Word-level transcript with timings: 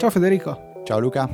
Ciao 0.00 0.08
Federico. 0.08 0.80
Ciao 0.82 0.98
Luca. 0.98 1.28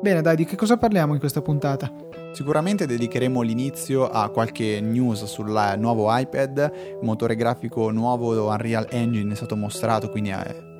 Bene, 0.00 0.22
dai, 0.22 0.36
di 0.36 0.44
che 0.44 0.54
cosa 0.54 0.76
parliamo 0.76 1.14
in 1.14 1.18
questa 1.18 1.42
puntata? 1.42 1.90
Sicuramente 2.30 2.86
dedicheremo 2.86 3.40
l'inizio 3.40 4.08
a 4.08 4.28
qualche 4.28 4.80
news 4.80 5.24
sul 5.24 5.74
nuovo 5.76 6.06
iPad, 6.16 7.00
motore 7.02 7.34
grafico 7.34 7.90
nuovo 7.90 8.46
Unreal 8.46 8.86
Engine 8.90 9.32
è 9.32 9.34
stato 9.34 9.56
mostrato, 9.56 10.08
quindi 10.08 10.30
è 10.30 10.75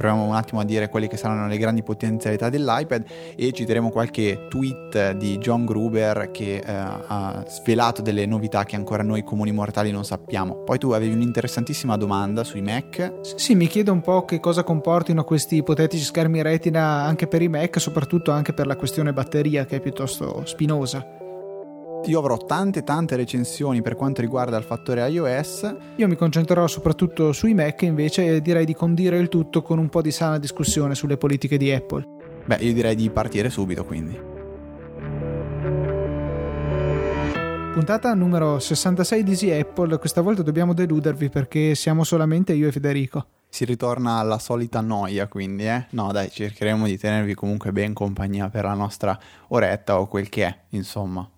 proviamo 0.00 0.24
un 0.24 0.34
attimo 0.34 0.62
a 0.62 0.64
dire 0.64 0.88
quelle 0.88 1.08
che 1.08 1.18
saranno 1.18 1.46
le 1.46 1.58
grandi 1.58 1.82
potenzialità 1.82 2.48
dell'iPad 2.48 3.04
e 3.36 3.52
citeremo 3.52 3.90
qualche 3.90 4.46
tweet 4.48 5.12
di 5.12 5.36
John 5.36 5.66
Gruber 5.66 6.30
che 6.30 6.56
eh, 6.56 6.62
ha 6.64 7.44
svelato 7.46 8.00
delle 8.00 8.24
novità 8.24 8.64
che 8.64 8.76
ancora 8.76 9.02
noi 9.02 9.22
comuni 9.22 9.52
mortali 9.52 9.90
non 9.90 10.06
sappiamo. 10.06 10.62
Poi 10.64 10.78
tu 10.78 10.92
avevi 10.92 11.12
un'interessantissima 11.12 11.98
domanda 11.98 12.44
sui 12.44 12.62
Mac. 12.62 13.12
Sì, 13.36 13.54
mi 13.54 13.66
chiedo 13.66 13.92
un 13.92 14.00
po' 14.00 14.24
che 14.24 14.40
cosa 14.40 14.64
comportino 14.64 15.22
questi 15.22 15.56
ipotetici 15.56 16.02
schermi 16.02 16.40
retina 16.40 17.02
anche 17.02 17.26
per 17.26 17.42
i 17.42 17.48
Mac, 17.48 17.78
soprattutto 17.78 18.30
anche 18.30 18.54
per 18.54 18.66
la 18.66 18.76
questione 18.76 19.12
batteria 19.12 19.66
che 19.66 19.76
è 19.76 19.80
piuttosto 19.80 20.46
spinosa. 20.46 21.19
Io 22.06 22.18
avrò 22.18 22.36
tante 22.38 22.82
tante 22.82 23.14
recensioni 23.16 23.82
per 23.82 23.94
quanto 23.94 24.20
riguarda 24.20 24.56
il 24.56 24.64
fattore 24.64 25.06
iOS. 25.08 25.74
Io 25.96 26.08
mi 26.08 26.16
concentrerò 26.16 26.66
soprattutto 26.66 27.32
sui 27.32 27.54
Mac 27.54 27.82
invece 27.82 28.26
e 28.26 28.40
direi 28.40 28.64
di 28.64 28.74
condire 28.74 29.18
il 29.18 29.28
tutto 29.28 29.62
con 29.62 29.78
un 29.78 29.88
po' 29.88 30.02
di 30.02 30.10
sana 30.10 30.38
discussione 30.38 30.94
sulle 30.94 31.16
politiche 31.16 31.56
di 31.56 31.70
Apple. 31.70 32.06
Beh, 32.46 32.56
io 32.56 32.72
direi 32.72 32.94
di 32.96 33.10
partire 33.10 33.50
subito 33.50 33.84
quindi. 33.84 34.18
Puntata 37.72 38.12
numero 38.14 38.58
66 38.58 39.22
di 39.22 39.30
Easy 39.30 39.50
Apple, 39.52 39.98
questa 39.98 40.20
volta 40.20 40.42
dobbiamo 40.42 40.74
deludervi 40.74 41.28
perché 41.28 41.74
siamo 41.74 42.02
solamente 42.02 42.52
io 42.52 42.66
e 42.66 42.72
Federico. 42.72 43.26
Si 43.48 43.64
ritorna 43.64 44.18
alla 44.18 44.38
solita 44.38 44.80
noia 44.80 45.28
quindi, 45.28 45.66
eh? 45.66 45.86
No 45.90 46.10
dai, 46.12 46.30
cercheremo 46.30 46.86
di 46.86 46.98
tenervi 46.98 47.34
comunque 47.34 47.72
ben 47.72 47.92
compagnia 47.92 48.48
per 48.48 48.64
la 48.64 48.74
nostra 48.74 49.18
oretta 49.48 50.00
o 50.00 50.06
quel 50.06 50.28
che 50.28 50.44
è, 50.46 50.58
insomma. 50.70 51.28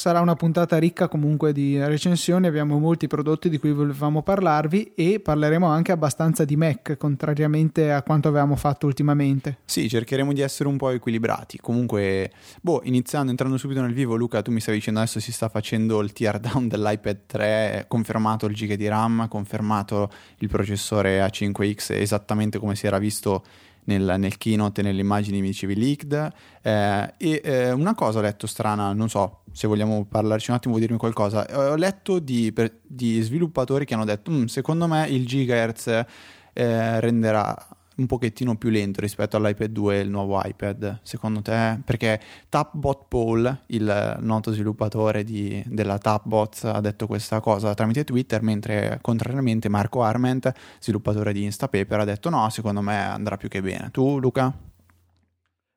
Sarà 0.00 0.20
una 0.20 0.34
puntata 0.34 0.78
ricca 0.78 1.08
comunque 1.08 1.52
di 1.52 1.78
recensioni, 1.78 2.46
abbiamo 2.46 2.78
molti 2.78 3.06
prodotti 3.06 3.50
di 3.50 3.58
cui 3.58 3.70
volevamo 3.72 4.22
parlarvi 4.22 4.92
e 4.94 5.20
parleremo 5.20 5.66
anche 5.66 5.92
abbastanza 5.92 6.46
di 6.46 6.56
Mac, 6.56 6.96
contrariamente 6.96 7.92
a 7.92 8.02
quanto 8.02 8.28
avevamo 8.28 8.56
fatto 8.56 8.86
ultimamente. 8.86 9.58
Sì, 9.66 9.90
cercheremo 9.90 10.32
di 10.32 10.40
essere 10.40 10.70
un 10.70 10.78
po' 10.78 10.88
equilibrati. 10.88 11.58
Comunque, 11.58 12.32
boh, 12.62 12.80
iniziando, 12.84 13.30
entrando 13.30 13.58
subito 13.58 13.82
nel 13.82 13.92
vivo, 13.92 14.16
Luca, 14.16 14.40
tu 14.40 14.50
mi 14.50 14.60
stavi 14.60 14.78
dicendo 14.78 15.00
adesso 15.00 15.20
si 15.20 15.32
sta 15.32 15.50
facendo 15.50 16.00
il 16.00 16.14
tear 16.14 16.38
down 16.40 16.66
dell'iPad 16.66 17.18
3, 17.26 17.84
confermato 17.86 18.46
il 18.46 18.54
giga 18.54 18.76
di 18.76 18.88
RAM, 18.88 19.28
confermato 19.28 20.10
il 20.38 20.48
processore 20.48 21.20
A5X 21.20 21.92
esattamente 22.00 22.58
come 22.58 22.74
si 22.74 22.86
era 22.86 22.96
visto 22.96 23.44
nel, 23.84 24.14
nel 24.18 24.36
keynote 24.36 24.80
e 24.80 24.84
nelle 24.84 25.00
immagini 25.00 25.40
mi 25.40 25.48
dicevi 25.48 25.74
leaked. 25.74 26.32
Eh, 26.62 27.14
e 27.16 27.40
eh, 27.42 27.72
una 27.72 27.94
cosa 27.94 28.18
ho 28.18 28.22
letto 28.22 28.46
strana, 28.46 28.92
non 28.92 29.08
so 29.08 29.39
se 29.52 29.66
vogliamo 29.66 30.04
parlarci 30.04 30.50
un 30.50 30.56
attimo, 30.56 30.74
vuoi 30.74 30.86
dirmi 30.86 30.98
qualcosa. 30.98 31.46
Ho 31.70 31.76
letto 31.76 32.18
di, 32.18 32.52
per, 32.52 32.80
di 32.82 33.20
sviluppatori 33.20 33.84
che 33.84 33.94
hanno 33.94 34.04
detto: 34.04 34.30
mm, 34.30 34.44
secondo 34.44 34.86
me 34.86 35.08
il 35.08 35.26
gigahertz 35.26 35.86
eh, 36.52 37.00
renderà 37.00 37.56
un 38.00 38.06
pochettino 38.06 38.56
più 38.56 38.70
lento 38.70 39.00
rispetto 39.00 39.36
all'iPad 39.36 39.70
2 39.70 39.96
e 39.96 40.00
il 40.00 40.08
nuovo 40.08 40.40
iPad, 40.42 41.00
secondo 41.02 41.42
te? 41.42 41.78
Perché 41.84 42.20
Tapbot 42.48 43.04
Paul, 43.08 43.60
il 43.66 44.16
noto 44.20 44.52
sviluppatore 44.52 45.22
di, 45.22 45.62
della 45.66 45.98
Tapbot, 45.98 46.62
ha 46.64 46.80
detto 46.80 47.06
questa 47.06 47.40
cosa 47.40 47.74
tramite 47.74 48.04
Twitter, 48.04 48.42
mentre 48.42 48.98
contrariamente 49.02 49.68
Marco 49.68 50.02
Arment, 50.02 50.50
sviluppatore 50.80 51.32
di 51.32 51.44
Instapaper, 51.44 52.00
ha 52.00 52.04
detto 52.04 52.30
no, 52.30 52.48
secondo 52.48 52.80
me 52.80 52.96
andrà 52.96 53.36
più 53.36 53.48
che 53.48 53.60
bene. 53.60 53.90
Tu, 53.90 54.18
Luca? 54.18 54.52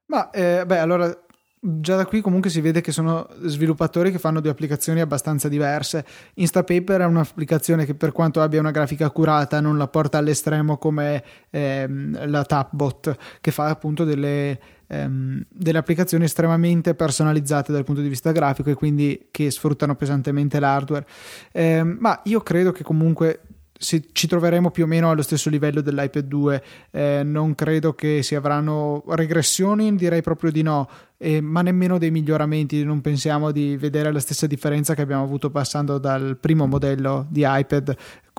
Ma, 0.05 0.29
eh, 0.31 0.65
beh, 0.65 0.77
allora 0.77 1.23
Già 1.65 1.95
da 1.95 2.05
qui 2.05 2.19
comunque 2.19 2.49
si 2.49 2.59
vede 2.59 2.81
che 2.81 2.91
sono 2.91 3.25
sviluppatori 3.43 4.11
che 4.11 4.19
fanno 4.19 4.41
due 4.41 4.51
applicazioni 4.51 4.99
abbastanza 4.99 5.47
diverse. 5.47 6.05
Instapaper 6.33 6.99
è 6.99 7.05
un'applicazione 7.05 7.85
che 7.85 7.95
per 7.95 8.11
quanto 8.11 8.41
abbia 8.41 8.59
una 8.59 8.71
grafica 8.71 9.05
accurata 9.05 9.61
non 9.61 9.77
la 9.77 9.87
porta 9.87 10.17
all'estremo 10.17 10.77
come 10.77 11.23
ehm, 11.49 12.29
la 12.29 12.43
Tapbot 12.43 13.15
che 13.39 13.51
fa 13.51 13.69
appunto 13.69 14.03
delle, 14.03 14.59
ehm, 14.87 15.41
delle 15.47 15.77
applicazioni 15.77 16.25
estremamente 16.25 16.95
personalizzate 16.95 17.71
dal 17.71 17.85
punto 17.85 18.01
di 18.01 18.09
vista 18.09 18.33
grafico 18.33 18.69
e 18.69 18.73
quindi 18.73 19.29
che 19.31 19.49
sfruttano 19.49 19.95
pesantemente 19.95 20.59
l'hardware. 20.59 21.07
Eh, 21.53 21.81
ma 21.81 22.19
io 22.25 22.41
credo 22.41 22.73
che 22.73 22.83
comunque 22.83 23.39
ci 23.83 24.27
troveremo 24.27 24.71
più 24.71 24.85
o 24.85 24.87
meno 24.87 25.09
allo 25.09 25.21
stesso 25.21 25.49
livello 25.49 25.81
dell'iPad 25.81 26.25
2. 26.25 26.63
Eh, 26.91 27.21
non 27.23 27.53
credo 27.53 27.93
che 27.93 28.23
si 28.23 28.33
avranno 28.33 29.03
regressioni, 29.07 29.95
direi 29.95 30.21
proprio 30.21 30.51
di 30.51 30.61
no, 30.61 30.89
eh, 31.17 31.41
ma 31.41 31.61
nemmeno 31.61 31.97
dei 31.97 32.11
miglioramenti. 32.11 32.83
Non 32.83 33.01
pensiamo 33.01 33.51
di 33.51 33.77
vedere 33.77 34.11
la 34.11 34.19
stessa 34.19 34.47
differenza 34.47 34.93
che 34.93 35.01
abbiamo 35.01 35.23
avuto 35.23 35.49
passando 35.49 35.97
dal 35.97 36.37
primo 36.39 36.67
modello 36.67 37.25
di 37.29 37.43
iPad 37.45 37.95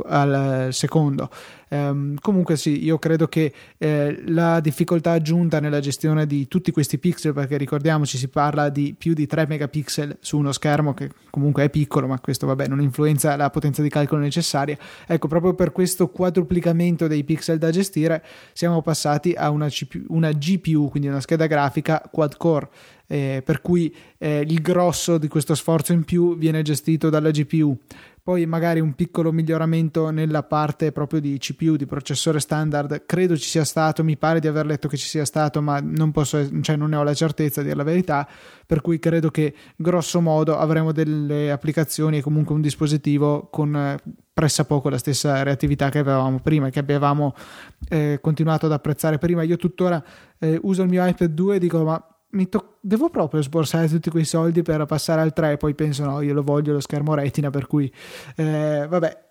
al 0.07 0.69
secondo. 0.73 1.31
Um, 1.69 2.15
comunque 2.21 2.57
sì, 2.57 2.85
io 2.85 2.99
credo 2.99 3.27
che 3.27 3.53
eh, 3.79 4.23
la 4.27 4.61
difficoltà 4.61 5.13
aggiunta 5.13 5.59
nella 5.61 5.81
gestione 5.81 6.27
di 6.27 6.47
tutti 6.47 6.71
questi 6.71 6.99
pixel, 6.99 7.33
perché 7.33 7.57
ricordiamoci 7.57 8.17
si 8.17 8.29
parla 8.29 8.69
di 8.69 8.95
più 8.97 9.13
di 9.13 9.27
3 9.27 9.47
megapixel 9.47 10.19
su 10.21 10.39
uno 10.39 10.53
schermo 10.53 10.95
che 10.95 11.11
comunque 11.31 11.65
è 11.65 11.71
piccolo, 11.71 12.07
ma 12.07 12.21
questo 12.21 12.47
vabbè 12.47 12.69
non 12.69 12.81
influenza 12.81 13.35
la 13.37 13.51
potenza 13.51 13.83
di 13.83 13.89
calcolo 13.89 14.21
necessaria. 14.21 14.77
Ecco, 15.07 15.27
proprio 15.27 15.55
per 15.55 15.73
questo 15.73 16.09
quadruplicamento 16.09 17.07
dei 17.07 17.25
pixel 17.25 17.59
da 17.59 17.71
gestire 17.71 18.23
siamo 18.53 18.83
passati 18.83 19.33
a 19.33 19.51
una, 19.51 19.69
CPU, 19.69 20.05
una 20.09 20.31
GPU, 20.33 20.91
quindi 20.91 21.09
una 21.09 21.21
scheda 21.21 21.47
grafica 21.47 22.03
quad 22.11 22.37
core. 22.37 22.64
Eh, 23.07 23.43
per 23.45 23.61
cui 23.61 23.95
eh, 24.19 24.41
il 24.47 24.63
grosso 24.63 25.19
di 25.19 25.29
questo 25.29 25.55
sforzo 25.55 25.93
in 25.93 26.05
più 26.05 26.39
viene 26.39 26.63
gestito 26.63 27.11
dalla 27.11 27.31
GPU 27.31 27.79
poi 28.25 28.47
magari 28.47 28.81
un 28.81 28.95
piccolo 28.95 29.33
miglioramento 29.33 30.09
nella 30.09 30.43
parte 30.45 30.93
proprio 30.93 31.21
di 31.21 31.37
CPU, 31.37 31.77
di 31.77 31.85
processore 31.85 32.41
standard, 32.41 33.05
credo 33.05 33.37
ci 33.37 33.47
sia 33.47 33.65
stato, 33.65 34.03
mi 34.03 34.17
pare 34.17 34.41
di 34.41 34.47
aver 34.47 34.65
letto 34.65 34.89
che 34.89 34.97
ci 34.97 35.07
sia 35.07 35.27
stato, 35.27 35.61
ma 35.61 35.79
non 35.83 36.11
posso, 36.11 36.63
cioè 36.63 36.75
non 36.77 36.89
ne 36.89 36.97
ho 36.97 37.03
la 37.03 37.13
certezza 37.13 37.61
di 37.61 37.67
dire 37.67 37.77
la 37.77 37.85
verità, 37.85 38.27
per 38.65 38.81
cui 38.81 38.99
credo 38.99 39.31
che 39.31 39.53
grosso 39.77 40.23
modo 40.23 40.57
avremo 40.57 40.91
delle 40.91 41.51
applicazioni 41.51 42.17
e 42.17 42.23
comunque 42.23 42.55
un 42.55 42.63
dispositivo 42.63 43.49
con 43.51 43.77
eh, 43.77 43.99
pressappoco 44.33 44.89
la 44.89 44.97
stessa 44.97 45.43
reattività 45.43 45.91
che 45.91 45.99
avevamo 45.99 46.41
prima, 46.41 46.71
che 46.71 46.79
avevamo 46.79 47.35
eh, 47.91 48.21
continuato 48.23 48.65
ad 48.65 48.73
apprezzare 48.73 49.19
prima. 49.19 49.43
Io 49.43 49.57
tuttora 49.57 50.03
eh, 50.39 50.59
uso 50.63 50.81
il 50.81 50.89
mio 50.89 51.07
iPad 51.07 51.31
2 51.31 51.57
e 51.57 51.59
dico 51.59 51.85
ma 51.85 52.14
to- 52.49 52.79
devo 52.81 53.11
proprio 53.11 53.43
sborsare 53.43 53.89
tutti 53.89 54.11
quei 54.11 54.25
soldi 54.25 54.63
per 54.63 54.85
passare 54.87 55.21
al 55.21 55.33
3 55.33 55.57
poi 55.57 55.75
penso 55.75 56.05
no 56.05 56.21
io 56.21 56.35
lo 56.35 56.43
voglio 56.43 56.73
lo 56.73 56.81
schermo 56.81 57.15
retina 57.15 57.51
per 57.51 57.67
cui 57.67 57.93
eh, 58.37 58.87
vabbè 58.89 59.23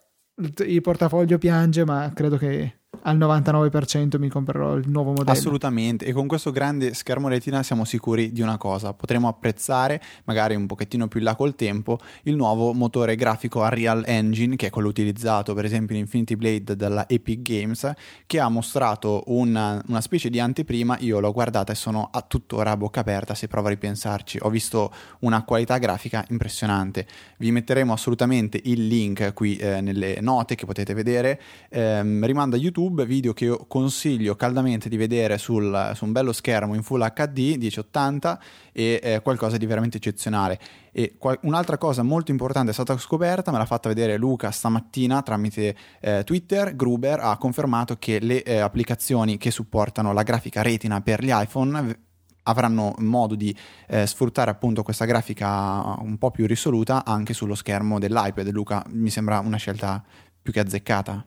il 0.65 0.81
portafoglio 0.81 1.37
piange 1.37 1.85
ma 1.85 2.11
credo 2.13 2.37
che 2.37 2.79
al 3.01 3.17
99% 3.17 4.17
mi 4.17 4.29
comprerò 4.29 4.75
il 4.75 4.87
nuovo 4.87 5.09
modello. 5.09 5.31
Assolutamente, 5.31 6.05
e 6.05 6.13
con 6.13 6.27
questo 6.27 6.51
grande 6.51 6.93
schermo 6.93 7.27
retina 7.27 7.63
siamo 7.63 7.85
sicuri 7.85 8.31
di 8.31 8.41
una 8.41 8.57
cosa, 8.57 8.93
potremo 8.93 9.27
apprezzare 9.27 10.01
magari 10.25 10.55
un 10.55 10.67
pochettino 10.67 11.07
più 11.07 11.19
in 11.19 11.25
là 11.25 11.35
col 11.35 11.55
tempo 11.55 11.99
il 12.23 12.35
nuovo 12.35 12.73
motore 12.73 13.15
grafico 13.15 13.59
Unreal 13.59 14.03
Engine, 14.05 14.55
che 14.55 14.67
è 14.67 14.69
quello 14.69 14.87
utilizzato 14.87 15.53
per 15.53 15.65
esempio 15.65 15.95
in 15.95 16.01
Infinity 16.01 16.35
Blade 16.35 16.75
dalla 16.75 17.07
Epic 17.09 17.41
Games, 17.41 17.91
che 18.25 18.39
ha 18.39 18.47
mostrato 18.49 19.23
una, 19.27 19.81
una 19.87 20.01
specie 20.01 20.29
di 20.29 20.39
anteprima, 20.39 20.97
io 20.99 21.19
l'ho 21.19 21.31
guardata 21.31 21.71
e 21.71 21.75
sono 21.75 22.09
a 22.11 22.21
tuttora 22.21 22.71
a 22.71 22.77
bocca 22.77 23.01
aperta 23.01 23.33
se 23.33 23.47
provo 23.47 23.67
a 23.67 23.71
ripensarci, 23.71 24.39
ho 24.41 24.49
visto 24.49 24.93
una 25.19 25.43
qualità 25.43 25.77
grafica 25.77 26.25
impressionante, 26.29 27.05
vi 27.37 27.51
metteremo 27.51 27.91
assolutamente 27.91 28.59
il 28.63 28.87
link 28.87 29.33
qui 29.33 29.57
eh, 29.57 29.81
nelle 29.81 30.19
note 30.21 30.55
che 30.55 30.65
potete 30.65 30.93
vedere, 30.93 31.41
ehm, 31.69 32.25
rimanda 32.25 32.55
YouTube 32.55 32.82
YouTube, 32.83 33.05
video 33.05 33.33
che 33.33 33.45
io 33.45 33.65
consiglio 33.67 34.35
caldamente 34.35 34.89
di 34.89 34.97
vedere 34.97 35.37
sul, 35.37 35.91
su 35.95 36.05
un 36.05 36.11
bello 36.11 36.33
schermo 36.33 36.75
in 36.75 36.83
Full 36.83 37.01
HD 37.13 37.55
1080 37.57 38.39
e 38.71 38.99
eh, 39.01 39.21
qualcosa 39.21 39.57
di 39.57 39.65
veramente 39.65 39.97
eccezionale. 39.97 40.59
E 40.91 41.15
qual- 41.17 41.39
un'altra 41.43 41.77
cosa 41.77 42.03
molto 42.03 42.31
importante 42.31 42.71
è 42.71 42.73
stata 42.73 42.97
scoperta, 42.97 43.51
me 43.51 43.57
l'ha 43.57 43.65
fatta 43.65 43.89
vedere 43.89 44.17
Luca 44.17 44.51
stamattina 44.51 45.21
tramite 45.21 45.75
eh, 46.01 46.23
Twitter, 46.23 46.75
Gruber 46.75 47.19
ha 47.19 47.37
confermato 47.37 47.95
che 47.97 48.19
le 48.19 48.43
eh, 48.43 48.59
applicazioni 48.59 49.37
che 49.37 49.51
supportano 49.51 50.13
la 50.13 50.23
grafica 50.23 50.61
retina 50.61 51.01
per 51.01 51.23
gli 51.23 51.31
iPhone 51.31 51.97
avranno 52.45 52.93
modo 52.97 53.35
di 53.35 53.55
eh, 53.87 54.05
sfruttare 54.05 54.51
appunto 54.51 54.83
questa 54.83 55.05
grafica 55.05 55.95
un 56.01 56.17
po' 56.17 56.29
più 56.29 56.45
risoluta 56.45 57.05
anche 57.05 57.33
sullo 57.33 57.55
schermo 57.55 57.99
dell'iPad. 57.99 58.49
Luca, 58.51 58.83
mi 58.89 59.09
sembra 59.09 59.39
una 59.39 59.57
scelta 59.57 60.03
più 60.41 60.51
che 60.51 60.59
azzeccata. 60.59 61.25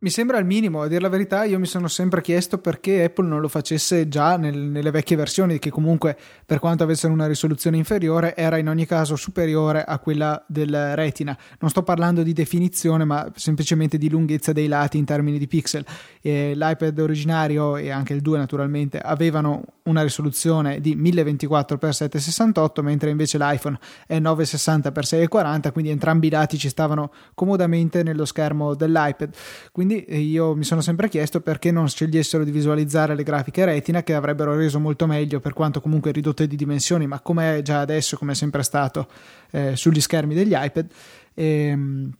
Mi 0.00 0.10
sembra 0.10 0.38
il 0.38 0.44
minimo, 0.44 0.82
a 0.82 0.86
dire 0.86 1.00
la 1.00 1.08
verità 1.08 1.42
io 1.42 1.58
mi 1.58 1.66
sono 1.66 1.88
sempre 1.88 2.20
chiesto 2.20 2.58
perché 2.58 3.02
Apple 3.02 3.26
non 3.26 3.40
lo 3.40 3.48
facesse 3.48 4.06
già 4.06 4.36
nel, 4.36 4.56
nelle 4.56 4.92
vecchie 4.92 5.16
versioni, 5.16 5.58
che 5.58 5.70
comunque 5.70 6.16
per 6.46 6.60
quanto 6.60 6.84
avessero 6.84 7.12
una 7.12 7.26
risoluzione 7.26 7.76
inferiore 7.78 8.36
era 8.36 8.58
in 8.58 8.68
ogni 8.68 8.86
caso 8.86 9.16
superiore 9.16 9.82
a 9.82 9.98
quella 9.98 10.44
del 10.46 10.94
Retina. 10.94 11.36
Non 11.58 11.68
sto 11.70 11.82
parlando 11.82 12.22
di 12.22 12.32
definizione 12.32 13.04
ma 13.04 13.28
semplicemente 13.34 13.98
di 13.98 14.08
lunghezza 14.08 14.52
dei 14.52 14.68
lati 14.68 14.98
in 14.98 15.04
termini 15.04 15.36
di 15.36 15.48
pixel. 15.48 15.84
E 16.20 16.52
L'iPad 16.54 16.96
originario 17.00 17.76
e 17.76 17.90
anche 17.90 18.12
il 18.12 18.20
2 18.20 18.38
naturalmente 18.38 19.00
avevano 19.00 19.64
una 19.88 20.02
risoluzione 20.02 20.80
di 20.80 20.96
1024x768 20.96 22.82
mentre 22.82 23.10
invece 23.10 23.36
l'iPhone 23.38 23.78
è 24.06 24.20
960x640 24.20 25.72
quindi 25.72 25.90
entrambi 25.90 26.26
i 26.26 26.30
lati 26.30 26.58
ci 26.58 26.68
stavano 26.68 27.10
comodamente 27.34 28.04
nello 28.04 28.24
schermo 28.24 28.74
dell'iPad. 28.74 29.34
Quindi 29.72 29.87
quindi 29.88 30.04
eh, 30.04 30.18
io 30.18 30.54
mi 30.54 30.64
sono 30.64 30.82
sempre 30.82 31.08
chiesto 31.08 31.40
perché 31.40 31.70
non 31.70 31.88
scegliessero 31.88 32.44
di 32.44 32.50
visualizzare 32.50 33.14
le 33.14 33.22
grafiche 33.22 33.64
retina 33.64 34.02
che 34.02 34.12
avrebbero 34.12 34.54
reso 34.54 34.78
molto 34.78 35.06
meglio 35.06 35.40
per 35.40 35.54
quanto 35.54 35.80
comunque 35.80 36.12
ridotte 36.12 36.46
di 36.46 36.56
dimensioni, 36.56 37.06
ma 37.06 37.20
come 37.20 37.56
è 37.56 37.62
già 37.62 37.80
adesso, 37.80 38.18
come 38.18 38.32
è 38.32 38.34
sempre 38.34 38.62
stato 38.62 39.08
eh, 39.50 39.76
sugli 39.76 40.00
schermi 40.00 40.34
degli 40.34 40.52
iPad. 40.54 40.90
Ehm, 41.32 42.12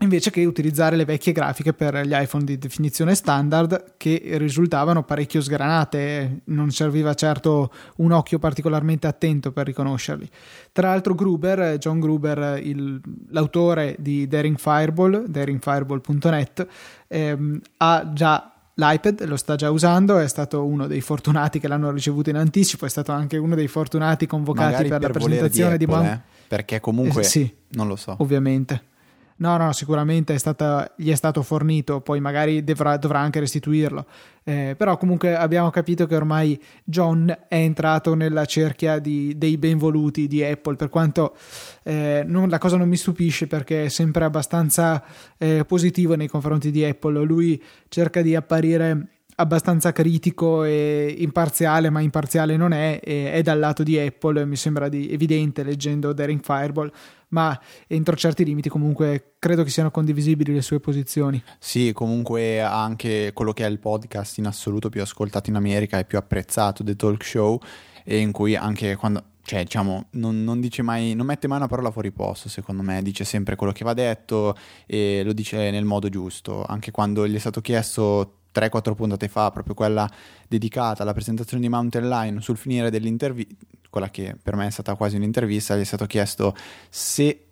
invece 0.00 0.30
che 0.30 0.44
utilizzare 0.44 0.94
le 0.94 1.06
vecchie 1.06 1.32
grafiche 1.32 1.72
per 1.72 2.06
gli 2.06 2.12
iPhone 2.12 2.44
di 2.44 2.58
definizione 2.58 3.14
standard 3.14 3.94
che 3.96 4.20
risultavano 4.32 5.04
parecchio 5.04 5.40
sgranate, 5.40 6.42
non 6.46 6.70
serviva 6.70 7.14
certo 7.14 7.72
un 7.96 8.12
occhio 8.12 8.38
particolarmente 8.38 9.06
attento 9.06 9.52
per 9.52 9.64
riconoscerli. 9.64 10.28
Tra 10.70 10.88
l'altro 10.88 11.14
Gruber, 11.14 11.78
John 11.78 11.98
Gruber, 11.98 12.60
il, 12.62 13.00
l'autore 13.30 13.96
di 13.98 14.26
Daring 14.26 14.58
Fireball, 14.58 15.24
daringfireball.net, 15.26 16.66
ehm, 17.08 17.60
ha 17.78 18.10
già 18.12 18.52
l'iPad, 18.74 19.24
lo 19.24 19.36
sta 19.36 19.56
già 19.56 19.70
usando, 19.70 20.18
è 20.18 20.28
stato 20.28 20.64
uno 20.64 20.86
dei 20.86 21.00
fortunati 21.00 21.58
che 21.58 21.68
l'hanno 21.68 21.90
ricevuto 21.90 22.30
in 22.30 22.36
anticipo, 22.36 22.84
è 22.86 22.88
stato 22.88 23.12
anche 23.12 23.36
uno 23.36 23.54
dei 23.54 23.68
fortunati 23.68 24.26
convocati 24.26 24.88
per, 24.88 24.98
per, 24.98 25.00
la 25.00 25.10
presentazione 25.10 25.76
di, 25.78 25.84
Apple, 25.84 25.98
di 25.98 26.06
Mount... 26.06 26.20
eh? 26.20 26.34
Perché 26.48 26.80
comunque... 26.80 27.22
Eh, 27.22 27.24
sì, 27.24 27.54
non 27.70 27.88
lo 27.88 27.96
so. 27.96 28.16
Ovviamente. 28.18 28.94
No, 29.38 29.56
no, 29.58 29.72
sicuramente 29.72 30.32
è 30.32 30.38
stata, 30.38 30.94
gli 30.96 31.10
è 31.10 31.14
stato 31.14 31.42
fornito, 31.42 32.00
poi 32.00 32.20
magari 32.20 32.64
dovrà, 32.64 32.96
dovrà 32.96 33.18
anche 33.18 33.40
restituirlo. 33.40 34.06
Eh, 34.44 34.74
però 34.78 34.96
comunque 34.96 35.36
abbiamo 35.36 35.68
capito 35.70 36.06
che 36.06 36.16
ormai 36.16 36.58
John 36.84 37.26
è 37.48 37.56
entrato 37.56 38.14
nella 38.14 38.46
cerchia 38.46 38.98
di, 38.98 39.36
dei 39.36 39.58
benvoluti 39.58 40.26
di 40.26 40.42
Apple, 40.42 40.76
per 40.76 40.88
quanto 40.88 41.36
eh, 41.82 42.22
non, 42.26 42.48
la 42.48 42.58
cosa 42.58 42.78
non 42.78 42.88
mi 42.88 42.96
stupisce 42.96 43.46
perché 43.46 43.84
è 43.84 43.88
sempre 43.88 44.24
abbastanza 44.24 45.04
eh, 45.36 45.64
positivo 45.66 46.14
nei 46.14 46.28
confronti 46.28 46.70
di 46.70 46.82
Apple. 46.84 47.22
Lui 47.22 47.62
cerca 47.88 48.22
di 48.22 48.34
apparire 48.34 49.15
abbastanza 49.36 49.92
critico 49.92 50.64
e 50.64 51.14
imparziale, 51.18 51.90
ma 51.90 52.00
imparziale 52.00 52.56
non 52.56 52.72
è, 52.72 53.00
è 53.00 53.42
dal 53.42 53.58
lato 53.58 53.82
di 53.82 53.98
Apple, 53.98 54.44
mi 54.46 54.56
sembra 54.56 54.88
di, 54.88 55.10
evidente 55.10 55.62
leggendo 55.62 56.12
Daring 56.12 56.40
Fireball, 56.42 56.90
ma 57.28 57.58
entro 57.86 58.16
certi 58.16 58.44
limiti 58.44 58.68
comunque 58.68 59.34
credo 59.38 59.62
che 59.62 59.70
siano 59.70 59.90
condivisibili 59.90 60.54
le 60.54 60.62
sue 60.62 60.80
posizioni. 60.80 61.42
Sì, 61.58 61.92
comunque 61.92 62.60
anche 62.60 63.32
quello 63.34 63.52
che 63.52 63.64
è 63.64 63.68
il 63.68 63.78
podcast 63.78 64.38
in 64.38 64.46
assoluto 64.46 64.88
più 64.88 65.02
ascoltato 65.02 65.50
in 65.50 65.56
America 65.56 65.98
e 65.98 66.04
più 66.04 66.18
apprezzato, 66.18 66.82
The 66.82 66.96
Talk 66.96 67.24
Show, 67.24 67.60
e 68.04 68.18
in 68.18 68.32
cui 68.32 68.56
anche 68.56 68.96
quando 68.96 69.22
cioè 69.46 69.62
diciamo 69.62 70.08
non, 70.12 70.42
non, 70.42 70.60
dice 70.60 70.82
mai 70.82 71.14
non 71.14 71.24
mette 71.24 71.46
mai 71.46 71.58
una 71.58 71.68
parola 71.68 71.92
fuori 71.92 72.10
posto 72.10 72.48
secondo 72.48 72.82
me 72.82 73.00
dice 73.00 73.22
sempre 73.22 73.54
quello 73.54 73.72
che 73.72 73.84
va 73.84 73.94
detto 73.94 74.56
e 74.86 75.22
lo 75.24 75.32
dice 75.32 75.70
nel 75.70 75.84
modo 75.84 76.08
giusto 76.08 76.64
anche 76.64 76.90
quando 76.90 77.28
gli 77.28 77.36
è 77.36 77.38
stato 77.38 77.60
chiesto 77.60 78.35
3-4 78.56 78.94
puntate 78.94 79.28
fa, 79.28 79.50
proprio 79.50 79.74
quella 79.74 80.10
dedicata 80.48 81.02
alla 81.02 81.12
presentazione 81.12 81.62
di 81.62 81.68
Mountain 81.68 82.08
Lion 82.08 82.40
sul 82.40 82.56
finire 82.56 82.90
dell'intervista, 82.90 83.54
quella 83.90 84.10
che 84.10 84.36
per 84.42 84.56
me 84.56 84.66
è 84.66 84.70
stata 84.70 84.94
quasi 84.94 85.16
un'intervista, 85.16 85.76
gli 85.76 85.80
è 85.80 85.84
stato 85.84 86.06
chiesto 86.06 86.54
se 86.88 87.46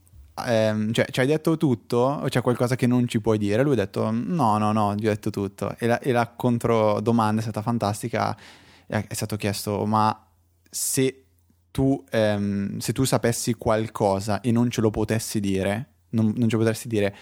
ehm, 0.47 0.93
cioè, 0.93 1.07
ci 1.11 1.21
hai 1.21 1.27
detto 1.27 1.57
tutto 1.57 1.97
o 1.99 2.29
c'è 2.29 2.43
qualcosa 2.43 2.77
che 2.77 2.87
non 2.87 3.07
ci 3.07 3.21
puoi 3.21 3.39
dire? 3.39 3.63
Lui 3.63 3.73
ha 3.75 3.77
detto 3.77 4.11
no, 4.11 4.59
no, 4.59 4.73
no, 4.73 4.95
gli 4.95 5.07
ho 5.07 5.11
detto 5.11 5.31
tutto. 5.31 5.75
E 5.79 5.87
la, 5.87 5.99
e 6.01 6.13
la 6.13 6.29
controdomanda 6.29 7.41
è 7.41 7.43
stata 7.43 7.63
fantastica, 7.63 8.37
è, 8.87 9.05
è 9.07 9.15
stato 9.15 9.37
chiesto 9.37 9.85
ma 9.87 10.27
se 10.69 11.25
tu, 11.71 12.05
ehm, 12.11 12.79
se 12.79 12.93
tu 12.93 13.05
sapessi 13.05 13.55
qualcosa 13.55 14.41
e 14.41 14.53
non 14.53 14.71
ce 14.71 14.81
lo 14.81 14.91
potessi 14.91 15.41
dire, 15.41 15.89
non, 16.11 16.33
non 16.37 16.49
ce 16.49 16.57
lo 16.57 16.63
potresti 16.63 16.89
dire, 16.89 17.17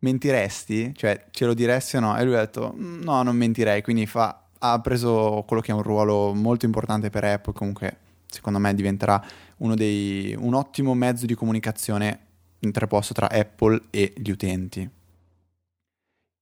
mentiresti? 0.00 0.92
Cioè, 0.94 1.26
ce 1.30 1.46
lo 1.46 1.54
diresti 1.54 1.96
o 1.96 2.00
no? 2.00 2.18
E 2.18 2.24
lui 2.24 2.34
ha 2.34 2.40
detto, 2.40 2.74
no, 2.76 3.22
non 3.22 3.36
mentirei, 3.36 3.82
quindi 3.82 4.06
fa, 4.06 4.46
ha 4.58 4.80
preso 4.80 5.44
quello 5.46 5.62
che 5.62 5.72
è 5.72 5.74
un 5.74 5.82
ruolo 5.82 6.34
molto 6.34 6.66
importante 6.66 7.10
per 7.10 7.24
Apple, 7.24 7.52
comunque 7.52 7.96
secondo 8.26 8.58
me 8.58 8.74
diventerà 8.74 9.22
uno 9.58 9.74
dei, 9.74 10.34
un 10.38 10.54
ottimo 10.54 10.94
mezzo 10.94 11.26
di 11.26 11.34
comunicazione 11.34 12.26
interposto 12.60 13.14
tra 13.14 13.28
Apple 13.30 13.80
e 13.90 14.12
gli 14.16 14.30
utenti. 14.30 14.88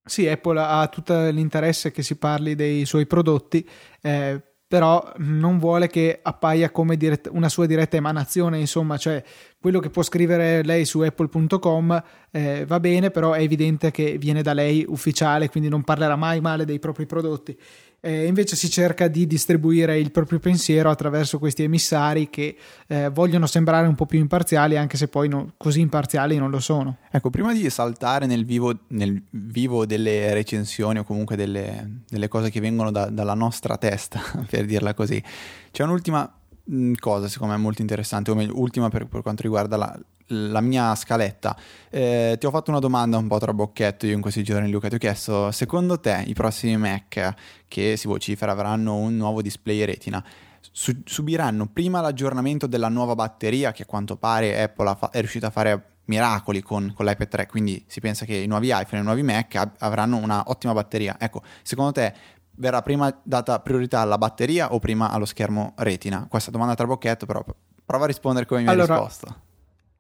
Sì, 0.05 0.27
Apple 0.27 0.61
ha 0.61 0.87
tutto 0.89 1.29
l'interesse 1.29 1.91
che 1.91 2.03
si 2.03 2.17
parli 2.17 2.55
dei 2.55 2.87
suoi 2.87 3.07
prodotti, 3.07 3.69
eh, 4.01 4.43
però 4.69 5.13
non 5.17 5.59
vuole 5.59 5.89
che 5.89 6.21
appaia 6.23 6.71
come 6.71 6.99
dirett- 6.99 7.31
una 7.33 7.49
sua 7.49 7.65
diretta 7.65 7.97
emanazione, 7.97 8.59
insomma, 8.59 8.99
cioè 8.99 9.25
quello 9.59 9.81
che 9.81 9.89
può 9.89 10.03
scrivere 10.03 10.63
lei 10.63 10.85
su 10.85 11.01
apple.com 11.01 12.03
eh, 12.31 12.67
va 12.67 12.79
bene, 12.79 13.11
però 13.11 13.33
è 13.33 13.41
evidente 13.41 13.91
che 13.91 14.19
viene 14.19 14.43
da 14.43 14.53
lei 14.53 14.85
ufficiale, 14.87 15.49
quindi 15.49 15.71
non 15.71 15.83
parlerà 15.83 16.17
mai 16.17 16.43
male 16.43 16.67
dei 16.67 16.79
propri 16.79 17.07
prodotti. 17.07 17.59
Eh, 18.01 18.27
invece 18.27 18.55
si 18.55 18.71
cerca 18.71 19.09
di 19.09 19.27
distribuire 19.27 19.99
il 19.99 20.11
proprio 20.13 20.39
pensiero 20.39 20.91
attraverso 20.91 21.39
questi 21.39 21.65
emissari 21.65 22.31
che 22.31 22.57
eh, 22.87 23.09
vogliono 23.09 23.47
sembrare 23.47 23.87
un 23.87 23.95
po' 23.95 24.07
più 24.07 24.19
imparziali, 24.19 24.77
anche 24.77 24.97
se 24.97 25.09
poi 25.09 25.29
no, 25.29 25.53
così 25.57 25.81
imparziali 25.81 26.37
non 26.37 26.51
lo 26.51 26.61
sono. 26.61 26.99
Ecco, 27.11 27.31
prima 27.31 27.53
di 27.53 27.69
saltare 27.71 28.27
nel 28.27 28.45
vivo, 28.45 28.73
nel 28.89 29.21
vivo 29.31 29.85
delle 29.87 30.33
recensioni 30.33 30.99
o 31.01 31.05
comunque 31.05 31.37
delle, 31.37 32.03
delle 32.09 32.29
cose 32.29 32.51
che 32.51 32.61
vengono 32.61 32.91
da, 32.91 33.07
dalla 33.11 33.35
nostra 33.35 33.77
testa, 33.77 34.21
per 34.49 34.65
dirla 34.65 34.95
così, 34.95 35.23
c'è 35.71 35.83
un'ultima 35.83 36.33
Mm, 36.71 36.95
cosa 36.99 37.29
secondo 37.29 37.55
me 37.55 37.61
molto 37.61 37.81
interessante, 37.81 38.31
o 38.31 38.35
meglio, 38.35 38.59
ultima 38.59 38.91
per, 38.91 39.07
per 39.07 39.23
quanto 39.23 39.43
riguarda 39.43 39.77
la, 39.79 39.99
la 40.29 40.61
mia 40.61 40.95
scaletta. 40.95 41.57
Eh, 41.91 42.37
ti 42.39 42.47
ho 42.47 42.51
fatto 42.51 42.71
una 42.71 42.81
domanda 42.81 43.17
un 43.17 43.29
po' 43.29 43.39
tra 43.39 43.53
bocchetto 43.53 44.07
io 44.07 44.15
in 44.15 44.21
questi 44.21 44.43
giorni, 44.43 44.71
Luca. 44.71 44.89
Ti 44.89 44.97
ho 44.97 44.99
chiesto: 44.99 45.51
secondo 45.53 45.99
te 46.01 46.25
i 46.27 46.35
prossimi 46.35 46.77
Mac 46.77 47.35
che 47.67 47.97
si 47.97 48.07
vocifera 48.07 48.53
avranno 48.53 48.97
un 48.97 49.17
nuovo 49.17 49.43
display 49.43 49.85
retina? 49.85 50.23
Su- 50.71 51.03
subiranno 51.05 51.67
prima 51.67 52.01
l'aggiornamento 52.01 52.67
della 52.67 52.89
nuova 52.89 53.15
batteria, 53.15 53.73
che 53.73 53.83
a 53.83 53.87
quanto 53.87 54.17
pare 54.17 54.61
Apple 54.61 54.97
fa- 54.99 55.11
è 55.11 55.19
riuscita 55.21 55.49
a 55.49 55.51
fare 55.51 55.85
miracoli 56.05 56.63
con, 56.63 56.93
con, 56.95 57.05
l'iPad 57.05 57.29
3, 57.29 57.47
quindi 57.47 57.85
si 57.87 58.01
pensa 58.01 58.25
che 58.25 58.35
i 58.35 58.47
nuovi 58.47 58.69
iPhone 58.69 58.99
e 58.99 59.01
i 59.01 59.05
nuovi 59.05 59.23
Mac 59.23 59.55
ab- 59.55 59.75
avranno 59.79 60.17
una 60.17 60.45
ottima 60.47 60.73
batteria. 60.73 61.17
Ecco, 61.19 61.43
secondo 61.63 61.93
te 61.93 62.15
verrà 62.59 62.83
prima 62.83 63.15
data 63.23 63.61
priorità 63.61 64.01
alla 64.01 64.19
batteria 64.19 64.73
o 64.73 64.79
prima 64.79 65.11
allo 65.11 65.27
schermo 65.27 65.75
retina? 65.77 66.27
Questa 66.29 66.51
domanda 66.51 66.75
tra 66.75 66.87
bocchetto, 66.87 67.27
però 67.27 67.45
prova 67.85 68.05
a 68.05 68.07
rispondere 68.07 68.47
come 68.47 68.63
mi 68.63 68.69
allora, 68.69 68.95
hai 68.95 69.01
risposto. 69.01 69.47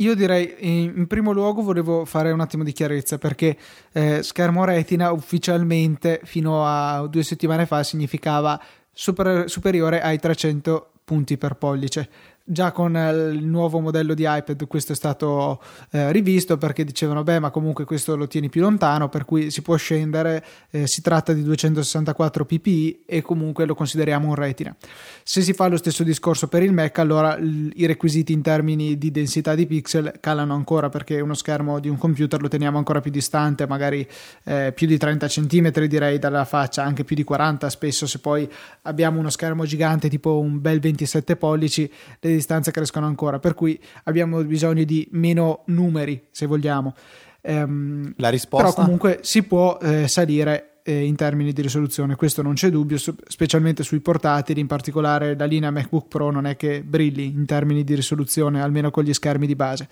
Io 0.00 0.14
direi 0.14 0.54
in 0.60 1.08
primo 1.08 1.32
luogo 1.32 1.60
volevo 1.60 2.04
fare 2.04 2.30
un 2.30 2.38
attimo 2.38 2.62
di 2.62 2.70
chiarezza 2.70 3.18
perché 3.18 3.58
eh, 3.90 4.22
schermo 4.22 4.64
retina 4.64 5.10
ufficialmente 5.10 6.20
fino 6.22 6.64
a 6.64 7.04
due 7.08 7.24
settimane 7.24 7.66
fa 7.66 7.82
significava 7.82 8.62
super, 8.92 9.50
superiore 9.50 10.00
ai 10.00 10.20
300 10.20 10.92
punti 11.02 11.36
per 11.36 11.54
pollice 11.54 12.08
già 12.50 12.72
con 12.72 12.96
eh, 12.96 13.10
il 13.10 13.44
nuovo 13.44 13.78
modello 13.78 14.14
di 14.14 14.24
iPad 14.26 14.66
questo 14.66 14.92
è 14.92 14.94
stato 14.94 15.60
eh, 15.90 16.10
rivisto 16.12 16.56
perché 16.56 16.82
dicevano 16.82 17.22
beh 17.22 17.38
ma 17.40 17.50
comunque 17.50 17.84
questo 17.84 18.16
lo 18.16 18.26
tieni 18.26 18.48
più 18.48 18.62
lontano 18.62 19.10
per 19.10 19.26
cui 19.26 19.50
si 19.50 19.60
può 19.60 19.76
scendere 19.76 20.44
eh, 20.70 20.86
si 20.86 21.02
tratta 21.02 21.34
di 21.34 21.42
264 21.42 22.46
ppi 22.46 23.02
e 23.04 23.20
comunque 23.20 23.66
lo 23.66 23.74
consideriamo 23.74 24.28
un 24.28 24.34
retina. 24.34 24.74
Se 25.22 25.42
si 25.42 25.52
fa 25.52 25.68
lo 25.68 25.76
stesso 25.76 26.02
discorso 26.02 26.48
per 26.48 26.62
il 26.62 26.72
Mac 26.72 26.98
allora 26.98 27.36
l- 27.36 27.70
i 27.74 27.84
requisiti 27.84 28.32
in 28.32 28.40
termini 28.40 28.96
di 28.96 29.10
densità 29.10 29.54
di 29.54 29.66
pixel 29.66 30.14
calano 30.20 30.54
ancora 30.54 30.88
perché 30.88 31.20
uno 31.20 31.34
schermo 31.34 31.78
di 31.80 31.88
un 31.88 31.98
computer 31.98 32.40
lo 32.40 32.48
teniamo 32.48 32.78
ancora 32.78 33.00
più 33.00 33.10
distante 33.10 33.66
magari 33.66 34.06
eh, 34.44 34.72
più 34.74 34.86
di 34.86 34.96
30 34.96 35.26
cm 35.26 35.86
direi 35.86 36.18
dalla 36.18 36.46
faccia 36.46 36.82
anche 36.82 37.04
più 37.04 37.14
di 37.14 37.24
40 37.24 37.68
spesso 37.68 38.06
se 38.06 38.18
poi 38.20 38.50
abbiamo 38.82 39.18
uno 39.18 39.28
schermo 39.28 39.66
gigante 39.66 40.08
tipo 40.08 40.38
un 40.38 40.60
bel 40.60 40.80
27 40.80 41.36
pollici 41.36 41.90
le 42.20 42.37
distanze 42.38 42.70
crescono 42.70 43.06
ancora, 43.06 43.38
per 43.38 43.54
cui 43.54 43.78
abbiamo 44.04 44.42
bisogno 44.44 44.84
di 44.84 45.06
meno 45.12 45.62
numeri, 45.66 46.26
se 46.30 46.46
vogliamo. 46.46 46.94
Ehm, 47.42 48.14
La 48.16 48.28
risposta? 48.28 48.70
Però 48.70 48.82
comunque 48.82 49.18
si 49.22 49.42
può 49.42 49.78
eh, 49.80 50.08
salire 50.08 50.80
eh, 50.82 51.04
in 51.04 51.16
termini 51.16 51.52
di 51.52 51.60
risoluzione, 51.60 52.16
questo 52.16 52.42
non 52.42 52.54
c'è 52.54 52.70
dubbio, 52.70 52.96
specialmente 52.98 53.82
sui 53.82 54.00
portatili, 54.00 54.60
in 54.60 54.66
particolare 54.66 55.36
la 55.36 55.44
linea 55.44 55.70
MacBook 55.70 56.08
Pro 56.08 56.30
non 56.30 56.46
è 56.46 56.56
che 56.56 56.82
brilli 56.82 57.26
in 57.26 57.44
termini 57.44 57.84
di 57.84 57.94
risoluzione, 57.94 58.62
almeno 58.62 58.90
con 58.90 59.04
gli 59.04 59.12
schermi 59.12 59.46
di 59.46 59.54
base. 59.54 59.88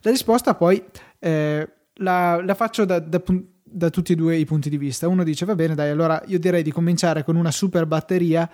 La 0.00 0.10
risposta 0.10 0.54
poi 0.54 0.82
eh, 1.20 1.68
la, 1.94 2.42
la, 2.42 2.54
faccio 2.54 2.84
da, 2.84 2.98
da 2.98 3.20
da 3.72 3.90
tutti 3.90 4.12
e 4.12 4.16
due 4.16 4.36
i 4.36 4.44
punti 4.44 4.68
di 4.68 4.76
vista. 4.76 5.08
Uno 5.08 5.24
dice 5.24 5.44
va 5.46 5.54
bene, 5.54 5.74
dai, 5.74 5.90
allora 5.90 6.22
io 6.26 6.38
direi 6.38 6.62
di 6.62 6.70
cominciare 6.70 7.24
con 7.24 7.36
una 7.36 7.50
super 7.50 7.86
batteria 7.86 8.48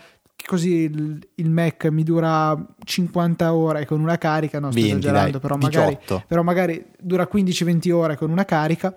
così 0.47 0.75
il, 0.83 1.29
il, 1.37 1.51
Mac 1.51 1.87
mi 1.87 2.03
dura 2.03 2.57
50 2.85 3.53
ore 3.53 3.87
con 3.87 4.01
una 4.01 4.19
carica, 4.19 4.59
no 4.59 4.71
sto 4.71 4.81
20, 4.81 4.99
esagerando, 4.99 5.31
dai, 5.33 5.41
però, 5.41 5.57
magari, 5.57 5.99
però, 6.27 6.43
magari, 6.43 6.85
dura 6.99 7.29
15-20 7.31 7.93
ore 7.93 8.17
con 8.17 8.31
una 8.31 8.45
carica. 8.45 8.95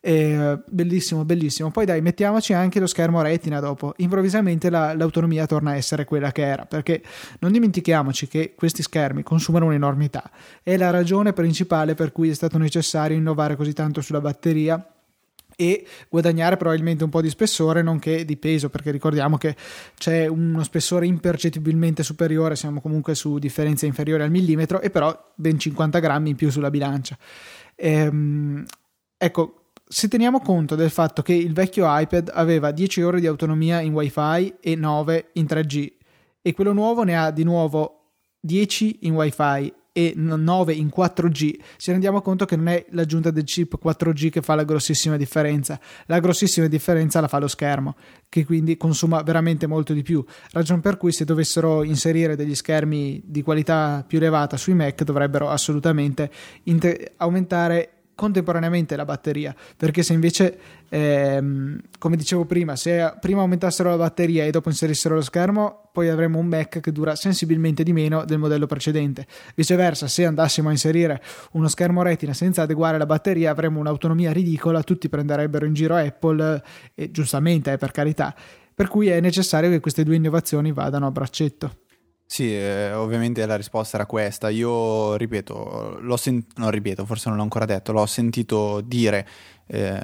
Eh, 0.00 0.58
bellissimo, 0.66 1.24
bellissimo. 1.24 1.70
Poi 1.70 1.84
dai, 1.84 2.00
mettiamoci 2.00 2.52
anche 2.52 2.80
lo 2.80 2.86
schermo 2.86 3.20
retina 3.20 3.60
dopo. 3.60 3.94
Improvvisamente 3.98 4.70
la, 4.70 4.94
l'autonomia 4.94 5.46
torna 5.46 5.72
a 5.72 5.76
essere 5.76 6.04
quella 6.04 6.32
che 6.32 6.46
era, 6.46 6.66
perché 6.66 7.02
non 7.40 7.52
dimentichiamoci 7.52 8.28
che 8.28 8.54
questi 8.56 8.82
schermi 8.82 9.22
consumano 9.22 9.66
un'enormità. 9.66 10.30
È 10.62 10.76
la 10.76 10.90
ragione 10.90 11.32
principale 11.32 11.94
per 11.94 12.12
cui 12.12 12.30
è 12.30 12.34
stato 12.34 12.58
necessario 12.58 13.16
innovare 13.16 13.56
così 13.56 13.72
tanto 13.72 14.00
sulla 14.00 14.20
batteria 14.20 14.84
e 15.60 15.84
guadagnare 16.08 16.56
probabilmente 16.56 17.02
un 17.02 17.10
po' 17.10 17.20
di 17.20 17.28
spessore 17.28 17.82
nonché 17.82 18.24
di 18.24 18.36
peso 18.36 18.70
perché 18.70 18.92
ricordiamo 18.92 19.38
che 19.38 19.56
c'è 19.96 20.28
uno 20.28 20.62
spessore 20.62 21.04
impercettibilmente 21.04 22.04
superiore 22.04 22.54
siamo 22.54 22.80
comunque 22.80 23.16
su 23.16 23.38
differenze 23.38 23.84
inferiori 23.84 24.22
al 24.22 24.30
millimetro 24.30 24.80
e 24.80 24.90
però 24.90 25.32
ben 25.34 25.58
50 25.58 25.98
grammi 25.98 26.30
in 26.30 26.36
più 26.36 26.48
sulla 26.50 26.70
bilancia. 26.70 27.18
Ehm, 27.74 28.64
ecco 29.16 29.70
se 29.88 30.06
teniamo 30.06 30.40
conto 30.40 30.76
del 30.76 30.90
fatto 30.90 31.22
che 31.22 31.32
il 31.32 31.52
vecchio 31.52 31.86
iPad 31.88 32.30
aveva 32.32 32.70
10 32.70 33.02
ore 33.02 33.18
di 33.18 33.26
autonomia 33.26 33.80
in 33.80 33.94
wifi 33.94 34.54
e 34.60 34.76
9 34.76 35.30
in 35.32 35.44
3G 35.44 35.92
e 36.40 36.54
quello 36.54 36.72
nuovo 36.72 37.02
ne 37.02 37.18
ha 37.18 37.32
di 37.32 37.42
nuovo 37.42 38.12
10 38.38 38.98
in 39.02 39.14
wifi 39.14 39.74
e 39.98 40.12
9 40.14 40.72
in 40.74 40.92
4G, 40.96 41.58
ci 41.76 41.90
rendiamo 41.90 42.22
conto 42.22 42.44
che 42.44 42.54
non 42.54 42.68
è 42.68 42.86
l'aggiunta 42.90 43.32
del 43.32 43.42
chip 43.42 43.80
4G 43.82 44.30
che 44.30 44.42
fa 44.42 44.54
la 44.54 44.62
grossissima 44.62 45.16
differenza. 45.16 45.80
La 46.06 46.20
grossissima 46.20 46.68
differenza 46.68 47.20
la 47.20 47.26
fa 47.26 47.38
lo 47.38 47.48
schermo, 47.48 47.96
che 48.28 48.44
quindi 48.44 48.76
consuma 48.76 49.22
veramente 49.22 49.66
molto 49.66 49.92
di 49.92 50.02
più. 50.02 50.24
Ragion 50.52 50.80
per 50.80 50.98
cui 50.98 51.10
se 51.10 51.24
dovessero 51.24 51.82
inserire 51.82 52.36
degli 52.36 52.54
schermi 52.54 53.20
di 53.24 53.42
qualità 53.42 54.04
più 54.06 54.18
elevata 54.18 54.56
sui 54.56 54.74
Mac 54.74 55.02
dovrebbero 55.02 55.48
assolutamente 55.48 56.30
inter- 56.62 57.14
aumentare 57.16 57.97
contemporaneamente 58.18 58.96
la 58.96 59.04
batteria 59.04 59.54
perché 59.76 60.02
se 60.02 60.12
invece 60.12 60.58
ehm, 60.88 61.78
come 62.00 62.16
dicevo 62.16 62.46
prima 62.46 62.74
se 62.74 63.14
prima 63.20 63.42
aumentassero 63.42 63.90
la 63.90 63.96
batteria 63.96 64.44
e 64.44 64.50
dopo 64.50 64.70
inserissero 64.70 65.14
lo 65.14 65.20
schermo 65.20 65.88
poi 65.92 66.08
avremmo 66.08 66.40
un 66.40 66.46
Mac 66.46 66.80
che 66.80 66.90
dura 66.90 67.14
sensibilmente 67.14 67.84
di 67.84 67.92
meno 67.92 68.24
del 68.24 68.38
modello 68.38 68.66
precedente. 68.66 69.26
Viceversa 69.56 70.06
se 70.06 70.24
andassimo 70.24 70.68
a 70.68 70.70
inserire 70.70 71.20
uno 71.52 71.66
schermo 71.66 72.02
retina 72.02 72.32
senza 72.32 72.62
adeguare 72.62 72.98
la 72.98 73.06
batteria 73.06 73.50
avremmo 73.50 73.80
un'autonomia 73.80 74.32
ridicola 74.32 74.82
tutti 74.84 75.08
prenderebbero 75.08 75.66
in 75.66 75.74
giro 75.74 75.96
Apple 75.96 76.62
e 76.94 77.10
giustamente 77.10 77.72
eh, 77.72 77.78
per 77.78 77.90
carità. 77.90 78.32
Per 78.74 78.86
cui 78.86 79.08
è 79.08 79.20
necessario 79.20 79.70
che 79.70 79.80
queste 79.80 80.04
due 80.04 80.14
innovazioni 80.14 80.70
vadano 80.70 81.06
a 81.06 81.10
braccetto 81.10 81.78
sì, 82.30 82.54
eh, 82.54 82.92
ovviamente 82.92 83.44
la 83.46 83.56
risposta 83.56 83.96
era 83.96 84.04
questa. 84.04 84.50
Io 84.50 85.16
ripeto, 85.16 85.96
l'ho 86.02 86.16
sentito, 86.18 86.60
non 86.60 86.70
ripeto, 86.70 87.06
forse 87.06 87.30
non 87.30 87.38
l'ho 87.38 87.42
ancora 87.42 87.64
detto, 87.64 87.90
l'ho 87.90 88.04
sentito 88.04 88.82
dire, 88.82 89.26
eh, 89.66 89.98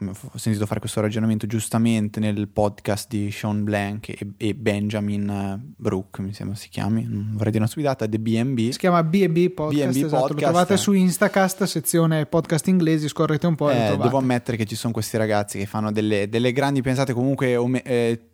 ho 0.00 0.38
sentito 0.38 0.64
fare 0.64 0.80
questo 0.80 1.02
ragionamento 1.02 1.46
giustamente 1.46 2.18
nel 2.18 2.48
podcast 2.48 3.08
di 3.10 3.30
Sean 3.30 3.62
Blank 3.62 4.08
e, 4.08 4.18
e 4.38 4.54
Benjamin 4.54 5.74
Brook, 5.76 6.20
mi 6.20 6.32
sembra 6.32 6.56
si 6.56 6.70
chiami, 6.70 7.04
non 7.06 7.32
vorrei 7.32 7.50
dire 7.50 7.58
una 7.58 7.66
stupidata, 7.66 8.08
The 8.08 8.18
BNB. 8.18 8.70
Si 8.70 8.78
chiama 8.78 9.02
BNB 9.02 9.50
Podcast, 9.50 9.86
B&B 9.86 9.96
esatto, 9.96 10.08
podcast. 10.08 10.30
lo 10.30 10.34
trovate 10.36 10.76
su 10.78 10.92
Instacast, 10.92 11.64
sezione 11.64 12.24
podcast 12.24 12.68
inglesi, 12.68 13.06
scorrete 13.06 13.46
un 13.46 13.54
po' 13.54 13.68
eh, 13.70 13.98
Devo 14.00 14.16
ammettere 14.16 14.56
che 14.56 14.64
ci 14.64 14.76
sono 14.76 14.94
questi 14.94 15.18
ragazzi 15.18 15.58
che 15.58 15.66
fanno 15.66 15.92
delle, 15.92 16.26
delle 16.30 16.52
grandi 16.52 16.80
pensate 16.80 17.12
comunque... 17.12 17.52
Eh, 17.82 18.24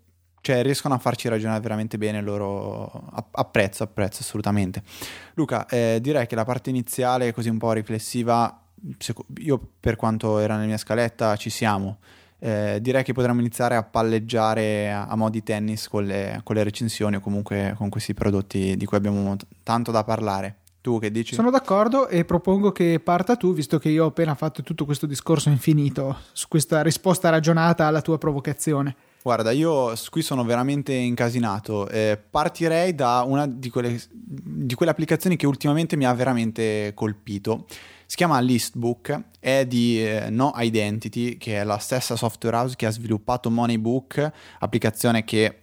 cioè 0.47 0.63
riescono 0.63 0.95
a 0.95 0.99
farci 0.99 1.29
ragionare 1.29 1.59
veramente 1.59 1.99
bene 1.99 2.21
loro 2.21 3.11
apprezzo 3.33 3.83
apprezzo 3.83 4.19
assolutamente 4.21 4.81
Luca 5.35 5.67
eh, 5.67 5.99
direi 6.01 6.29
che 6.29 6.37
la 6.37 6.45
parte 6.45 6.71
iniziale 6.71 7.33
così 7.33 7.49
un 7.49 7.59
po' 7.59 7.73
riflessiva 7.73 8.63
io 9.39 9.61
per 9.81 9.97
quanto 9.97 10.39
era 10.39 10.55
nella 10.55 10.69
mia 10.69 10.77
scaletta 10.77 11.35
ci 11.35 11.51
siamo 11.51 11.99
eh, 12.39 12.79
direi 12.81 13.03
che 13.03 13.13
potremmo 13.13 13.41
iniziare 13.41 13.75
a 13.75 13.83
palleggiare 13.83 14.93
a, 14.93 15.07
a 15.07 15.17
mo' 15.17 15.31
di 15.31 15.43
tennis 15.43 15.89
con 15.89 16.05
le, 16.05 16.41
con 16.45 16.55
le 16.55 16.63
recensioni 16.63 17.17
o 17.17 17.21
comunque 17.21 17.75
con 17.77 17.89
questi 17.89 18.15
prodotti 18.15 18.77
di 18.77 18.85
cui 18.85 18.97
abbiamo 18.97 19.35
t- 19.35 19.47
tanto 19.65 19.91
da 19.91 20.05
parlare 20.05 20.59
tu 20.81 21.01
che 21.01 21.11
dici? 21.11 21.35
Sono 21.35 21.51
d'accordo 21.51 22.07
e 22.07 22.25
propongo 22.25 22.71
che 22.71 23.01
parta 23.03 23.35
tu, 23.35 23.53
visto 23.53 23.81
che 23.81 23.89
io 23.89 24.05
ho 24.05 24.09
appena 24.09 24.37
fatto 24.37 24.63
tutto 24.63 24.85
questo 24.85 25.07
discorso 25.07 25.49
infinito 25.49 26.19
su 26.31 26.47
questa 26.47 26.81
risposta 26.83 27.29
ragionata 27.29 27.87
alla 27.87 28.01
tua 28.01 28.19
provocazione. 28.19 28.95
Guarda, 29.27 29.51
io 29.51 29.93
qui 30.09 30.23
sono 30.23 30.45
veramente 30.45 30.93
incasinato. 30.93 31.89
Eh, 31.89 32.17
partirei 32.17 32.95
da 32.95 33.25
una 33.27 33.45
di 33.49 33.71
quelle, 33.71 34.01
di 34.09 34.73
quelle, 34.75 34.93
applicazioni 34.93 35.35
che 35.35 35.49
ultimamente 35.49 35.97
mi 35.97 36.05
ha 36.05 36.15
veramente 36.15 36.93
colpito. 36.95 37.67
Si 38.07 38.15
chiama 38.15 38.39
Listbook, 38.39 39.23
è 39.41 39.67
di 39.67 40.01
eh, 40.01 40.31
No 40.31 40.53
Identity, 40.57 41.39
che 41.39 41.59
è 41.61 41.65
la 41.65 41.79
stessa 41.79 42.15
software 42.15 42.57
house 42.57 42.77
che 42.77 42.87
ha 42.87 42.91
sviluppato 42.91 43.51
Moneybook, 43.51 44.31
applicazione 44.61 45.25
che 45.25 45.59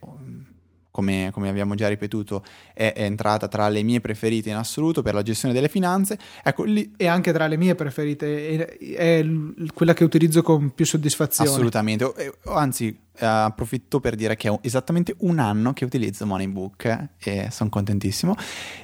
come, 0.93 1.31
come, 1.33 1.49
abbiamo 1.49 1.73
già 1.73 1.87
ripetuto, 1.87 2.43
è, 2.71 2.93
è, 2.93 3.01
entrata 3.01 3.47
tra 3.47 3.67
le 3.67 3.81
mie 3.81 3.99
preferite 3.99 4.51
in 4.51 4.55
assoluto 4.55 5.01
per 5.01 5.15
la 5.15 5.23
gestione 5.23 5.51
delle 5.51 5.67
finanze. 5.67 6.19
Ecco, 6.43 6.65
lì... 6.65 6.93
E 6.95 7.07
anche 7.07 7.33
tra 7.33 7.47
le 7.47 7.57
mie 7.57 7.73
preferite, 7.73 8.77
è, 8.77 8.77
è 8.95 9.25
quella 9.73 9.95
che 9.95 10.03
utilizzo 10.03 10.43
con 10.43 10.69
più 10.75 10.85
soddisfazione. 10.85 11.49
Assolutamente, 11.49 12.13
anzi 12.43 12.95
eh, 13.17 13.25
approfitto 13.25 13.99
per 13.99 14.13
dire 14.13 14.35
che 14.35 14.49
è 14.49 14.59
esattamente 14.61 15.15
un 15.21 15.39
anno 15.39 15.73
che 15.73 15.83
utilizzo 15.83 16.27
Moneybook 16.27 17.07
e 17.17 17.47
sono 17.49 17.71
contentissimo. 17.71 18.35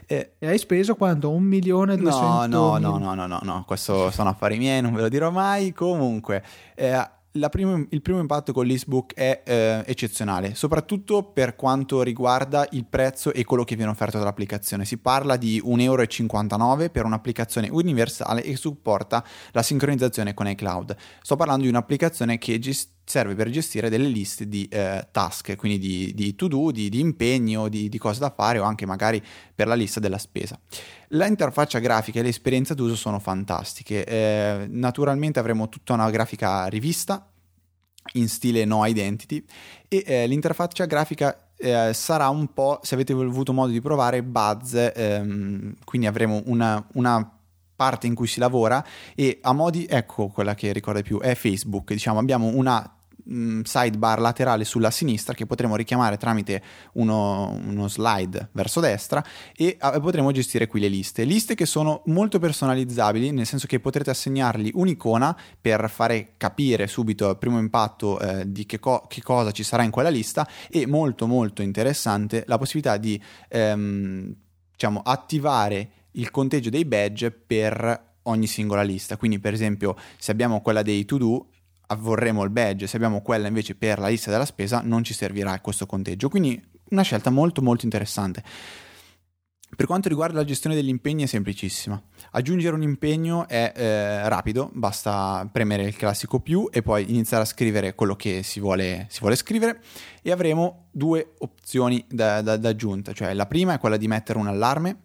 Eh, 0.08 0.32
e 0.40 0.48
hai 0.48 0.58
speso 0.58 0.96
quanto? 0.96 1.30
Un 1.30 1.44
milione 1.44 1.94
e 1.94 1.98
duecento? 1.98 2.48
No, 2.48 2.78
no, 2.78 2.98
no, 2.98 2.98
no, 2.98 3.14
no, 3.14 3.28
no, 3.28 3.40
no, 3.44 3.64
questo 3.68 4.10
sono 4.10 4.30
affari 4.30 4.58
miei, 4.58 4.82
non 4.82 4.96
ve 4.96 5.02
lo 5.02 5.10
dirò 5.10 5.30
mai. 5.30 5.74
Comunque... 5.74 6.44
Eh, 6.74 7.18
primo, 7.48 7.86
il 7.92 8.02
primo 8.02 8.20
impatto 8.20 8.52
con 8.52 8.66
l'Eastbook 8.66 9.14
è 9.14 9.44
eh, 9.46 9.84
eccezionale, 9.86 10.56
soprattutto 10.56 11.24
per 11.24 11.56
quanto 11.56 12.02
riguarda 12.02 12.68
il 12.72 12.86
prezzo 12.86 13.32
e 13.32 13.46
quello 13.46 13.64
che 13.64 13.78
viene 13.78 13.92
offerto 13.92 14.18
dall'applicazione. 14.18 14.84
Si 14.84 14.98
parla 14.98 15.38
di 15.38 15.62
1,59 15.66 15.82
euro 15.82 16.90
per 16.90 17.06
un'applicazione 17.06 17.70
universale 17.70 18.44
e 18.44 18.58
supporta 18.58 19.24
la 19.52 19.64
sincronizzazione 19.64 20.34
con 20.34 20.48
iCloud. 20.50 20.96
Sto 21.22 21.38
parlando 21.38 21.64
di 21.64 21.70
un'applicazione 21.70 22.38
che 22.38 22.60
gest- 22.60 22.98
serve 23.10 23.34
per 23.34 23.50
gestire 23.50 23.90
delle 23.90 24.08
liste 24.08 24.48
di 24.48 24.68
eh, 24.70 25.08
task, 25.12 25.56
quindi 25.56 25.80
di, 25.80 26.14
di 26.14 26.36
to-do, 26.36 26.70
di, 26.70 26.90
di 26.90 27.00
impegno, 27.00 27.68
di, 27.68 27.90
di, 27.90 27.98
cose 27.98 28.20
da 28.20 28.30
fare 28.30 28.60
o 28.60 28.64
anche 28.64 28.86
magari 28.86 29.20
per 29.56 29.66
la 29.66 29.74
lista 29.74 30.00
della 30.00 30.20
spesa. 30.20 30.60
La 31.10 31.26
interfaccia 31.26 31.80
grafica 31.80 32.20
e 32.20 32.22
l'esperienza 32.22 32.76
d'uso 32.76 32.96
sono 32.96 33.18
fantastiche. 33.18 34.06
Eh, 34.06 34.68
naturalmente 34.70 35.40
avremo 35.40 35.70
tutta 35.70 35.94
una 35.94 36.08
grafica 36.12 36.68
rivista 36.68 37.28
in 38.14 38.30
stile 38.30 38.64
no 38.66 38.86
identity 38.86 39.44
e 39.88 40.04
eh, 40.06 40.28
l'interfaccia 40.28 40.86
grafica 40.86 41.50
eh, 41.58 41.92
sarà 41.94 42.30
un 42.30 42.54
po', 42.54 42.80
se 42.84 42.94
avete 42.94 43.14
avuto 43.14 43.54
modo 43.54 43.72
di 43.72 43.82
provare, 43.82 44.22
Buzz, 44.22 44.76
ehm, 44.76 45.78
quindi 45.84 46.06
avremo 46.06 46.44
una, 46.46 46.88
una 46.94 47.38
parte 47.76 48.06
in 48.06 48.14
cui 48.14 48.28
si 48.28 48.40
lavora 48.40 48.86
e 49.16 49.40
a 49.42 49.52
modi, 49.52 49.88
ecco 49.90 50.28
quella 50.28 50.54
che 50.54 50.72
ricorda 50.74 51.02
più, 51.02 51.20
è 51.20 51.34
Facebook, 51.34 51.92
diciamo 51.92 52.20
abbiamo 52.20 52.48
una 52.54 52.94
Mm, 53.32 53.62
sidebar 53.62 54.20
laterale 54.20 54.64
sulla 54.64 54.90
sinistra 54.90 55.36
che 55.36 55.46
potremo 55.46 55.76
richiamare 55.76 56.18
tramite 56.18 56.64
uno, 56.94 57.52
uno 57.64 57.88
slide 57.88 58.50
verso 58.54 58.80
destra 58.80 59.24
e 59.56 59.78
potremo 60.02 60.32
gestire 60.32 60.66
qui 60.66 60.80
le 60.80 60.88
liste. 60.88 61.26
Liste 61.26 61.54
che 61.54 61.68
sono 61.68 62.02
molto 62.06 62.40
personalizzabili, 62.40 63.30
nel 63.30 63.46
senso 63.46 63.68
che 63.68 63.80
potrete 63.80 64.10
assegnargli 64.10 64.72
un'icona 64.74 65.38
per 65.62 65.92
fare 65.92 66.34
capire 66.38 66.88
subito 66.88 67.30
al 67.30 67.38
primo 67.38 67.60
impatto 67.60 68.20
eh, 68.20 68.52
di 68.52 68.66
che, 68.66 68.80
co- 68.80 69.06
che, 69.08 69.22
cosa 69.22 69.52
ci 69.52 69.62
sarà 69.62 69.84
in 69.84 69.92
quella 69.92 70.10
lista 70.10 70.48
e 70.68 70.88
molto 70.88 71.28
molto 71.28 71.62
interessante 71.62 72.44
la 72.48 72.58
possibilità 72.58 72.98
di 72.98 73.22
ehm, 73.48 74.34
diciamo, 74.72 75.02
attivare 75.04 75.90
il 76.14 76.32
conteggio 76.32 76.72
dei 76.72 76.86
badge 76.86 77.30
per 77.30 78.08
ogni 78.24 78.48
singola 78.48 78.82
lista. 78.82 79.18
Quindi, 79.18 79.38
per 79.38 79.54
esempio, 79.54 79.96
se 80.18 80.32
abbiamo 80.32 80.62
quella 80.62 80.82
dei 80.82 81.06
to 81.06 81.18
do, 81.18 81.48
vorremmo 81.98 82.44
il 82.44 82.50
badge, 82.50 82.88
se 82.88 82.96
abbiamo 82.96 83.22
quella 83.22 83.48
invece 83.48 83.76
per 83.76 84.00
la 84.00 84.08
lista 84.08 84.32
della 84.32 84.46
spesa 84.46 84.82
non 84.84 85.04
ci 85.04 85.14
servirà 85.14 85.60
questo 85.60 85.86
conteggio. 85.86 86.30
Quindi 86.30 86.62
una 86.90 87.02
scelta 87.02 87.30
molto 87.30 87.62
molto 87.62 87.86
interessante. 87.86 88.44
Per 89.76 89.86
quanto 89.86 90.10
riguarda 90.10 90.38
la 90.38 90.46
gestione 90.46 90.76
degli 90.76 90.90
impegni 90.90 91.24
è 91.24 91.28
semplicissima. 91.28 92.02
Aggiungere 92.32 92.76
un 92.76 92.82
impegno 92.82 93.48
è 93.48 93.72
eh, 93.76 94.28
rapido, 94.28 94.72
basta 94.74 95.48
premere 95.52 95.84
il 95.84 95.96
classico 95.96 96.40
più 96.40 96.68
e 96.72 96.82
poi 96.82 97.10
iniziare 97.10 97.44
a 97.44 97.46
scrivere 97.46 97.94
quello 97.94 98.16
che 98.16 98.42
si 98.42 98.60
vuole, 98.60 99.06
si 99.10 99.20
vuole 99.20 99.36
scrivere 99.36 99.80
e 100.24 100.32
avremo 100.32 100.88
due 100.92 101.34
opzioni 101.38 102.04
da, 102.10 102.42
da, 102.42 102.58
da 102.58 102.70
aggiunta, 102.70 103.14
cioè 103.14 103.34
la 103.34 103.46
prima 103.46 103.74
è 103.74 103.80
quella 103.80 103.98
di 103.98 104.08
mettere 104.08 104.40
un 104.40 104.48
allarme 104.48 105.02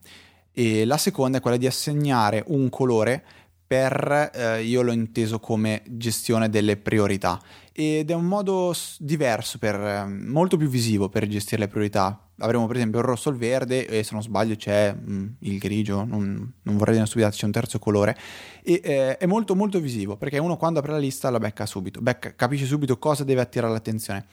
e 0.50 0.84
la 0.86 0.96
seconda 0.96 1.38
è 1.38 1.40
quella 1.40 1.58
di 1.58 1.66
assegnare 1.66 2.42
un 2.46 2.70
colore 2.70 3.24
per, 3.74 4.30
eh, 4.32 4.62
io 4.62 4.82
l'ho 4.82 4.92
inteso 4.92 5.40
come 5.40 5.82
gestione 5.88 6.48
delle 6.48 6.76
priorità 6.76 7.40
ed 7.72 8.08
è 8.08 8.14
un 8.14 8.26
modo 8.26 8.72
diverso, 9.00 9.58
per, 9.58 9.74
eh, 9.74 10.06
molto 10.06 10.56
più 10.56 10.68
visivo 10.68 11.08
per 11.08 11.26
gestire 11.26 11.62
le 11.62 11.66
priorità. 11.66 12.20
Avremo 12.38 12.68
per 12.68 12.76
esempio 12.76 13.00
il 13.00 13.04
rosso 13.04 13.30
e 13.30 13.32
il 13.32 13.38
verde 13.38 13.88
e 13.88 14.04
se 14.04 14.10
non 14.12 14.22
sbaglio 14.22 14.54
c'è 14.54 14.92
mh, 14.92 15.12
mm, 15.12 15.26
il 15.40 15.58
grigio, 15.58 16.04
non, 16.04 16.52
non 16.62 16.76
vorrei 16.76 16.94
dire 16.94 16.98
una 16.98 17.06
stupidata, 17.06 17.34
c'è 17.34 17.46
un 17.46 17.50
terzo 17.50 17.80
colore 17.80 18.16
e 18.62 18.80
eh, 18.84 19.16
è 19.16 19.26
molto 19.26 19.56
molto 19.56 19.80
visivo 19.80 20.16
perché 20.16 20.38
uno 20.38 20.56
quando 20.56 20.78
apre 20.78 20.92
la 20.92 20.98
lista 20.98 21.28
la 21.30 21.40
becca 21.40 21.66
subito, 21.66 22.00
becca, 22.00 22.32
capisce 22.36 22.66
subito 22.66 22.96
cosa 23.00 23.24
deve 23.24 23.40
attirare 23.40 23.72
l'attenzione. 23.72 24.26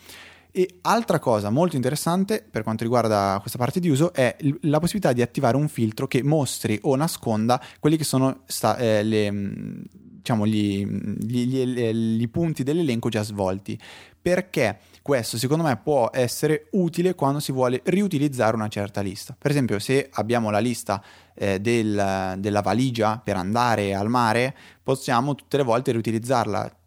E 0.52 0.80
altra 0.82 1.18
cosa 1.20 1.50
molto 1.50 1.78
interessante 1.78 2.46
per 2.50 2.64
quanto 2.64 2.84
riguarda 2.84 3.38
questa 3.40 3.58
parte 3.58 3.80
di 3.80 3.90
uso 3.90 4.12
è 4.14 4.36
la 4.62 4.80
possibilità 4.80 5.14
di 5.14 5.22
attivare 5.22 5.56
un 5.56 5.70
filtro 5.70 6.08
che 6.08 6.24
mostri 6.24 6.78
o 6.84 6.96
nasconda 6.98 7.62
quelli 7.80 7.96
che 7.96 8.04
sono 8.04 8.42
sta, 8.48 8.76
eh, 8.76 9.02
le, 9.02 9.32
mm, 9.32 9.82
diciamo, 10.22 10.46
gli, 10.46 10.86
gli, 10.86 11.46
gli, 11.46 11.92
gli 11.92 12.30
punti 12.30 12.64
dell'elenco 12.64 13.08
già 13.08 13.24
svolti. 13.24 13.80
Perché 14.22 14.80
questo 15.02 15.38
secondo 15.38 15.64
me 15.64 15.78
può 15.78 16.10
essere 16.14 16.68
utile 16.72 17.16
quando 17.16 17.40
si 17.40 17.52
vuole 17.52 17.82
riutilizzare 17.86 18.56
una 18.56 18.68
certa 18.68 19.02
lista. 19.02 19.36
Per 19.38 19.50
esempio, 19.50 19.80
se 19.80 20.10
abbiamo 20.12 20.52
la 20.52 20.60
lista 20.60 21.02
eh, 21.34 21.60
del, 21.60 22.36
della 22.38 22.62
valigia 22.62 23.20
per 23.24 23.38
andare 23.38 23.96
al 23.96 24.10
mare, 24.10 24.56
possiamo 24.84 25.34
tutte 25.34 25.58
le 25.58 25.64
volte 25.64 25.92
riutilizzarla 25.92 26.81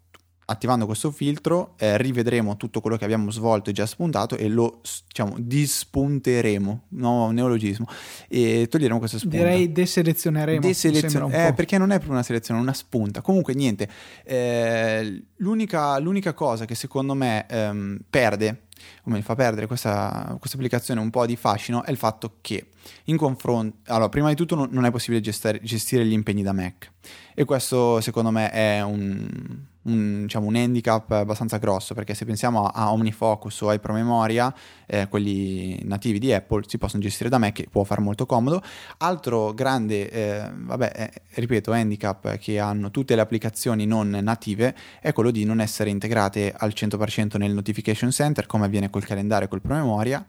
attivando 0.45 0.85
questo 0.85 1.11
filtro 1.11 1.73
eh, 1.77 1.97
rivedremo 1.97 2.55
tutto 2.57 2.81
quello 2.81 2.97
che 2.97 3.03
abbiamo 3.03 3.31
svolto 3.31 3.69
e 3.69 3.73
già 3.73 3.85
spuntato 3.85 4.35
e 4.37 4.47
lo 4.47 4.81
diciamo 5.07 5.35
dispunteremo 5.39 6.83
nuovo 6.89 7.31
neologismo 7.31 7.87
e 8.27 8.67
toglieremo 8.69 8.99
questo 8.99 9.17
spunto 9.17 9.37
direi 9.37 9.71
deselezioneremo 9.71 10.59
Deselezion- 10.59 11.31
eh, 11.33 11.53
perché 11.53 11.77
non 11.77 11.89
è 11.89 11.95
proprio 11.95 12.13
una 12.13 12.23
selezione 12.23 12.59
una 12.59 12.73
spunta. 12.73 13.21
Comunque 13.21 13.53
niente 13.53 13.89
eh, 14.23 15.23
l'unica, 15.37 15.97
l'unica, 15.99 16.33
cosa 16.33 16.65
che 16.65 16.75
secondo 16.75 17.13
me 17.13 17.45
ehm, 17.47 17.99
perde 18.09 18.63
o 19.03 19.11
mi 19.11 19.21
fa 19.21 19.35
perdere 19.35 19.67
questa, 19.67 20.35
questa, 20.39 20.57
applicazione 20.57 20.99
un 20.99 21.09
po' 21.09 21.25
di 21.25 21.35
fascino 21.35 21.83
è 21.83 21.91
il 21.91 21.97
fatto 21.97 22.37
che 22.41 22.69
in 23.05 23.17
confronto 23.17 23.77
allora 23.91 24.09
prima 24.09 24.29
di 24.29 24.35
tutto 24.35 24.55
non, 24.55 24.69
non 24.71 24.85
è 24.85 24.91
possibile 24.91 25.21
gestire, 25.21 25.59
gestire 25.63 26.05
gli 26.05 26.11
impegni 26.11 26.43
da 26.43 26.53
Mac 26.53 26.91
e 27.33 27.45
questo 27.45 28.01
secondo 28.01 28.31
me 28.31 28.51
è 28.51 28.81
un 28.81 29.73
un, 29.85 30.23
diciamo, 30.23 30.47
un 30.47 30.55
handicap 30.55 31.09
abbastanza 31.11 31.57
grosso 31.57 31.93
perché 31.93 32.13
se 32.13 32.25
pensiamo 32.25 32.65
a, 32.65 32.91
OmniFocus 32.91 33.61
o 33.61 33.69
ai 33.69 33.79
promemoria, 33.79 34.53
eh, 34.85 35.07
quelli 35.07 35.79
nativi 35.83 36.19
di 36.19 36.33
Apple 36.33 36.63
si 36.67 36.77
possono 36.77 37.01
gestire 37.01 37.29
da 37.29 37.37
me 37.37 37.51
che 37.51 37.67
può 37.69 37.83
far 37.83 37.99
molto 37.99 38.25
comodo. 38.25 38.61
Altro 38.97 39.53
grande, 39.53 40.09
eh, 40.09 40.49
vabbè, 40.53 40.91
eh, 40.95 41.21
ripeto, 41.35 41.71
handicap 41.71 42.37
che 42.37 42.59
hanno 42.59 42.91
tutte 42.91 43.15
le 43.15 43.21
applicazioni 43.21 43.85
non 43.85 44.09
native 44.09 44.75
è 45.01 45.13
quello 45.13 45.31
di 45.31 45.43
non 45.45 45.59
essere 45.59 45.89
integrate 45.89 46.53
al 46.55 46.73
100% 46.75 47.37
nel 47.37 47.53
notification 47.53 48.11
center 48.11 48.45
come 48.45 48.65
avviene 48.65 48.89
col 48.89 49.05
calendario 49.05 49.45
e 49.45 49.49
col 49.49 49.61
promemoria 49.61 50.25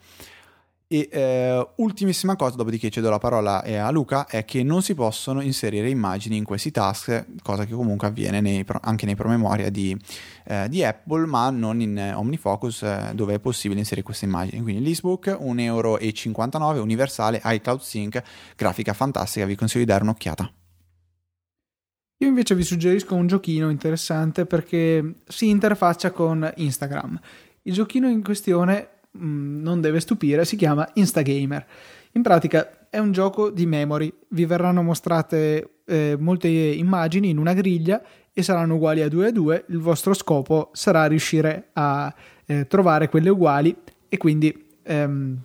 e 0.89 1.09
eh, 1.11 1.69
ultimissima 1.77 2.37
cosa, 2.37 2.55
dopodiché 2.55 2.91
cedo 2.91 3.11
la 3.11 3.19
parola 3.19 3.63
eh, 3.65 3.77
a 3.77 3.91
Luca, 3.91 4.27
è 4.27 4.45
che 4.45 4.63
non 4.63 4.83
si 4.83 4.95
possono 4.95 5.41
inserire 5.41 5.89
immagini 5.89 6.37
in 6.37 6.45
questi 6.45 6.71
task, 6.71 7.27
cosa 7.43 7.65
che 7.65 7.73
comunque 7.73 8.07
avviene 8.07 8.41
nei, 8.41 8.65
anche 8.83 9.05
nei 9.05 9.17
promemoria 9.17 9.69
di, 9.69 9.97
eh, 10.45 10.69
di, 10.69 10.85
Apple, 10.85 11.27
ma 11.27 11.51
non 11.51 11.81
in 11.81 11.99
eh, 11.99 12.13
OmniFocus 12.13 12.83
eh, 12.83 13.13
dove 13.15 13.35
è 13.35 13.41
possibile 13.41 13.81
inserire 13.81 14.05
queste 14.05 14.27
immagini. 14.27 14.63
Quindi 14.63 14.83
l'Eastbook 14.83 15.27
1,59 15.27 15.63
euro, 15.65 16.83
universale, 16.83 17.41
iCloud 17.45 17.81
Sync, 17.81 18.23
grafica 18.55 18.93
fantastica, 18.93 19.45
vi 19.45 19.57
consiglio 19.57 19.85
di 19.85 19.91
dare 19.91 20.05
un'occhiata. 20.05 20.53
Io 22.19 22.29
invece 22.29 22.55
vi 22.55 22.63
suggerisco 22.63 23.15
un 23.15 23.27
giochino 23.27 23.69
interessante 23.71 24.47
perché 24.47 25.17
si 25.27 25.49
interfaccia 25.49 26.13
con 26.13 26.51
Instagram. 26.57 27.21
Il 27.63 27.73
giochino 27.73 28.09
in 28.09 28.23
questione 28.23 28.96
Mm, 29.17 29.63
non 29.63 29.81
deve 29.81 30.01
stupire, 30.01 30.45
si 30.45 30.57
chiama 30.57 30.89
Instagamer. 30.95 31.67
In 32.13 32.23
pratica 32.23 32.89
è 32.91 32.99
un 32.99 33.13
gioco 33.13 33.51
di 33.51 33.67
memory, 33.67 34.13
vi 34.29 34.45
verranno 34.45 34.83
mostrate 34.83 35.81
eh, 35.87 36.17
molte 36.19 36.49
immagini 36.49 37.31
in 37.31 37.39
una 37.39 37.53
griglia 37.53 38.03
e 38.33 38.43
saranno 38.43 38.75
uguali 38.75 39.03
a 39.03 39.09
2 39.09 39.27
a 39.27 39.31
2, 39.31 39.65
il 39.69 39.79
vostro 39.79 40.15
scopo 40.15 40.71
sarà 40.73 41.07
riuscire 41.07 41.71
a 41.75 42.13
eh, 42.47 42.67
trovare 42.67 43.09
quelle 43.09 43.31
uguali 43.31 43.75
e 44.09 44.17
quindi 44.17 44.67
ehm, 44.83 45.39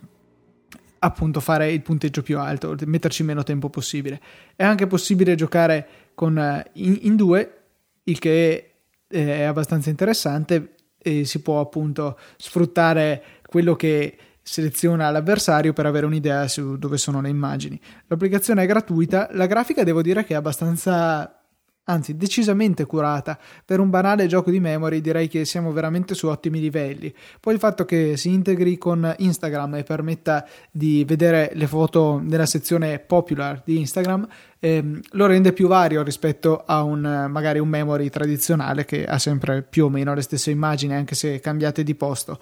appunto 0.98 1.40
fare 1.40 1.72
il 1.72 1.82
punteggio 1.82 2.22
più 2.22 2.38
alto, 2.38 2.76
metterci 2.86 3.22
meno 3.22 3.42
tempo 3.42 3.68
possibile. 3.68 4.20
È 4.54 4.64
anche 4.64 4.86
possibile 4.86 5.34
giocare 5.34 5.86
con, 6.14 6.38
eh, 6.38 6.70
in, 6.74 6.98
in 7.02 7.16
due, 7.16 7.62
il 8.04 8.18
che 8.18 8.72
eh, 9.08 9.36
è 9.38 9.42
abbastanza 9.42 9.90
interessante 9.90 10.74
e 10.98 11.24
si 11.24 11.42
può 11.42 11.60
appunto 11.60 12.18
sfruttare 12.36 13.22
quello 13.52 13.76
che 13.76 14.16
seleziona 14.40 15.10
l'avversario 15.10 15.74
per 15.74 15.84
avere 15.84 16.06
un'idea 16.06 16.48
su 16.48 16.78
dove 16.78 16.96
sono 16.96 17.20
le 17.20 17.28
immagini. 17.28 17.78
L'applicazione 18.06 18.62
è 18.62 18.66
gratuita, 18.66 19.28
la 19.32 19.44
grafica 19.44 19.84
devo 19.84 20.00
dire 20.00 20.24
che 20.24 20.32
è 20.32 20.36
abbastanza 20.36 21.41
anzi 21.92 22.16
decisamente 22.16 22.84
curata. 22.86 23.38
Per 23.64 23.80
un 23.80 23.90
banale 23.90 24.26
gioco 24.26 24.50
di 24.50 24.60
memory 24.60 25.00
direi 25.00 25.28
che 25.28 25.44
siamo 25.44 25.72
veramente 25.72 26.14
su 26.14 26.26
ottimi 26.26 26.60
livelli. 26.60 27.14
Poi 27.40 27.54
il 27.54 27.60
fatto 27.60 27.84
che 27.84 28.16
si 28.16 28.30
integri 28.30 28.78
con 28.78 29.14
Instagram 29.18 29.76
e 29.76 29.82
permetta 29.82 30.46
di 30.70 31.04
vedere 31.06 31.50
le 31.54 31.66
foto 31.66 32.20
nella 32.22 32.46
sezione 32.46 32.98
popular 32.98 33.62
di 33.64 33.78
Instagram 33.78 34.26
ehm, 34.58 35.00
lo 35.12 35.26
rende 35.26 35.52
più 35.52 35.66
vario 35.66 36.02
rispetto 36.02 36.62
a 36.64 36.82
un 36.82 37.26
magari 37.28 37.58
un 37.58 37.68
memory 37.68 38.08
tradizionale 38.08 38.84
che 38.84 39.04
ha 39.04 39.18
sempre 39.18 39.62
più 39.62 39.86
o 39.86 39.88
meno 39.88 40.14
le 40.14 40.22
stesse 40.22 40.52
immagini 40.52 40.94
anche 40.94 41.16
se 41.16 41.40
cambiate 41.40 41.82
di 41.82 41.94
posto. 41.96 42.38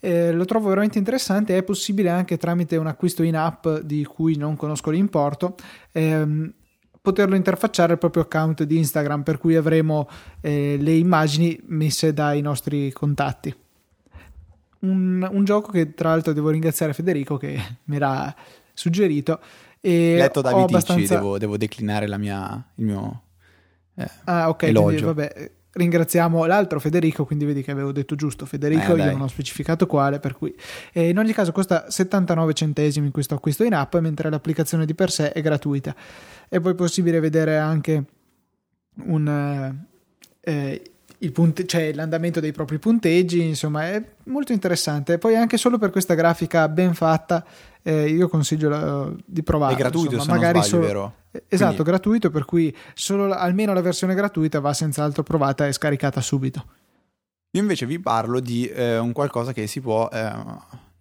Eh, 0.00 0.32
lo 0.32 0.44
trovo 0.44 0.68
veramente 0.68 0.98
interessante, 0.98 1.56
è 1.56 1.62
possibile 1.62 2.08
anche 2.08 2.38
tramite 2.38 2.76
un 2.76 2.86
acquisto 2.86 3.22
in 3.22 3.36
app 3.36 3.68
di 3.82 4.04
cui 4.04 4.36
non 4.36 4.56
conosco 4.56 4.90
l'importo 4.90 5.56
ehm, 5.92 6.52
poterlo 7.00 7.34
interfacciare 7.34 7.92
al 7.92 7.98
proprio 7.98 8.22
account 8.22 8.62
di 8.64 8.76
Instagram, 8.76 9.22
per 9.22 9.38
cui 9.38 9.56
avremo 9.56 10.08
eh, 10.40 10.76
le 10.78 10.94
immagini 10.94 11.58
messe 11.66 12.12
dai 12.12 12.40
nostri 12.40 12.92
contatti. 12.92 13.54
Un, 14.80 15.28
un, 15.30 15.44
gioco 15.44 15.72
che 15.72 15.94
tra 15.94 16.10
l'altro 16.10 16.32
devo 16.32 16.50
ringraziare 16.50 16.92
Federico 16.92 17.36
che 17.36 17.58
mi 17.84 17.96
era 17.96 18.34
suggerito. 18.72 19.40
E 19.80 20.14
Letto 20.16 20.40
da 20.40 20.50
Viticci, 20.50 20.74
abbastanza... 20.74 21.14
devo, 21.14 21.38
devo, 21.38 21.56
declinare 21.56 22.06
mia, 22.18 22.64
il 22.76 22.84
mio 22.84 23.22
eh, 23.94 24.08
ah, 24.24 24.48
ok, 24.48 24.62
elogio. 24.64 24.84
Quindi, 24.84 25.04
vabbè, 25.04 25.50
ringraziamo 25.78 26.44
l'altro 26.44 26.80
Federico, 26.80 27.24
quindi 27.24 27.44
vedi 27.44 27.62
che 27.62 27.70
avevo 27.70 27.92
detto 27.92 28.14
giusto 28.14 28.44
Federico, 28.44 28.94
eh, 28.94 28.98
io 28.98 29.12
non 29.12 29.22
ho 29.22 29.28
specificato 29.28 29.86
quale, 29.86 30.18
per 30.18 30.34
cui 30.34 30.54
eh, 30.92 31.08
in 31.08 31.18
ogni 31.18 31.32
caso 31.32 31.52
costa 31.52 31.90
79 31.90 32.52
centesimi 32.52 33.06
in 33.06 33.12
questo 33.12 33.34
acquisto 33.34 33.64
in 33.64 33.74
app, 33.74 33.96
mentre 33.96 34.28
l'applicazione 34.28 34.84
di 34.84 34.94
per 34.94 35.10
sé 35.10 35.32
è 35.32 35.40
gratuita. 35.40 35.94
È 36.48 36.60
poi 36.60 36.74
possibile 36.74 37.20
vedere 37.20 37.56
anche 37.56 38.04
un, 39.04 39.74
eh, 40.40 40.82
il 41.18 41.32
punte- 41.32 41.66
cioè 41.66 41.92
l'andamento 41.92 42.40
dei 42.40 42.52
propri 42.52 42.78
punteggi, 42.78 43.42
insomma 43.42 43.88
è 43.88 44.02
molto 44.24 44.52
interessante. 44.52 45.18
Poi 45.18 45.36
anche 45.36 45.56
solo 45.56 45.78
per 45.78 45.90
questa 45.90 46.14
grafica 46.14 46.68
ben 46.68 46.94
fatta, 46.94 47.44
eh, 47.82 48.08
io 48.08 48.28
consiglio 48.28 48.68
la, 48.68 49.12
di 49.24 49.42
provare. 49.42 49.74
È 49.74 49.76
gratuito, 49.76 50.14
insomma, 50.14 50.34
se 50.34 50.38
magari 50.38 50.62
sbaglio, 50.62 50.86
solo... 50.86 51.14
Esatto, 51.48 51.74
Quindi... 51.74 51.90
gratuito, 51.90 52.30
per 52.30 52.44
cui 52.44 52.74
solo, 52.94 53.32
almeno 53.32 53.72
la 53.72 53.82
versione 53.82 54.14
gratuita 54.14 54.60
va 54.60 54.72
senz'altro 54.72 55.22
provata 55.22 55.66
e 55.66 55.72
scaricata 55.72 56.20
subito. 56.20 56.64
Io 57.52 57.62
invece 57.62 57.86
vi 57.86 57.98
parlo 57.98 58.40
di 58.40 58.66
eh, 58.66 58.98
un 58.98 59.12
qualcosa 59.12 59.52
che 59.52 59.66
si 59.66 59.80
può, 59.80 60.08
eh, 60.12 60.32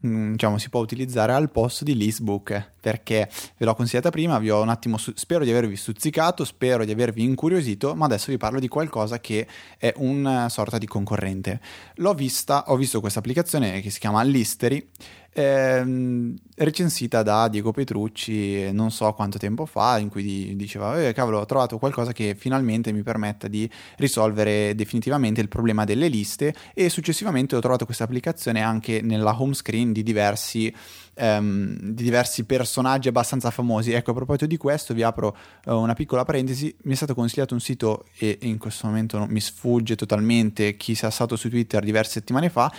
mm, 0.06 0.32
diciamo, 0.32 0.58
si 0.58 0.70
può 0.70 0.80
utilizzare 0.80 1.34
al 1.34 1.52
posto 1.52 1.84
di 1.84 1.96
Listbook, 1.96 2.72
perché 2.80 3.30
ve 3.58 3.66
l'ho 3.66 3.76
consigliata 3.76 4.12
prima, 4.12 4.40
vi 4.40 4.50
ho 4.50 4.62
un 4.62 4.70
attimo, 4.70 4.98
su- 4.98 5.12
spero 5.16 5.44
di 5.44 5.50
avervi 5.50 5.76
stuzzicato, 5.76 6.46
spero 6.46 6.86
di 6.86 6.92
avervi 6.92 7.22
incuriosito, 7.24 7.96
ma 7.96 8.06
adesso 8.06 8.32
vi 8.32 8.38
parlo 8.38 8.60
di 8.60 8.70
qualcosa 8.70 9.20
che 9.20 9.46
è 9.78 9.94
una 9.98 10.48
sorta 10.48 10.78
di 10.78 10.88
concorrente. 10.88 11.60
L'ho 11.96 12.13
vista, 12.13 12.63
ho 12.68 12.78
visto 12.78 13.02
questa 13.02 13.20
applicazione 13.20 13.82
che 13.82 13.90
si 13.90 14.00
chiama 14.00 14.24
Listery, 14.24 14.90
ehm, 15.38 16.36
recensita 16.56 17.21
da 17.21 17.47
Diego 17.47 17.71
Petrucci 17.71 18.71
non 18.71 18.89
so 18.89 19.13
quanto 19.13 19.38
tempo 19.38 19.67
fa, 19.67 20.00
in 20.00 20.10
cui 20.10 20.56
diceva, 20.56 21.00
eh, 21.00 21.13
cavolo, 21.13 21.39
ho 21.39 21.45
trovato 21.45 21.78
qualcosa 21.78 22.12
che 22.12 22.36
finalmente 22.36 22.91
mi 22.91 23.04
permetta 23.04 23.47
di 23.47 23.69
risolvere 23.97 24.73
definitivamente 24.73 25.39
il 25.39 25.47
problema 25.47 25.86
delle 25.86 26.08
liste 26.08 26.56
e 26.73 26.89
successivamente 26.89 27.56
ho 27.56 27.60
trovato 27.60 27.86
questa 27.86 28.06
applicazione 28.06 28.62
anche 28.62 29.02
nella 29.02 29.39
home 29.39 29.54
screen 29.54 29.91
di 29.91 30.02
diversi, 30.02 30.73
ehm, 31.13 31.78
di 31.80 32.04
diversi 32.04 32.43
personaggi 32.45 33.08
abbastanza 33.08 33.52
famosi. 33.52 33.91
Ecco, 33.91 34.12
a 34.12 34.15
proposito 34.15 34.47
di 34.47 34.58
questo 34.58 34.95
vi 34.95 35.04
apro 35.04 35.38
uh, 35.65 35.76
una 35.76 35.93
piccola 35.93 36.26
parentesi, 36.26 36.76
mi 36.84 36.93
è 36.93 36.95
stato 36.95 37.13
consigliato 37.13 37.54
un 37.54 37.60
sito 37.60 38.06
e 38.17 38.39
in 38.41 38.58
questo 38.58 38.88
momento 38.88 39.23
mi 39.30 39.39
sfugge 39.39 39.95
totalmente 39.95 40.76
chi 40.78 40.95
sia 40.95 41.12
stato 41.12 41.36
su 41.36 41.47
Twitter 41.50 41.84
diverse 41.84 42.13
settimane 42.13 42.50
fa 42.50 42.73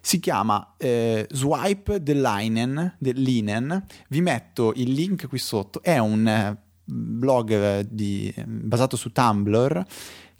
si 0.00 0.18
chiama 0.18 0.74
eh, 0.76 1.26
Swipe 1.30 2.02
the 2.02 2.14
Linen, 2.14 2.96
the 2.98 3.12
Linen, 3.12 3.84
vi 4.08 4.20
metto 4.20 4.72
il 4.76 4.92
link 4.92 5.28
qui 5.28 5.38
sotto, 5.38 5.82
è 5.82 5.98
un 5.98 6.26
eh, 6.26 6.56
blog 6.84 7.80
di, 7.80 8.34
basato 8.46 8.96
su 8.96 9.12
Tumblr 9.12 9.84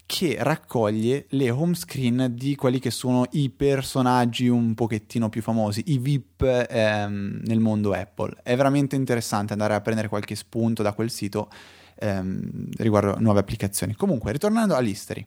che 0.05 0.35
raccoglie 0.39 1.25
le 1.29 1.49
home 1.51 1.73
screen 1.73 2.33
di 2.35 2.55
quelli 2.55 2.79
che 2.79 2.91
sono 2.91 3.23
i 3.31 3.49
personaggi 3.49 4.49
un 4.49 4.73
pochettino 4.73 5.29
più 5.29 5.41
famosi, 5.41 5.83
i 5.85 5.99
VIP 5.99 6.65
ehm, 6.69 7.43
nel 7.45 7.59
mondo 7.59 7.93
Apple. 7.93 8.35
È 8.43 8.53
veramente 8.57 8.97
interessante 8.97 9.53
andare 9.53 9.73
a 9.73 9.79
prendere 9.79 10.09
qualche 10.09 10.35
spunto 10.35 10.83
da 10.83 10.91
quel 10.91 11.09
sito 11.09 11.49
ehm, 11.95 12.71
riguardo 12.77 13.17
nuove 13.19 13.39
applicazioni. 13.39 13.95
Comunque, 13.95 14.33
ritornando 14.33 14.75
all'History, 14.75 15.25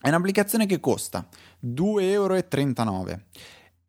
è 0.00 0.08
un'applicazione 0.08 0.66
che 0.66 0.80
costa 0.80 1.28
2,39 1.64 2.00
euro. 2.00 2.36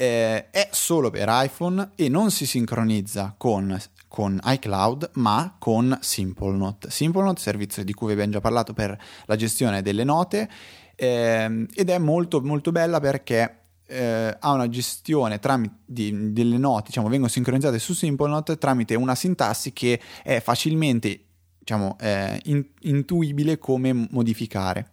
Eh, 0.01 0.49
è 0.49 0.69
solo 0.71 1.09
per 1.09 1.27
iPhone 1.29 1.91
e 1.95 2.07
non 2.07 2.31
si 2.31 2.45
sincronizza 2.45 3.35
con 3.35 3.77
con 4.07 4.39
iCloud 4.41 5.11
ma 5.15 5.57
con 5.59 5.97
SimpleNote. 5.99 6.89
SimpleNote, 6.89 7.41
servizio 7.41 7.83
di 7.83 7.93
cui 7.93 8.13
abbiamo 8.13 8.31
già 8.31 8.39
parlato 8.39 8.73
per 8.73 8.97
la 9.25 9.35
gestione 9.35 9.81
delle 9.81 10.05
note 10.05 10.49
eh, 10.95 11.67
ed 11.73 11.89
è 11.89 11.97
molto 11.97 12.39
molto 12.41 12.71
bella 12.71 13.01
perché 13.01 13.59
eh, 13.85 14.37
ha 14.39 14.51
una 14.53 14.69
gestione 14.69 15.37
tramite 15.39 15.75
di, 15.85 16.31
delle 16.31 16.57
note, 16.57 16.85
diciamo, 16.87 17.09
vengono 17.09 17.29
sincronizzate 17.29 17.77
su 17.77 17.93
SimpleNote 17.93 18.57
tramite 18.57 18.95
una 18.95 19.15
sintassi 19.15 19.73
che 19.73 19.99
è 20.23 20.39
facilmente 20.39 21.25
diciamo, 21.59 21.97
eh, 21.99 22.39
in, 22.45 22.65
intuibile 22.79 23.57
come 23.57 24.07
modificare 24.09 24.91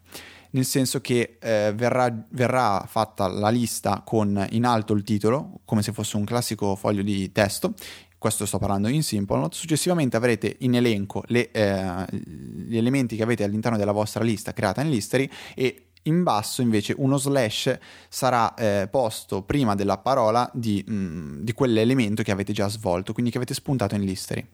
nel 0.51 0.65
senso 0.65 1.01
che 1.01 1.39
eh, 1.41 1.73
verrà, 1.75 2.13
verrà, 2.31 2.85
fatta 2.87 3.27
la 3.29 3.49
lista 3.49 4.03
con 4.05 4.47
in 4.51 4.65
alto 4.65 4.93
il 4.93 5.03
titolo, 5.03 5.61
come 5.65 5.83
se 5.83 5.93
fosse 5.93 6.17
un 6.17 6.25
classico 6.25 6.77
foglio 6.77 7.03
di 7.03 7.31
testo, 7.33 7.75
questo 8.19 8.47
sto 8.47 8.59
parlando 8.59 8.89
in 8.89 9.03
SimpleNote, 9.03 9.55
successivamente 9.55 10.17
avrete 10.17 10.57
in 10.61 10.75
elenco 10.75 11.23
le, 11.27 11.51
eh, 11.51 12.07
gli 12.11 12.77
elementi 12.77 13.15
che 13.15 13.23
avete 13.23 13.45
all'interno 13.45 13.77
della 13.77 13.93
vostra 13.93 14.25
lista 14.25 14.53
creata 14.53 14.81
in 14.81 14.91
Listery 14.91 15.29
e 15.55 15.87
in 16.03 16.23
basso 16.23 16.63
invece 16.63 16.95
uno 16.97 17.19
slash 17.19 17.79
sarà 18.09 18.55
eh, 18.55 18.89
posto 18.91 19.43
prima 19.43 19.75
della 19.75 19.99
parola 19.99 20.49
di, 20.53 20.83
mh, 20.87 20.95
mm, 20.95 21.41
di 21.41 21.53
quell'elemento 21.53 22.23
che 22.23 22.33
avete 22.33 22.53
già 22.53 22.69
svolto, 22.69 23.13
quindi 23.13 23.31
che 23.31 23.37
avete 23.37 23.55
spuntato 23.55 23.95
in 23.95 24.03
Listery. 24.03 24.47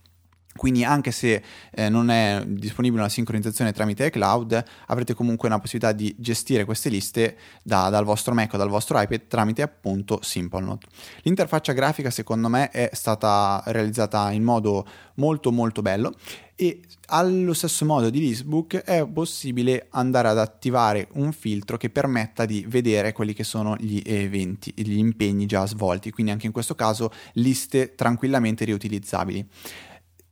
Quindi 0.57 0.85
anche 0.85 1.11
se 1.11 1.43
eh, 1.71 1.89
non 1.89 2.11
è 2.11 2.43
disponibile 2.47 3.01
una 3.01 3.11
sincronizzazione 3.11 3.73
tramite 3.73 4.07
iCloud, 4.07 4.65
avrete 4.87 5.15
comunque 5.15 5.49
una 5.49 5.59
possibilità 5.59 5.93
di 5.93 6.15
gestire 6.19 6.65
queste 6.65 6.89
liste 6.89 7.37
da, 7.63 7.89
dal 7.89 8.05
vostro 8.05 8.35
Mac 8.35 8.53
o 8.55 8.57
dal 8.57 8.69
vostro 8.69 9.01
iPad 9.01 9.27
tramite 9.29 9.63
appunto 9.63 10.21
SimpleNote. 10.23 10.87
L'interfaccia 11.23 11.73
grafica 11.73 12.11
secondo 12.11 12.49
me 12.49 12.71
è 12.71 12.91
stata 12.93 13.63
realizzata 13.67 14.31
in 14.31 14.43
modo 14.43 14.87
molto 15.15 15.53
molto 15.53 15.83
bello 15.83 16.15
e 16.55 16.81
allo 17.07 17.53
stesso 17.55 17.85
modo 17.85 18.09
di 18.09 18.21
Listbook 18.21 18.77
è 18.77 19.07
possibile 19.07 19.89
andare 19.91 20.29
ad 20.29 20.39
attivare 20.39 21.09
un 21.15 21.33
filtro 21.33 21.77
che 21.77 21.91
permetta 21.91 22.45
di 22.45 22.65
vedere 22.69 23.13
quelli 23.13 23.33
che 23.33 23.45
sono 23.45 23.77
gli 23.77 24.01
eventi, 24.05 24.73
gli 24.77 24.97
impegni 24.97 25.47
già 25.47 25.67
svolti, 25.67 26.11
quindi 26.11 26.31
anche 26.33 26.47
in 26.47 26.53
questo 26.53 26.75
caso 26.75 27.11
liste 27.35 27.95
tranquillamente 27.95 28.65
riutilizzabili. 28.65 29.47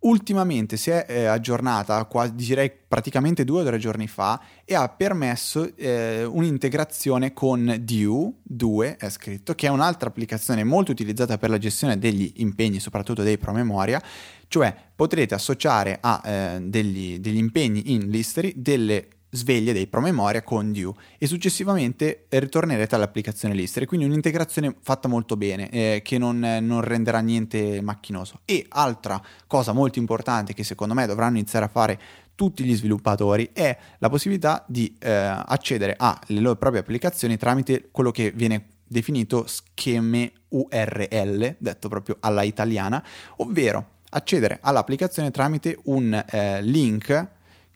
Ultimamente 0.02 0.78
si 0.78 0.90
è 0.90 1.04
eh, 1.06 1.24
aggiornata, 1.26 2.02
quasi, 2.06 2.34
direi 2.34 2.70
praticamente 2.70 3.44
due 3.44 3.60
o 3.60 3.64
tre 3.64 3.76
giorni 3.76 4.08
fa, 4.08 4.40
e 4.64 4.74
ha 4.74 4.88
permesso 4.88 5.76
eh, 5.76 6.24
un'integrazione 6.24 7.34
con 7.34 7.76
Due 7.80 8.32
2, 8.42 8.96
è 8.96 9.10
scritto, 9.10 9.54
che 9.54 9.66
è 9.66 9.70
un'altra 9.70 10.08
applicazione 10.08 10.64
molto 10.64 10.90
utilizzata 10.90 11.36
per 11.36 11.50
la 11.50 11.58
gestione 11.58 11.98
degli 11.98 12.32
impegni, 12.36 12.80
soprattutto 12.80 13.22
dei 13.22 13.36
promemoria, 13.36 14.02
cioè 14.48 14.74
potrete 14.94 15.34
associare 15.34 15.98
a 16.00 16.22
eh, 16.24 16.60
degli, 16.62 17.18
degli 17.18 17.36
impegni 17.36 17.92
in 17.92 18.08
Listery 18.08 18.54
delle 18.56 19.06
sveglie 19.30 19.72
dei 19.72 19.86
promemoria 19.86 20.42
con 20.42 20.72
Due 20.72 20.92
e 21.18 21.26
successivamente 21.26 22.26
ritornerete 22.28 22.94
all'applicazione 22.94 23.54
Lister. 23.54 23.86
Quindi 23.86 24.06
un'integrazione 24.06 24.74
fatta 24.80 25.08
molto 25.08 25.36
bene 25.36 25.68
eh, 25.70 26.00
che 26.04 26.18
non, 26.18 26.38
non, 26.38 26.80
renderà 26.80 27.20
niente 27.20 27.80
macchinoso. 27.80 28.40
E 28.44 28.66
altra 28.68 29.20
cosa 29.46 29.72
molto 29.72 29.98
importante 29.98 30.52
che 30.52 30.64
secondo 30.64 30.94
me 30.94 31.06
dovranno 31.06 31.36
iniziare 31.36 31.64
a 31.64 31.68
fare 31.68 32.00
tutti 32.34 32.64
gli 32.64 32.74
sviluppatori 32.74 33.50
è 33.52 33.76
la 33.98 34.08
possibilità 34.08 34.64
di 34.66 34.96
eh, 34.98 35.10
accedere 35.10 35.94
alle 35.98 36.40
loro 36.40 36.56
proprie 36.56 36.80
applicazioni 36.80 37.36
tramite 37.36 37.88
quello 37.90 38.10
che 38.10 38.30
viene 38.30 38.68
definito 38.86 39.46
scheme 39.46 40.32
URL 40.48 41.56
detto 41.58 41.88
proprio 41.88 42.16
alla 42.20 42.42
italiana 42.42 43.04
ovvero 43.36 43.98
accedere 44.08 44.58
all'applicazione 44.62 45.30
tramite 45.30 45.78
un 45.84 46.24
eh, 46.30 46.62
link 46.62 47.28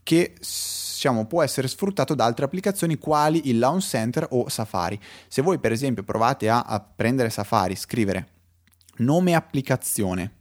che 0.02 0.34
diciamo, 1.04 1.26
può 1.26 1.42
essere 1.42 1.68
sfruttato 1.68 2.14
da 2.14 2.24
altre 2.24 2.46
applicazioni 2.46 2.96
quali 2.96 3.50
il 3.50 3.58
Launch 3.58 3.84
Center 3.84 4.26
o 4.30 4.48
Safari. 4.48 4.98
Se 5.28 5.42
voi 5.42 5.58
per 5.58 5.70
esempio 5.70 6.02
provate 6.02 6.48
a, 6.48 6.62
a 6.62 6.80
prendere 6.80 7.28
Safari, 7.28 7.76
scrivere 7.76 8.28
nome 8.96 9.34
applicazione 9.34 10.32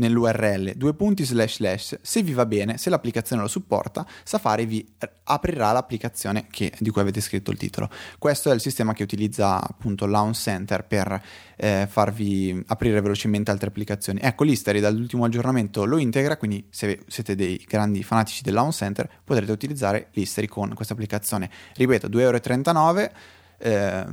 nell'URL 0.00 0.72
due 0.74 0.94
punti 0.94 1.24
slash 1.24 1.56
slash. 1.56 1.98
Se 2.00 2.22
vi 2.22 2.32
va 2.32 2.46
bene 2.46 2.78
se 2.78 2.90
l'applicazione 2.90 3.42
lo 3.42 3.48
supporta 3.48 4.06
Safari 4.24 4.66
vi 4.66 4.94
aprirà 5.24 5.70
l'applicazione 5.72 6.46
che, 6.50 6.72
di 6.78 6.90
cui 6.90 7.00
avete 7.00 7.20
scritto 7.20 7.50
il 7.50 7.58
titolo. 7.58 7.88
Questo 8.18 8.50
è 8.50 8.54
il 8.54 8.60
sistema 8.60 8.92
che 8.92 9.02
utilizza 9.02 9.62
appunto 9.62 10.06
Launch 10.06 10.36
Center 10.36 10.84
per 10.84 11.22
eh, 11.56 11.86
farvi 11.88 12.62
aprire 12.66 13.00
velocemente 13.00 13.50
altre 13.50 13.68
applicazioni. 13.68 14.18
Ecco 14.20 14.44
l'History 14.44 14.80
dall'ultimo 14.80 15.24
aggiornamento 15.24 15.84
lo 15.84 15.98
integra 15.98 16.36
quindi 16.36 16.66
se 16.70 17.02
siete 17.06 17.34
dei 17.34 17.64
grandi 17.68 18.02
fanatici 18.02 18.42
del 18.42 18.54
Launch 18.54 18.74
Center 18.74 19.08
potrete 19.22 19.52
utilizzare 19.52 20.08
l'History 20.12 20.46
con 20.46 20.74
questa 20.74 20.94
applicazione. 20.94 21.50
Ripeto 21.74 22.08
2,39 22.08 22.18
euro 22.18 23.10
eh, 23.58 24.06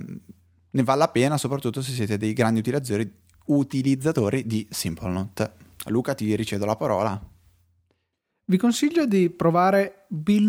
ne 0.69 0.83
vale 0.83 0.99
la 0.99 1.07
pena 1.07 1.37
soprattutto 1.37 1.81
se 1.81 1.93
siete 1.93 2.17
dei 2.17 2.33
grandi 2.33 2.59
utilizzatori 2.59 3.25
utilizzatori 3.47 4.45
di 4.45 4.67
SimpleNote 4.69 5.65
Luca, 5.85 6.13
ti 6.13 6.35
ricedo 6.35 6.65
la 6.65 6.75
parola. 6.75 7.19
Vi 8.45 8.57
consiglio 8.57 9.05
di 9.05 9.29
provare 9.29 10.05
Biller.me, 10.07 10.45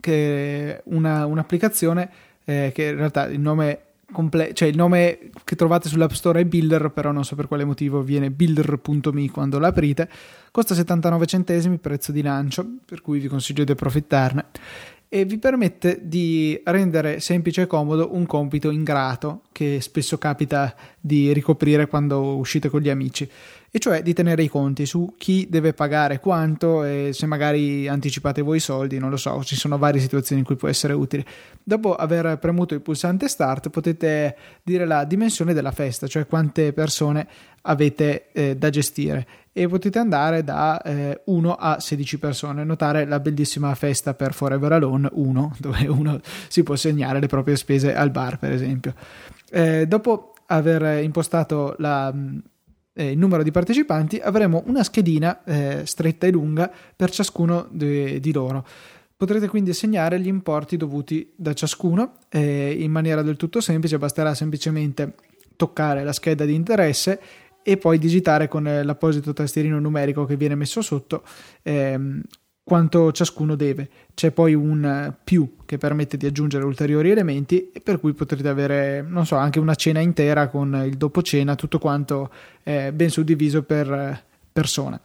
che 0.00 0.74
è 0.76 0.82
una, 0.86 1.26
un'applicazione 1.26 2.10
eh, 2.44 2.72
che 2.74 2.84
in 2.84 2.96
realtà 2.96 3.26
il 3.26 3.40
nome, 3.40 3.80
comple- 4.12 4.52
cioè 4.54 4.68
il 4.68 4.76
nome 4.76 5.30
che 5.44 5.56
trovate 5.56 5.88
sull'App 5.88 6.12
Store 6.12 6.40
è 6.40 6.44
Biller, 6.44 6.90
però 6.90 7.10
non 7.12 7.24
so 7.24 7.34
per 7.36 7.48
quale 7.48 7.64
motivo 7.64 8.02
viene 8.02 8.30
Biller.me 8.30 9.30
quando 9.30 9.58
l'aprite. 9.58 10.08
Costa 10.50 10.74
79 10.74 11.26
centesimi, 11.26 11.78
prezzo 11.78 12.12
di 12.12 12.22
lancio, 12.22 12.66
per 12.84 13.00
cui 13.00 13.18
vi 13.18 13.28
consiglio 13.28 13.64
di 13.64 13.72
approfittarne 13.72 14.44
e 15.08 15.24
vi 15.24 15.38
permette 15.38 16.00
di 16.02 16.60
rendere 16.64 17.20
semplice 17.20 17.62
e 17.62 17.66
comodo 17.66 18.14
un 18.14 18.26
compito 18.26 18.70
ingrato 18.70 19.42
che 19.52 19.80
spesso 19.80 20.18
capita 20.18 20.74
di 21.00 21.32
ricoprire 21.32 21.86
quando 21.86 22.36
uscite 22.36 22.68
con 22.68 22.80
gli 22.80 22.90
amici 22.90 23.28
e 23.70 23.78
cioè 23.78 24.02
di 24.02 24.14
tenere 24.14 24.42
i 24.42 24.48
conti 24.48 24.86
su 24.86 25.14
chi 25.18 25.46
deve 25.50 25.74
pagare 25.74 26.20
quanto 26.20 26.84
e 26.84 27.10
se 27.12 27.26
magari 27.26 27.86
anticipate 27.86 28.40
voi 28.40 28.56
i 28.56 28.60
soldi, 28.60 28.98
non 28.98 29.10
lo 29.10 29.18
so, 29.18 29.44
ci 29.44 29.56
sono 29.56 29.76
varie 29.76 30.00
situazioni 30.00 30.40
in 30.40 30.46
cui 30.46 30.56
può 30.56 30.68
essere 30.68 30.94
utile. 30.94 31.24
Dopo 31.62 31.94
aver 31.94 32.38
premuto 32.38 32.74
il 32.74 32.80
pulsante 32.80 33.28
start 33.28 33.68
potete 33.68 34.36
dire 34.62 34.86
la 34.86 35.04
dimensione 35.04 35.52
della 35.52 35.72
festa, 35.72 36.06
cioè 36.06 36.26
quante 36.26 36.72
persone 36.72 37.26
avete 37.62 38.28
eh, 38.32 38.56
da 38.56 38.70
gestire 38.70 39.26
e 39.52 39.68
potete 39.68 39.98
andare 39.98 40.44
da 40.44 40.80
eh, 40.80 41.20
1 41.24 41.54
a 41.54 41.78
16 41.78 42.18
persone. 42.18 42.64
Notare 42.64 43.04
la 43.04 43.20
bellissima 43.20 43.74
festa 43.74 44.14
per 44.14 44.32
Forever 44.32 44.72
Alone 44.72 45.10
1, 45.12 45.56
dove 45.60 45.86
uno 45.88 46.20
si 46.48 46.62
può 46.62 46.74
segnare 46.74 47.20
le 47.20 47.26
proprie 47.26 47.56
spese 47.56 47.94
al 47.94 48.10
bar, 48.10 48.38
per 48.38 48.52
esempio. 48.52 48.94
Eh, 49.50 49.86
dopo 49.86 50.32
aver 50.46 51.02
impostato 51.02 51.74
la 51.78 52.14
eh, 52.98 53.14
numero 53.14 53.44
di 53.44 53.52
partecipanti, 53.52 54.18
avremo 54.18 54.64
una 54.66 54.82
schedina 54.82 55.44
eh, 55.44 55.82
stretta 55.86 56.26
e 56.26 56.32
lunga 56.32 56.68
per 56.96 57.10
ciascuno 57.10 57.68
de- 57.70 58.18
di 58.18 58.32
loro. 58.32 58.66
Potrete 59.16 59.46
quindi 59.46 59.72
segnare 59.72 60.18
gli 60.18 60.26
importi 60.26 60.76
dovuti 60.76 61.32
da 61.36 61.52
ciascuno 61.52 62.14
eh, 62.28 62.76
in 62.76 62.90
maniera 62.90 63.22
del 63.22 63.36
tutto 63.36 63.60
semplice, 63.60 63.98
basterà 63.98 64.34
semplicemente 64.34 65.14
toccare 65.54 66.02
la 66.02 66.12
scheda 66.12 66.44
di 66.44 66.54
interesse 66.54 67.20
e 67.62 67.76
poi 67.76 67.98
digitare 67.98 68.48
con 68.48 68.64
l'apposito 68.64 69.32
tastierino 69.32 69.78
numerico 69.78 70.24
che 70.24 70.36
viene 70.36 70.54
messo 70.56 70.82
sotto 70.82 71.22
ehm, 71.62 72.22
quanto 72.68 73.12
ciascuno 73.12 73.54
deve. 73.54 73.88
C'è 74.12 74.30
poi 74.30 74.52
un 74.52 75.14
più 75.24 75.54
che 75.64 75.78
permette 75.78 76.18
di 76.18 76.26
aggiungere 76.26 76.66
ulteriori 76.66 77.08
elementi 77.08 77.70
e 77.72 77.80
per 77.80 77.98
cui 77.98 78.12
potrete 78.12 78.46
avere, 78.46 79.00
non 79.00 79.24
so, 79.24 79.36
anche 79.36 79.58
una 79.58 79.74
cena 79.74 80.00
intera 80.00 80.48
con 80.48 80.78
il 80.86 80.98
dopo 80.98 81.22
cena, 81.22 81.54
tutto 81.54 81.78
quanto 81.78 82.30
eh, 82.64 82.92
ben 82.92 83.08
suddiviso 83.08 83.62
per 83.62 84.22
persona. 84.52 85.00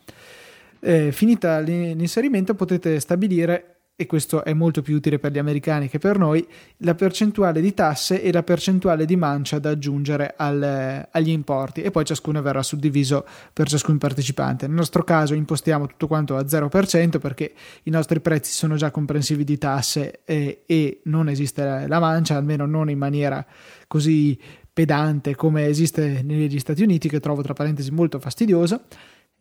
Eh, 0.81 1.13
finita 1.13 1.59
l'inserimento 1.59 2.53
potete 2.53 2.99
stabilire 2.99 3.72
e 4.03 4.05
questo 4.05 4.43
è 4.43 4.53
molto 4.53 4.81
più 4.81 4.95
utile 4.95 5.17
per 5.17 5.31
gli 5.31 5.37
americani 5.37 5.89
che 5.89 5.97
per 5.97 6.17
noi, 6.17 6.45
la 6.77 6.93
percentuale 6.93 7.61
di 7.61 7.73
tasse 7.73 8.21
e 8.21 8.31
la 8.31 8.43
percentuale 8.43 9.05
di 9.05 9.15
mancia 9.15 9.59
da 9.59 9.71
aggiungere 9.71 10.33
al, 10.37 11.07
agli 11.09 11.29
importi 11.29 11.81
e 11.81 11.91
poi 11.91 12.05
ciascuno 12.05 12.41
verrà 12.41 12.61
suddiviso 12.61 13.25
per 13.51 13.67
ciascun 13.67 13.97
partecipante. 13.97 14.67
Nel 14.67 14.75
nostro 14.75 15.03
caso 15.03 15.33
impostiamo 15.33 15.87
tutto 15.87 16.07
quanto 16.07 16.35
a 16.37 16.41
0% 16.41 17.19
perché 17.19 17.53
i 17.83 17.89
nostri 17.89 18.19
prezzi 18.19 18.51
sono 18.51 18.75
già 18.75 18.91
comprensivi 18.91 19.43
di 19.43 19.57
tasse 19.57 20.21
e, 20.25 20.63
e 20.65 21.01
non 21.05 21.29
esiste 21.29 21.85
la 21.87 21.99
mancia, 21.99 22.35
almeno 22.35 22.65
non 22.65 22.89
in 22.89 22.97
maniera 22.97 23.45
così 23.87 24.39
pedante 24.73 25.35
come 25.35 25.67
esiste 25.67 26.21
negli 26.23 26.59
Stati 26.59 26.83
Uniti, 26.83 27.07
che 27.07 27.19
trovo 27.19 27.41
tra 27.41 27.53
parentesi 27.53 27.91
molto 27.91 28.19
fastidioso. 28.19 28.81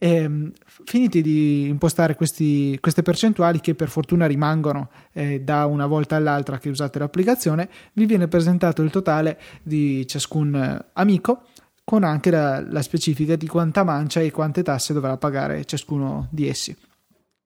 E, 0.03 0.15
ehm, 0.17 0.53
finiti 0.85 1.23
di 1.23 1.69
impostare 1.69 2.17
questi, 2.17 2.77
queste 2.81 3.03
percentuali 3.03 3.61
che 3.61 3.77
per 3.77 3.88
fortuna 3.88 4.27
rimangono 4.27 4.91
eh, 5.12 5.41
da 5.43 5.67
una 5.67 5.87
volta 5.87 6.17
all'altra 6.17 6.59
che 6.59 6.69
usate 6.69 6.99
l'applicazione, 6.99 7.69
vi 7.93 8.07
viene 8.07 8.27
presentato 8.27 8.83
il 8.83 8.91
totale 8.91 9.38
di 9.62 10.05
ciascun 10.09 10.57
eh, 10.57 10.87
amico 10.95 11.43
con 11.85 12.03
anche 12.03 12.31
la, 12.31 12.61
la 12.69 12.83
specifica 12.83 13.37
di 13.37 13.47
quanta 13.47 13.85
mancia 13.85 14.19
e 14.19 14.33
quante 14.33 14.65
tasse 14.65 14.93
dovrà 14.93 15.17
pagare 15.17 15.65
ciascuno 15.65 16.27
di 16.33 16.49
essi. 16.49 16.77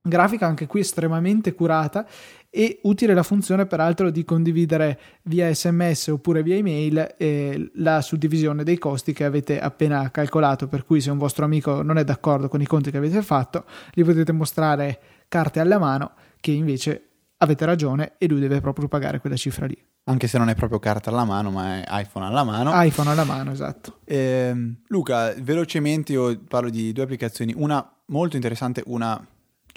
Grafica 0.06 0.46
anche 0.46 0.66
qui 0.66 0.80
estremamente 0.80 1.52
curata 1.52 2.06
e 2.48 2.78
utile 2.84 3.12
la 3.12 3.22
funzione 3.22 3.66
peraltro 3.66 4.10
di 4.10 4.24
condividere 4.24 4.98
via 5.24 5.52
sms 5.52 6.08
oppure 6.08 6.42
via 6.42 6.54
email 6.54 7.14
eh, 7.18 7.70
la 7.74 8.00
suddivisione 8.00 8.64
dei 8.64 8.78
costi 8.78 9.12
che 9.12 9.24
avete 9.24 9.60
appena 9.60 10.10
calcolato 10.10 10.66
per 10.66 10.84
cui 10.84 11.00
se 11.00 11.10
un 11.10 11.18
vostro 11.18 11.44
amico 11.44 11.82
non 11.82 11.98
è 11.98 12.04
d'accordo 12.04 12.48
con 12.48 12.62
i 12.62 12.66
conti 12.66 12.90
che 12.90 12.96
avete 12.96 13.20
fatto 13.20 13.64
gli 13.92 14.04
potete 14.04 14.32
mostrare 14.32 15.00
carte 15.28 15.60
alla 15.60 15.78
mano 15.78 16.12
che 16.40 16.52
invece 16.52 17.08
avete 17.38 17.66
ragione 17.66 18.12
e 18.16 18.26
lui 18.26 18.40
deve 18.40 18.60
proprio 18.60 18.88
pagare 18.88 19.20
quella 19.20 19.36
cifra 19.36 19.66
lì 19.66 19.76
anche 20.08 20.28
se 20.28 20.38
non 20.38 20.48
è 20.48 20.54
proprio 20.54 20.78
carta 20.78 21.10
alla 21.10 21.24
mano, 21.24 21.50
ma 21.50 21.82
è 21.82 22.00
iPhone 22.02 22.26
alla 22.26 22.44
mano. 22.44 22.70
iPhone 22.74 23.10
alla 23.10 23.24
mano, 23.24 23.50
esatto. 23.50 23.98
Eh, 24.04 24.76
Luca, 24.86 25.34
velocemente 25.36 26.12
io 26.12 26.38
parlo 26.46 26.70
di 26.70 26.92
due 26.92 27.02
applicazioni, 27.02 27.52
una 27.56 27.84
molto 28.06 28.36
interessante, 28.36 28.84
una 28.86 29.20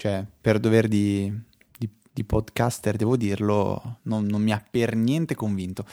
cioè 0.00 0.24
per 0.40 0.58
dover 0.58 0.88
di, 0.88 1.30
di, 1.76 1.86
di 2.10 2.24
podcaster, 2.24 2.96
devo 2.96 3.18
dirlo, 3.18 3.98
non, 4.04 4.24
non, 4.24 4.40
mi 4.40 4.50
ha 4.50 4.64
per 4.70 4.96
niente 4.96 5.34
convinto. 5.34 5.84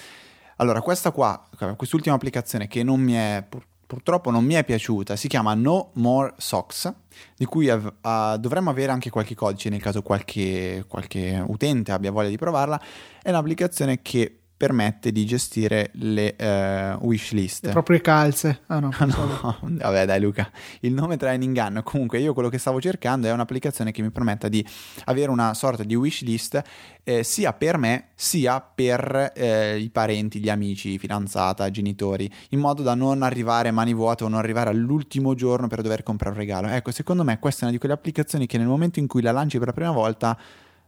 Allora, 0.58 0.80
questa 0.80 1.12
qua, 1.12 1.46
quest'ultima 1.76 2.16
applicazione 2.16 2.70
che 2.70 2.84
non 2.84 3.02
mi 3.02 3.12
è, 3.12 3.44
pur, 3.48 3.66
purtroppo 3.86 4.32
non 4.32 4.46
mi 4.46 4.54
è 4.54 4.64
piaciuta, 4.64 5.18
si 5.18 5.28
chiama 5.28 5.54
No 5.56 5.90
More 5.96 6.36
Socks, 6.38 6.90
di 7.36 7.44
cui 7.44 7.70
av- 7.70 7.96
uh, 8.02 8.38
dovremmo 8.38 8.70
avere 8.70 8.94
anche 8.94 9.10
qualche 9.10 9.36
codice 9.36 9.68
nel 9.68 9.82
caso 9.82 10.02
qualche, 10.02 10.86
qualche 10.88 11.44
utente 11.46 11.92
abbia 11.92 12.12
voglia 12.12 12.30
di 12.30 12.38
provarla. 12.38 12.82
È 13.22 13.28
un'applicazione 13.28 14.02
che 14.02 14.37
permette 14.58 15.12
di 15.12 15.24
gestire 15.26 15.92
le 15.94 16.36
uh, 16.40 17.06
wish 17.06 17.32
list. 17.32 17.66
Le 17.66 17.72
proprie 17.72 18.02
calze. 18.02 18.62
Ah 18.66 18.80
no, 18.80 18.90
no. 18.98 19.58
vabbè 19.62 20.06
dai 20.06 20.20
Luca, 20.20 20.52
il 20.82 20.94
nome 20.94 21.16
trae 21.16 21.36
in 21.36 21.44
inganno. 21.44 21.84
Comunque 21.84 22.20
io 22.20 22.34
quello 22.34 22.50
che 22.50 22.58
stavo 22.58 22.82
cercando 22.82 23.28
è 23.28 23.32
un'applicazione 23.32 23.92
che 23.92 24.02
mi 24.02 24.10
permetta 24.10 24.48
di 24.48 24.66
avere 25.06 25.30
una 25.30 25.54
sorta 25.54 25.84
di 25.84 25.94
wish 25.94 26.24
list 26.24 26.62
eh, 27.04 27.24
sia 27.24 27.54
per 27.54 27.78
me 27.78 28.08
sia 28.16 28.60
per 28.60 29.32
eh, 29.36 29.78
i 29.78 29.90
parenti, 29.92 30.40
gli 30.40 30.50
amici, 30.50 30.98
fidanzata, 30.98 31.70
genitori, 31.70 32.30
in 32.50 32.60
modo 32.60 32.82
da 32.82 32.96
non 32.96 33.22
arrivare 33.22 33.70
mani 33.70 33.94
vuote 33.94 34.24
o 34.24 34.28
non 34.28 34.40
arrivare 34.40 34.72
all'ultimo 34.72 35.36
giorno 35.36 35.68
per 35.68 35.82
dover 35.82 36.02
comprare 36.02 36.34
un 36.34 36.42
regalo. 36.42 36.68
Ecco, 36.68 36.92
secondo 36.92 37.24
me 37.24 37.38
questa 37.38 37.62
è 37.62 37.64
una 37.66 37.74
di 37.74 37.78
quelle 37.78 37.94
applicazioni 37.94 38.48
che 38.48 38.58
nel 38.58 38.68
momento 38.68 38.98
in 38.98 39.06
cui 39.06 39.22
la 39.22 39.32
lanci 39.32 39.60
per 39.60 39.68
la 39.68 39.74
prima 39.74 39.92
volta 39.92 40.38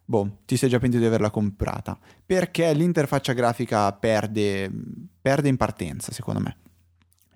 boh, 0.09 0.39
ti 0.45 0.57
sei 0.57 0.69
già 0.69 0.79
pentito 0.79 1.01
di 1.01 1.07
averla 1.07 1.29
comprata. 1.29 1.95
Perché 2.25 2.73
l'interfaccia 2.73 3.33
grafica 3.33 3.93
perde, 3.93 4.69
perde 5.21 5.49
in 5.49 5.55
partenza, 5.55 6.11
secondo 6.11 6.39
me. 6.39 6.57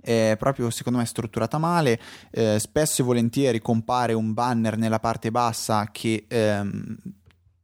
È 0.02 0.36
proprio, 0.40 0.72
secondo 0.72 0.98
me, 0.98 1.06
strutturata 1.06 1.60
male. 1.60 2.00
Eh, 2.32 2.58
spesso 2.58 3.04
e 3.04 3.06
volentieri 3.06 3.60
compare 3.60 4.14
un 4.14 4.34
banner 4.34 4.76
nella 4.76 5.00
parte 5.00 5.30
bassa 5.30 5.88
che 5.92 6.26
ehm, 6.28 6.98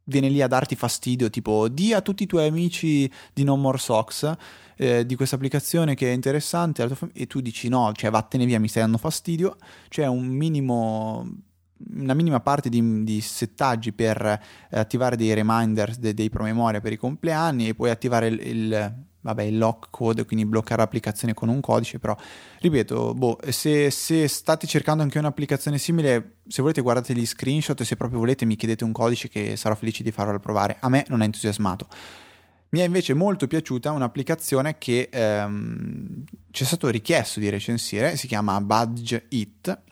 viene 0.04 0.28
lì 0.28 0.40
a 0.42 0.46
darti 0.46 0.76
fastidio, 0.76 1.28
tipo 1.28 1.68
di 1.68 1.92
a 1.92 2.02
tutti 2.02 2.22
i 2.22 2.26
tuoi 2.26 2.46
amici 2.46 3.10
di 3.32 3.42
No 3.42 3.56
More 3.56 3.78
Socks. 3.78 4.32
Eh, 4.76 5.04
di 5.04 5.16
questa 5.16 5.34
applicazione 5.34 5.94
che 5.94 6.08
è 6.08 6.14
interessante 6.14 6.88
e 7.12 7.26
tu 7.26 7.40
dici 7.40 7.68
no, 7.68 7.92
cioè 7.94 8.10
vattene 8.10 8.46
via, 8.46 8.60
mi 8.60 8.68
stai 8.68 8.82
dando 8.82 8.96
fastidio. 8.96 9.56
C'è 9.88 10.06
un 10.06 10.26
minimo 10.28 11.49
una 11.94 12.14
minima 12.14 12.40
parte 12.40 12.68
di, 12.68 13.04
di 13.04 13.20
settaggi 13.20 13.92
per 13.92 14.24
eh, 14.24 14.78
attivare 14.78 15.16
dei 15.16 15.32
reminders, 15.34 15.98
de, 15.98 16.14
dei 16.14 16.28
promemoria 16.28 16.80
per 16.80 16.92
i 16.92 16.96
compleanni 16.96 17.68
e 17.68 17.74
poi 17.74 17.90
attivare 17.90 18.28
il, 18.28 18.40
il, 18.40 18.94
vabbè, 19.20 19.42
il 19.42 19.58
lock 19.58 19.88
code, 19.90 20.24
quindi 20.24 20.46
bloccare 20.46 20.80
l'applicazione 20.80 21.34
con 21.34 21.48
un 21.48 21.60
codice, 21.60 21.98
però 21.98 22.16
ripeto, 22.60 23.14
boh, 23.14 23.38
se, 23.48 23.90
se, 23.90 24.28
state 24.28 24.66
cercando 24.66 25.02
anche 25.02 25.18
un'applicazione 25.18 25.78
simile, 25.78 26.36
se 26.46 26.62
volete 26.62 26.80
guardate 26.80 27.14
gli 27.14 27.26
screenshot 27.26 27.80
e 27.80 27.84
se 27.84 27.96
proprio 27.96 28.18
volete 28.18 28.44
mi 28.44 28.56
chiedete 28.56 28.84
un 28.84 28.92
codice 28.92 29.28
che 29.28 29.56
sarò 29.56 29.74
felice 29.74 30.02
di 30.02 30.10
farvelo 30.10 30.38
provare, 30.38 30.76
a 30.80 30.88
me 30.88 31.04
non 31.08 31.22
è 31.22 31.24
entusiasmato. 31.24 31.86
Mi 32.72 32.78
è 32.78 32.84
invece 32.84 33.14
molto 33.14 33.48
piaciuta 33.48 33.90
un'applicazione 33.90 34.78
che 34.78 35.08
ehm, 35.10 36.24
ci 36.52 36.62
è 36.62 36.66
stato 36.66 36.88
richiesto 36.88 37.40
di 37.40 37.48
recensire, 37.48 38.16
si 38.16 38.28
chiama 38.28 38.60
Budge 38.60 39.26
It 39.30 39.88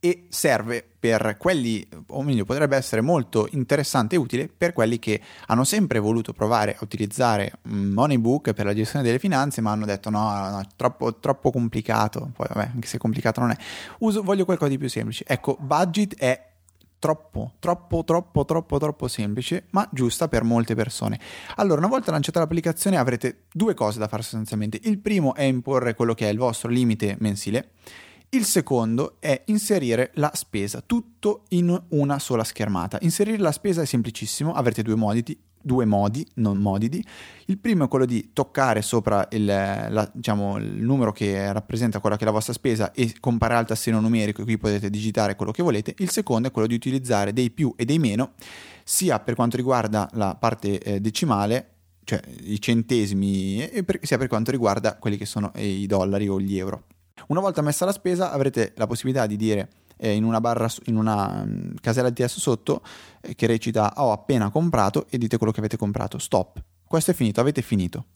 e 0.00 0.26
serve 0.28 0.86
per 0.98 1.36
quelli, 1.38 1.86
o 2.08 2.22
meglio, 2.22 2.44
potrebbe 2.44 2.76
essere 2.76 3.00
molto 3.00 3.48
interessante 3.52 4.16
e 4.16 4.18
utile 4.18 4.48
per 4.48 4.72
quelli 4.72 4.98
che 4.98 5.20
hanno 5.46 5.64
sempre 5.64 5.98
voluto 5.98 6.32
provare 6.32 6.74
a 6.74 6.78
utilizzare 6.82 7.52
Moneybook 7.62 8.52
per 8.52 8.66
la 8.66 8.74
gestione 8.74 9.04
delle 9.04 9.18
finanze, 9.18 9.60
ma 9.60 9.70
hanno 9.70 9.86
detto 9.86 10.10
no, 10.10 10.50
no 10.50 10.62
troppo, 10.76 11.18
troppo 11.18 11.50
complicato, 11.50 12.30
poi 12.34 12.46
vabbè, 12.48 12.70
anche 12.74 12.86
se 12.86 12.98
complicato 12.98 13.40
non 13.40 13.50
è, 13.50 13.56
Uso, 13.98 14.22
voglio 14.22 14.44
qualcosa 14.44 14.70
di 14.70 14.78
più 14.78 14.88
semplice. 14.88 15.24
Ecco, 15.26 15.56
Budget 15.60 16.16
è 16.16 16.54
troppo, 16.98 17.52
troppo, 17.58 18.04
troppo, 18.04 18.44
troppo, 18.44 18.78
troppo 18.78 19.08
semplice, 19.08 19.66
ma 19.70 19.88
giusta 19.92 20.28
per 20.28 20.42
molte 20.42 20.74
persone. 20.74 21.20
Allora, 21.56 21.78
una 21.78 21.88
volta 21.88 22.10
lanciata 22.10 22.40
l'applicazione 22.40 22.96
avrete 22.96 23.44
due 23.52 23.74
cose 23.74 23.98
da 23.98 24.08
fare 24.08 24.22
sostanzialmente. 24.22 24.80
Il 24.82 24.98
primo 24.98 25.34
è 25.34 25.42
imporre 25.42 25.94
quello 25.94 26.14
che 26.14 26.26
è 26.28 26.32
il 26.32 26.38
vostro 26.38 26.68
limite 26.68 27.16
mensile 27.20 27.70
il 28.30 28.44
secondo 28.44 29.16
è 29.20 29.42
inserire 29.46 30.10
la 30.14 30.30
spesa, 30.34 30.82
tutto 30.84 31.44
in 31.50 31.80
una 31.90 32.18
sola 32.18 32.44
schermata. 32.44 32.98
Inserire 33.02 33.38
la 33.38 33.52
spesa 33.52 33.82
è 33.82 33.86
semplicissimo, 33.86 34.52
avrete 34.52 34.82
due 34.82 34.96
modi, 34.96 35.38
due 35.66 35.84
modi, 35.84 36.26
non 36.34 36.58
modidi. 36.58 37.04
Il 37.46 37.58
primo 37.58 37.84
è 37.84 37.88
quello 37.88 38.04
di 38.04 38.30
toccare 38.32 38.82
sopra 38.82 39.26
il, 39.30 39.44
la, 39.44 40.10
diciamo, 40.12 40.58
il, 40.58 40.82
numero 40.82 41.12
che 41.12 41.52
rappresenta 41.52 41.98
quella 41.98 42.16
che 42.16 42.22
è 42.22 42.26
la 42.26 42.32
vostra 42.32 42.52
spesa 42.52 42.92
e 42.92 43.14
comparare 43.18 43.60
al 43.60 43.66
tastino 43.66 44.00
numerico 44.00 44.42
e 44.42 44.44
qui 44.44 44.58
potete 44.58 44.90
digitare 44.90 45.34
quello 45.34 45.50
che 45.50 45.62
volete. 45.62 45.94
Il 45.98 46.10
secondo 46.10 46.48
è 46.48 46.50
quello 46.50 46.68
di 46.68 46.74
utilizzare 46.74 47.32
dei 47.32 47.50
più 47.50 47.74
e 47.76 47.84
dei 47.84 47.98
meno, 47.98 48.34
sia 48.84 49.18
per 49.18 49.34
quanto 49.34 49.56
riguarda 49.56 50.08
la 50.12 50.36
parte 50.36 50.78
eh, 50.78 51.00
decimale, 51.00 51.70
cioè 52.04 52.20
i 52.44 52.60
centesimi, 52.60 53.68
per, 53.84 53.98
sia 54.02 54.18
per 54.18 54.28
quanto 54.28 54.52
riguarda 54.52 54.96
quelli 54.96 55.16
che 55.16 55.26
sono 55.26 55.52
eh, 55.54 55.66
i 55.66 55.86
dollari 55.86 56.28
o 56.28 56.40
gli 56.40 56.56
euro. 56.58 56.84
Una 57.28 57.40
volta 57.40 57.62
messa 57.62 57.84
la 57.84 57.92
spesa 57.92 58.30
avrete 58.30 58.72
la 58.76 58.86
possibilità 58.86 59.26
di 59.26 59.36
dire 59.36 59.68
eh, 59.96 60.12
in 60.12 60.24
una 60.24 60.40
barra, 60.40 60.68
in 60.84 60.96
una 60.96 61.42
um, 61.42 61.74
casella 61.80 62.08
di 62.08 62.14
testo 62.14 62.40
sotto 62.40 62.82
eh, 63.20 63.34
che 63.34 63.46
recita 63.46 63.94
ho 63.96 64.12
appena 64.12 64.50
comprato 64.50 65.06
e 65.08 65.18
dite 65.18 65.36
quello 65.36 65.52
che 65.52 65.60
avete 65.60 65.76
comprato. 65.76 66.18
Stop. 66.18 66.62
Questo 66.86 67.10
è 67.10 67.14
finito, 67.14 67.40
avete 67.40 67.62
finito. 67.62 68.06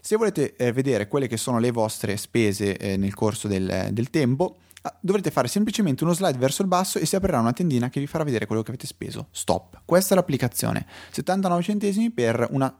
Se 0.00 0.16
volete 0.16 0.56
eh, 0.56 0.72
vedere 0.72 1.08
quelle 1.08 1.28
che 1.28 1.36
sono 1.36 1.58
le 1.58 1.70
vostre 1.70 2.16
spese 2.16 2.76
eh, 2.76 2.96
nel 2.96 3.14
corso 3.14 3.46
del, 3.46 3.90
del 3.92 4.10
tempo, 4.10 4.56
ah, 4.82 4.96
dovrete 5.00 5.30
fare 5.30 5.46
semplicemente 5.46 6.04
uno 6.04 6.14
slide 6.14 6.38
verso 6.38 6.62
il 6.62 6.68
basso 6.68 6.98
e 6.98 7.04
si 7.04 7.16
aprirà 7.16 7.38
una 7.38 7.52
tendina 7.52 7.90
che 7.90 8.00
vi 8.00 8.06
farà 8.06 8.24
vedere 8.24 8.46
quello 8.46 8.62
che 8.62 8.70
avete 8.70 8.86
speso. 8.86 9.28
Stop. 9.30 9.82
Questa 9.84 10.14
è 10.14 10.16
l'applicazione. 10.16 10.86
79 11.10 11.62
centesimi 11.62 12.10
per 12.10 12.48
una 12.50 12.74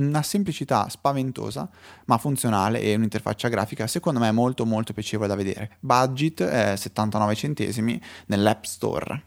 una 0.00 0.22
semplicità 0.22 0.88
spaventosa 0.88 1.68
ma 2.06 2.18
funzionale 2.18 2.80
e 2.80 2.94
un'interfaccia 2.94 3.48
grafica 3.48 3.86
secondo 3.86 4.20
me 4.20 4.30
molto 4.32 4.64
molto 4.66 4.92
piacevole 4.92 5.28
da 5.28 5.34
vedere. 5.34 5.76
Budget 5.80 6.42
è 6.42 6.76
79 6.76 7.34
centesimi 7.34 8.00
nell'App 8.26 8.64
Store. 8.64 9.22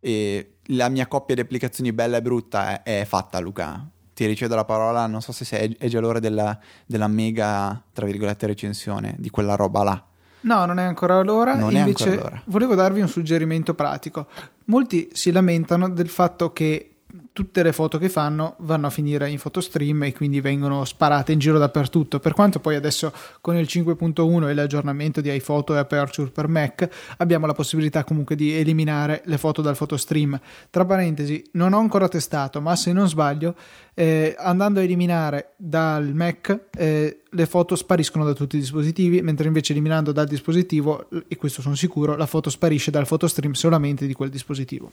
E 0.00 0.56
la 0.68 0.88
mia 0.88 1.06
coppia 1.06 1.34
di 1.34 1.40
applicazioni 1.40 1.92
bella 1.92 2.18
e 2.18 2.22
brutta 2.22 2.82
è, 2.82 3.00
è 3.00 3.04
fatta 3.04 3.38
Luca. 3.38 3.88
Ti 4.12 4.26
ricevo 4.26 4.54
la 4.54 4.64
parola, 4.64 5.06
non 5.06 5.20
so 5.20 5.32
se 5.32 5.44
sei, 5.44 5.74
è 5.78 5.88
già 5.88 5.98
l'ora 5.98 6.20
della, 6.20 6.56
della 6.86 7.08
mega, 7.08 7.82
tra 7.92 8.06
virgolette, 8.06 8.46
recensione 8.46 9.16
di 9.18 9.28
quella 9.30 9.56
roba 9.56 9.82
là. 9.82 10.04
No, 10.44 10.66
non 10.66 10.78
è 10.78 10.84
ancora 10.84 11.20
l'ora. 11.22 11.56
Non 11.56 11.74
Invece 11.74 12.04
è 12.04 12.08
ancora 12.10 12.28
l'ora. 12.28 12.42
volevo 12.46 12.74
darvi 12.74 13.00
un 13.00 13.08
suggerimento 13.08 13.74
pratico. 13.74 14.26
Molti 14.66 15.08
si 15.12 15.32
lamentano 15.32 15.88
del 15.88 16.08
fatto 16.08 16.52
che 16.52 16.93
tutte 17.32 17.62
le 17.62 17.72
foto 17.72 17.98
che 17.98 18.08
fanno 18.08 18.56
vanno 18.58 18.86
a 18.86 18.90
finire 18.90 19.28
in 19.30 19.38
photostream 19.38 20.04
e 20.04 20.12
quindi 20.12 20.40
vengono 20.40 20.84
sparate 20.84 21.32
in 21.32 21.38
giro 21.38 21.58
dappertutto. 21.58 22.18
Per 22.18 22.32
quanto 22.32 22.60
poi 22.60 22.74
adesso 22.74 23.12
con 23.40 23.56
il 23.56 23.66
5.1 23.68 24.48
e 24.48 24.54
l'aggiornamento 24.54 25.20
di 25.20 25.32
iPhoto 25.32 25.74
e 25.74 25.78
Aperture 25.78 26.30
per 26.30 26.48
Mac 26.48 26.88
abbiamo 27.18 27.46
la 27.46 27.52
possibilità 27.52 28.04
comunque 28.04 28.36
di 28.36 28.52
eliminare 28.52 29.22
le 29.26 29.38
foto 29.38 29.62
dal 29.62 29.76
photostream. 29.76 30.38
Tra 30.70 30.84
parentesi, 30.84 31.42
non 31.52 31.72
ho 31.72 31.78
ancora 31.78 32.08
testato, 32.08 32.60
ma 32.60 32.74
se 32.76 32.92
non 32.92 33.08
sbaglio, 33.08 33.54
eh, 33.94 34.34
andando 34.38 34.80
a 34.80 34.82
eliminare 34.82 35.52
dal 35.56 36.12
Mac 36.14 36.66
eh, 36.76 37.20
le 37.34 37.46
foto 37.46 37.76
spariscono 37.76 38.24
da 38.24 38.32
tutti 38.32 38.56
i 38.56 38.60
dispositivi, 38.60 39.20
mentre 39.22 39.46
invece 39.46 39.72
eliminando 39.72 40.12
dal 40.12 40.26
dispositivo, 40.26 41.08
e 41.26 41.36
questo 41.36 41.62
sono 41.62 41.74
sicuro, 41.74 42.16
la 42.16 42.26
foto 42.26 42.48
sparisce 42.48 42.90
dal 42.90 43.06
photostream 43.06 43.52
solamente 43.52 44.06
di 44.06 44.12
quel 44.12 44.30
dispositivo. 44.30 44.90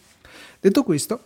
Detto 0.59 0.83
questo, 0.83 1.21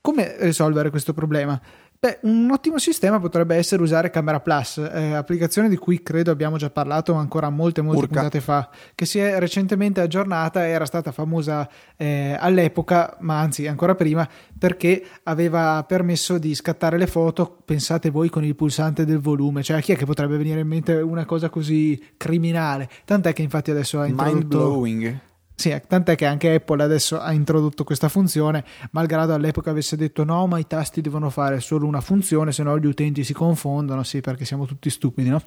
come 0.00 0.36
risolvere 0.38 0.90
questo 0.90 1.12
problema? 1.12 1.60
Beh, 2.02 2.20
un 2.22 2.50
ottimo 2.50 2.78
sistema 2.78 3.20
potrebbe 3.20 3.56
essere 3.56 3.82
usare 3.82 4.08
Camera 4.08 4.40
Plus, 4.40 4.78
eh, 4.78 5.12
applicazione 5.12 5.68
di 5.68 5.76
cui 5.76 6.02
credo 6.02 6.30
abbiamo 6.30 6.56
già 6.56 6.70
parlato 6.70 7.12
ancora 7.12 7.50
molte, 7.50 7.82
molte 7.82 8.04
Urca. 8.04 8.14
puntate 8.14 8.40
fa, 8.40 8.70
che 8.94 9.04
si 9.04 9.18
è 9.18 9.38
recentemente 9.38 10.00
aggiornata 10.00 10.66
era 10.66 10.86
stata 10.86 11.12
famosa 11.12 11.68
eh, 11.98 12.34
all'epoca, 12.40 13.18
ma 13.20 13.40
anzi 13.40 13.66
ancora 13.66 13.94
prima, 13.94 14.26
perché 14.58 15.04
aveva 15.24 15.84
permesso 15.86 16.38
di 16.38 16.54
scattare 16.54 16.96
le 16.96 17.06
foto, 17.06 17.58
pensate 17.66 18.08
voi, 18.08 18.30
con 18.30 18.44
il 18.44 18.56
pulsante 18.56 19.04
del 19.04 19.18
volume. 19.18 19.62
Cioè, 19.62 19.76
a 19.76 19.80
chi 19.80 19.92
è 19.92 19.96
che 19.96 20.06
potrebbe 20.06 20.38
venire 20.38 20.60
in 20.60 20.68
mente 20.68 20.94
una 20.94 21.26
cosa 21.26 21.50
così 21.50 22.02
criminale? 22.16 22.88
Tant'è 23.04 23.34
che 23.34 23.42
infatti 23.42 23.72
adesso 23.72 24.00
ha 24.00 24.04
Mind 24.04 24.18
introdotto... 24.18 24.56
blowing. 24.56 25.20
Sì, 25.60 25.78
tant'è 25.86 26.14
che 26.14 26.24
anche 26.24 26.54
Apple 26.54 26.82
adesso 26.82 27.20
ha 27.20 27.34
introdotto 27.34 27.84
questa 27.84 28.08
funzione, 28.08 28.64
malgrado 28.92 29.34
all'epoca 29.34 29.68
avesse 29.68 29.94
detto 29.94 30.24
no, 30.24 30.46
ma 30.46 30.58
i 30.58 30.66
tasti 30.66 31.02
devono 31.02 31.28
fare 31.28 31.60
solo 31.60 31.86
una 31.86 32.00
funzione, 32.00 32.50
se 32.50 32.62
no 32.62 32.78
gli 32.78 32.86
utenti 32.86 33.24
si 33.24 33.34
confondono, 33.34 34.02
sì, 34.02 34.22
perché 34.22 34.46
siamo 34.46 34.64
tutti 34.64 34.88
stupidi, 34.88 35.28
no? 35.28 35.42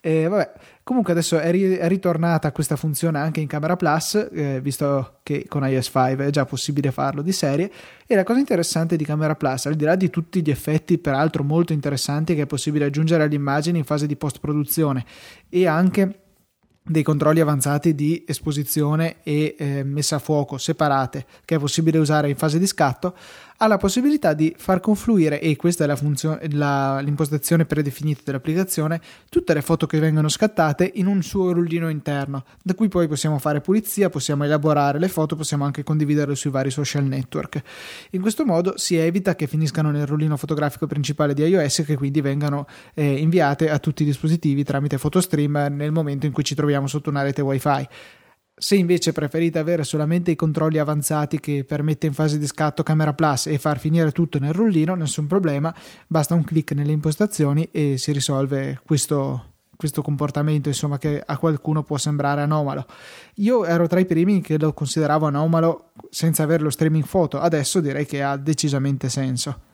E 0.00 0.28
vabbè, 0.28 0.52
comunque 0.84 1.10
adesso 1.10 1.40
è, 1.40 1.50
ri- 1.50 1.74
è 1.74 1.88
ritornata 1.88 2.52
questa 2.52 2.76
funzione 2.76 3.18
anche 3.18 3.40
in 3.40 3.48
Camera 3.48 3.74
Plus, 3.74 4.28
eh, 4.32 4.60
visto 4.60 5.14
che 5.24 5.46
con 5.48 5.66
iOS 5.68 5.86
5 5.86 6.26
è 6.26 6.30
già 6.30 6.44
possibile 6.44 6.92
farlo 6.92 7.20
di 7.20 7.32
serie, 7.32 7.68
e 8.06 8.14
la 8.14 8.22
cosa 8.22 8.38
interessante 8.38 8.94
di 8.94 9.04
Camera 9.04 9.34
Plus, 9.34 9.66
al 9.66 9.74
di 9.74 9.84
là 9.84 9.96
di 9.96 10.08
tutti 10.08 10.40
gli 10.40 10.50
effetti 10.50 10.98
peraltro 10.98 11.42
molto 11.42 11.72
interessanti 11.72 12.36
che 12.36 12.42
è 12.42 12.46
possibile 12.46 12.84
aggiungere 12.84 13.24
alle 13.24 13.34
immagini 13.34 13.78
in 13.78 13.84
fase 13.84 14.06
di 14.06 14.14
post-produzione 14.14 15.04
e 15.48 15.66
anche 15.66 16.20
dei 16.88 17.02
controlli 17.02 17.40
avanzati 17.40 17.94
di 17.94 18.24
esposizione 18.26 19.16
e 19.22 19.54
eh, 19.58 19.84
messa 19.84 20.16
a 20.16 20.18
fuoco 20.18 20.58
separate 20.58 21.26
che 21.44 21.56
è 21.56 21.58
possibile 21.58 21.98
usare 21.98 22.28
in 22.28 22.36
fase 22.36 22.58
di 22.58 22.66
scatto 22.66 23.14
ha 23.60 23.66
la 23.66 23.76
possibilità 23.76 24.34
di 24.34 24.54
far 24.56 24.78
confluire 24.80 25.40
e 25.40 25.56
questa 25.56 25.82
è 25.84 25.86
la 25.86 25.96
funzione, 25.96 26.48
la, 26.52 27.00
l'impostazione 27.00 27.64
predefinita 27.64 28.20
dell'applicazione 28.24 29.00
tutte 29.28 29.52
le 29.52 29.62
foto 29.62 29.86
che 29.86 29.98
vengono 29.98 30.28
scattate 30.28 30.90
in 30.94 31.06
un 31.06 31.22
suo 31.22 31.52
rullino 31.52 31.88
interno. 31.88 32.44
Da 32.62 32.74
cui 32.74 32.88
poi 32.88 33.08
possiamo 33.08 33.38
fare 33.38 33.60
pulizia 33.60 34.10
possiamo 34.10 34.44
elaborare 34.44 35.00
le 35.00 35.08
foto 35.08 35.34
possiamo 35.34 35.64
anche 35.64 35.82
condividerle 35.82 36.36
sui 36.36 36.50
vari 36.50 36.70
social 36.70 37.04
network. 37.04 37.60
In 38.10 38.20
questo 38.20 38.44
modo 38.44 38.74
si 38.76 38.96
evita 38.96 39.34
che 39.34 39.48
finiscano 39.48 39.90
nel 39.90 40.06
rullino 40.06 40.36
fotografico 40.36 40.86
principale 40.86 41.34
di 41.34 41.42
iOS 41.42 41.80
e 41.80 41.84
che 41.84 41.96
quindi 41.96 42.20
vengano 42.20 42.66
eh, 42.94 43.18
inviate 43.18 43.70
a 43.70 43.78
tutti 43.80 44.02
i 44.02 44.06
dispositivi 44.06 44.62
tramite 44.62 44.98
photostream 44.98 45.66
nel 45.70 45.90
momento 45.90 46.26
in 46.26 46.32
cui 46.32 46.44
ci 46.44 46.54
troviamo 46.54 46.86
sotto 46.86 47.10
una 47.10 47.22
rete 47.22 47.42
wifi 47.42 47.88
se 48.58 48.76
invece 48.76 49.12
preferite 49.12 49.58
avere 49.58 49.84
solamente 49.84 50.30
i 50.30 50.36
controlli 50.36 50.78
avanzati 50.78 51.40
che 51.40 51.64
permette 51.64 52.06
in 52.06 52.12
fase 52.12 52.38
di 52.38 52.46
scatto 52.46 52.82
Camera 52.82 53.14
Plus 53.14 53.46
e 53.46 53.58
far 53.58 53.78
finire 53.78 54.12
tutto 54.12 54.38
nel 54.38 54.52
rullino, 54.52 54.94
nessun 54.94 55.26
problema, 55.26 55.74
basta 56.06 56.34
un 56.34 56.44
clic 56.44 56.72
nelle 56.72 56.92
impostazioni 56.92 57.68
e 57.70 57.96
si 57.98 58.12
risolve 58.12 58.80
questo, 58.84 59.54
questo 59.76 60.02
comportamento 60.02 60.68
insomma 60.68 60.98
che 60.98 61.22
a 61.24 61.38
qualcuno 61.38 61.82
può 61.82 61.96
sembrare 61.96 62.42
anomalo. 62.42 62.86
Io 63.36 63.64
ero 63.64 63.86
tra 63.86 64.00
i 64.00 64.06
primi 64.06 64.40
che 64.40 64.58
lo 64.58 64.72
consideravo 64.72 65.26
anomalo 65.26 65.92
senza 66.10 66.42
avere 66.42 66.62
lo 66.62 66.70
streaming 66.70 67.04
foto, 67.04 67.40
adesso 67.40 67.80
direi 67.80 68.06
che 68.06 68.22
ha 68.22 68.36
decisamente 68.36 69.08
senso. 69.08 69.66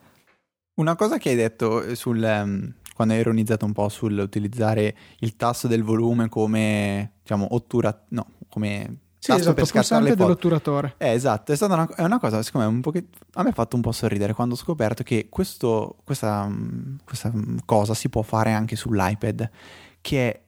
Una 0.75 0.97
cosa 0.97 1.19
che 1.19 1.31
hai 1.31 1.37
detto 1.37 1.95
sul, 1.95 2.21
um, 2.21 2.75
quando 2.95 3.15
hai 3.15 3.21
ironizzato 3.21 3.67
un 3.67 3.73
po' 3.73 3.89
sull'utilizzare 3.89 4.97
il 5.19 5.37
tasto 5.37 5.67
del 5.69 5.83
volume 5.83 6.29
come, 6.29 7.15
diciamo, 7.23 7.49
ottura, 7.51 8.05
no, 8.11 8.27
come 8.49 8.99
Sì, 9.19 9.33
esatto, 9.33 9.55
per 9.55 9.67
scattare 9.67 10.03
le 10.03 10.11
foto. 10.11 10.23
dell'otturatore. 10.23 10.95
Eh, 10.99 11.11
esatto, 11.11 11.53
è 11.53 11.57
stata 11.57 11.75
una, 11.75 11.89
è 11.95 12.03
una 12.03 12.19
cosa, 12.21 12.43
secondo 12.43 12.69
me, 12.69 12.75
un 12.75 12.81
pochettino, 12.83 13.25
a 13.35 13.43
me 13.43 13.49
ha 13.51 13.53
fatto 13.53 13.77
un 13.77 13.83
po' 13.83 13.93
sorridere 13.93 14.33
quando 14.33 14.55
ho 14.55 14.59
scoperto 14.59 15.03
che 15.03 15.29
questo, 15.29 15.97
questa, 16.05 16.51
questa 17.05 17.33
cosa 17.65 17.95
si 17.95 18.09
può 18.09 18.23
fare 18.23 18.53
anche 18.53 18.77
sull'iPad, 18.77 19.51
che 20.01 20.31
è 20.31 20.43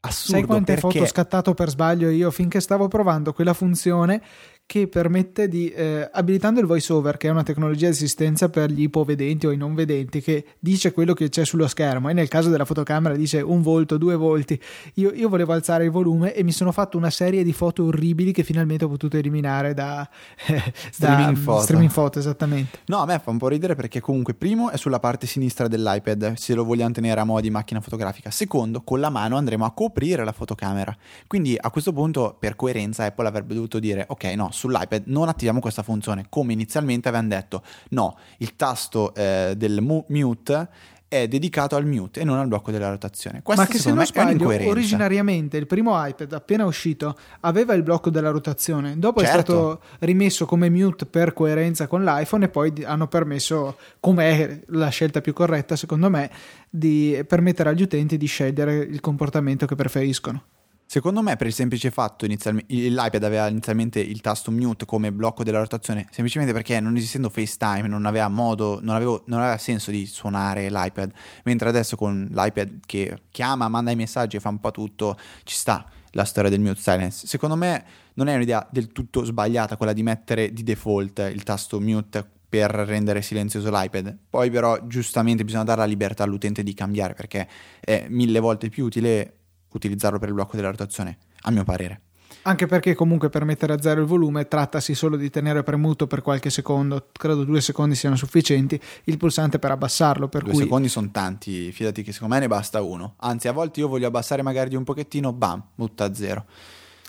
assurdo 0.00 0.38
Sai 0.38 0.46
quante 0.46 0.74
perché... 0.74 0.88
foto 0.90 1.02
ho 1.02 1.06
scattato 1.06 1.54
per 1.54 1.68
sbaglio 1.70 2.08
io 2.08 2.30
finché 2.30 2.60
stavo 2.60 2.86
provando 2.86 3.32
quella 3.32 3.52
funzione 3.52 4.22
che 4.68 4.86
permette 4.86 5.48
di, 5.48 5.70
eh, 5.70 6.10
abilitando 6.12 6.60
il 6.60 6.66
voice 6.66 6.92
over, 6.92 7.16
che 7.16 7.28
è 7.28 7.30
una 7.30 7.42
tecnologia 7.42 7.86
di 7.86 7.92
assistenza 7.92 8.50
per 8.50 8.70
gli 8.70 8.82
ipovedenti 8.82 9.46
o 9.46 9.50
i 9.50 9.56
non 9.56 9.74
vedenti, 9.74 10.20
che 10.20 10.44
dice 10.58 10.92
quello 10.92 11.14
che 11.14 11.30
c'è 11.30 11.46
sullo 11.46 11.66
schermo 11.66 12.10
e 12.10 12.12
nel 12.12 12.28
caso 12.28 12.50
della 12.50 12.66
fotocamera 12.66 13.16
dice 13.16 13.40
un 13.40 13.62
volto, 13.62 13.96
due 13.96 14.14
volti. 14.14 14.60
Io, 14.96 15.14
io 15.14 15.30
volevo 15.30 15.54
alzare 15.54 15.84
il 15.84 15.90
volume 15.90 16.34
e 16.34 16.42
mi 16.42 16.52
sono 16.52 16.70
fatto 16.70 16.98
una 16.98 17.08
serie 17.08 17.44
di 17.44 17.54
foto 17.54 17.86
orribili 17.86 18.30
che 18.30 18.42
finalmente 18.42 18.84
ho 18.84 18.88
potuto 18.88 19.16
eliminare 19.16 19.72
da, 19.72 20.06
eh, 20.48 20.62
Streaming 20.90 21.38
da 21.38 21.42
photo. 21.42 21.62
streaming 21.62 21.90
photo, 21.90 22.18
esattamente. 22.18 22.80
No, 22.88 22.98
a 22.98 23.06
me 23.06 23.18
fa 23.24 23.30
un 23.30 23.38
po' 23.38 23.48
ridere 23.48 23.74
perché 23.74 24.00
comunque 24.00 24.34
primo 24.34 24.68
è 24.68 24.76
sulla 24.76 25.00
parte 25.00 25.26
sinistra 25.26 25.66
dell'iPad, 25.66 26.34
se 26.34 26.52
lo 26.52 26.66
vogliamo 26.66 26.92
tenere 26.92 27.18
a 27.18 27.24
mo' 27.24 27.40
di 27.40 27.48
macchina 27.48 27.80
fotografica. 27.80 28.30
Secondo, 28.30 28.82
con 28.82 29.00
la 29.00 29.08
mano 29.08 29.38
andremo 29.38 29.64
a 29.64 29.70
coprire 29.70 30.26
la 30.26 30.32
fotocamera. 30.32 30.94
Quindi 31.26 31.56
a 31.58 31.70
questo 31.70 31.94
punto, 31.94 32.36
per 32.38 32.54
coerenza, 32.54 33.04
Apple 33.04 33.26
avrebbe 33.26 33.54
dovuto 33.54 33.78
dire, 33.78 34.04
ok, 34.06 34.24
no, 34.34 34.50
sull'iPad 34.58 35.04
non 35.06 35.28
attiviamo 35.28 35.60
questa 35.60 35.82
funzione, 35.82 36.26
come 36.28 36.52
inizialmente 36.52 37.08
avevano 37.08 37.28
detto. 37.28 37.62
No, 37.90 38.16
il 38.38 38.56
tasto 38.56 39.14
eh, 39.14 39.54
del 39.56 39.80
mu- 39.80 40.04
mute 40.08 40.68
è 41.08 41.26
dedicato 41.26 41.74
al 41.74 41.86
mute 41.86 42.20
e 42.20 42.24
non 42.24 42.38
al 42.38 42.48
blocco 42.48 42.70
della 42.70 42.90
rotazione. 42.90 43.40
Questa 43.42 43.62
Ma 43.62 43.68
che 43.68 43.78
se 43.78 43.88
non 43.88 44.00
è 44.00 44.06
sbaglio, 44.06 44.46
originariamente 44.48 45.56
il 45.56 45.66
primo 45.66 45.92
iPad 46.06 46.34
appena 46.34 46.66
uscito 46.66 47.16
aveva 47.40 47.72
il 47.72 47.82
blocco 47.82 48.10
della 48.10 48.28
rotazione, 48.28 48.98
dopo 48.98 49.20
è 49.20 49.24
Certo. 49.24 49.40
stato 49.40 49.80
rimesso 50.00 50.44
come 50.44 50.68
mute 50.68 51.06
per 51.06 51.32
coerenza 51.32 51.86
con 51.86 52.04
l'iPhone 52.04 52.44
e 52.44 52.48
poi 52.50 52.72
hanno 52.84 53.08
permesso, 53.08 53.78
come 54.00 54.24
è 54.30 54.60
la 54.66 54.88
scelta 54.90 55.22
più 55.22 55.32
corretta 55.32 55.76
secondo 55.76 56.10
me, 56.10 56.30
di 56.68 57.24
permettere 57.26 57.70
agli 57.70 57.82
utenti 57.82 58.18
di 58.18 58.26
scegliere 58.26 58.76
il 58.76 59.00
comportamento 59.00 59.64
che 59.64 59.76
preferiscono. 59.76 60.42
Secondo 60.90 61.20
me, 61.20 61.36
per 61.36 61.46
il 61.46 61.52
semplice 61.52 61.90
fatto, 61.90 62.24
inizialmente, 62.24 62.72
l'iPad 62.72 63.22
aveva 63.22 63.46
inizialmente 63.48 64.00
il 64.00 64.22
tasto 64.22 64.50
mute 64.50 64.86
come 64.86 65.12
blocco 65.12 65.44
della 65.44 65.58
rotazione, 65.58 66.06
semplicemente 66.10 66.54
perché 66.54 66.80
non 66.80 66.96
esistendo 66.96 67.28
FaceTime 67.28 67.86
non 67.86 68.06
aveva 68.06 68.28
modo, 68.28 68.78
non, 68.80 68.94
avevo- 68.94 69.22
non 69.26 69.40
aveva 69.40 69.58
senso 69.58 69.90
di 69.90 70.06
suonare 70.06 70.70
l'iPad, 70.70 71.12
mentre 71.44 71.68
adesso 71.68 71.94
con 71.94 72.26
l'iPad 72.32 72.80
che 72.86 73.24
chiama, 73.30 73.68
manda 73.68 73.90
i 73.90 73.96
messaggi 73.96 74.36
e 74.36 74.40
fa 74.40 74.48
un 74.48 74.60
po' 74.60 74.70
tutto, 74.70 75.18
ci 75.44 75.56
sta 75.56 75.84
la 76.12 76.24
storia 76.24 76.48
del 76.48 76.60
mute 76.60 76.80
silence. 76.80 77.26
Secondo 77.26 77.54
me 77.54 77.84
non 78.14 78.28
è 78.28 78.34
un'idea 78.34 78.66
del 78.70 78.90
tutto 78.90 79.24
sbagliata 79.24 79.76
quella 79.76 79.92
di 79.92 80.02
mettere 80.02 80.54
di 80.54 80.62
default 80.62 81.18
il 81.30 81.42
tasto 81.42 81.78
mute 81.80 82.26
per 82.48 82.70
rendere 82.70 83.20
silenzioso 83.20 83.68
l'iPad. 83.70 84.16
Poi 84.30 84.48
però 84.48 84.78
giustamente 84.86 85.44
bisogna 85.44 85.64
dare 85.64 85.80
la 85.80 85.86
libertà 85.86 86.22
all'utente 86.22 86.62
di 86.62 86.72
cambiare 86.72 87.12
perché 87.12 87.46
è 87.78 88.06
mille 88.08 88.40
volte 88.40 88.70
più 88.70 88.86
utile 88.86 89.34
utilizzarlo 89.72 90.18
per 90.18 90.28
il 90.28 90.34
blocco 90.34 90.56
della 90.56 90.70
rotazione, 90.70 91.18
a 91.42 91.50
mio 91.50 91.64
parere. 91.64 92.00
Anche 92.42 92.66
perché 92.66 92.94
comunque 92.94 93.30
per 93.30 93.44
mettere 93.44 93.72
a 93.72 93.80
zero 93.80 94.00
il 94.00 94.06
volume 94.06 94.48
trattasi 94.48 94.94
solo 94.94 95.16
di 95.16 95.28
tenere 95.28 95.62
premuto 95.62 96.06
per 96.06 96.22
qualche 96.22 96.50
secondo, 96.50 97.08
credo 97.12 97.44
due 97.44 97.60
secondi 97.60 97.94
siano 97.94 98.16
sufficienti, 98.16 98.80
il 99.04 99.16
pulsante 99.16 99.58
per 99.58 99.70
abbassarlo, 99.72 100.28
per 100.28 100.42
Due 100.42 100.52
cui 100.52 100.62
secondi 100.62 100.88
sono 100.88 101.10
tanti, 101.10 101.72
fidati 101.72 102.02
che 102.02 102.12
secondo 102.12 102.34
me 102.34 102.40
ne 102.40 102.46
basta 102.46 102.80
uno. 102.80 103.14
Anzi, 103.18 103.48
a 103.48 103.52
volte 103.52 103.80
io 103.80 103.88
voglio 103.88 104.06
abbassare 104.06 104.42
magari 104.42 104.70
di 104.70 104.76
un 104.76 104.84
pochettino, 104.84 105.32
bam, 105.32 105.62
butta 105.74 106.04
a 106.04 106.14
zero. 106.14 106.44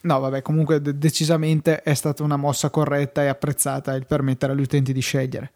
no 0.01 0.19
vabbè 0.19 0.41
comunque 0.41 0.81
de- 0.81 0.97
decisamente 0.97 1.81
è 1.83 1.93
stata 1.93 2.23
una 2.23 2.37
mossa 2.37 2.69
corretta 2.69 3.21
e 3.21 3.27
apprezzata 3.27 3.93
il 3.93 4.05
permettere 4.05 4.53
agli 4.53 4.61
utenti 4.61 4.93
di 4.93 5.01
scegliere. 5.01 5.51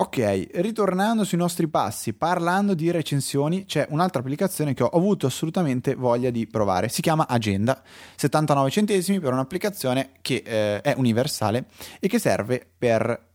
Ok, 0.00 0.50
ritornando 0.54 1.24
sui 1.24 1.38
nostri 1.38 1.66
passi, 1.66 2.12
parlando 2.12 2.74
di 2.74 2.88
recensioni, 2.92 3.64
c'è 3.64 3.84
un'altra 3.90 4.20
applicazione 4.20 4.72
che 4.72 4.84
ho 4.84 4.88
avuto 4.88 5.26
assolutamente 5.26 5.96
voglia 5.96 6.30
di 6.30 6.46
provare. 6.46 6.88
Si 6.88 7.02
chiama 7.02 7.26
Agenda, 7.26 7.82
79 8.14 8.70
centesimi 8.70 9.18
per 9.18 9.32
un'applicazione 9.32 10.10
che 10.20 10.42
eh, 10.46 10.80
è 10.82 10.94
universale 10.96 11.64
e 11.98 12.06
che 12.06 12.20
serve 12.20 12.64
per 12.78 13.26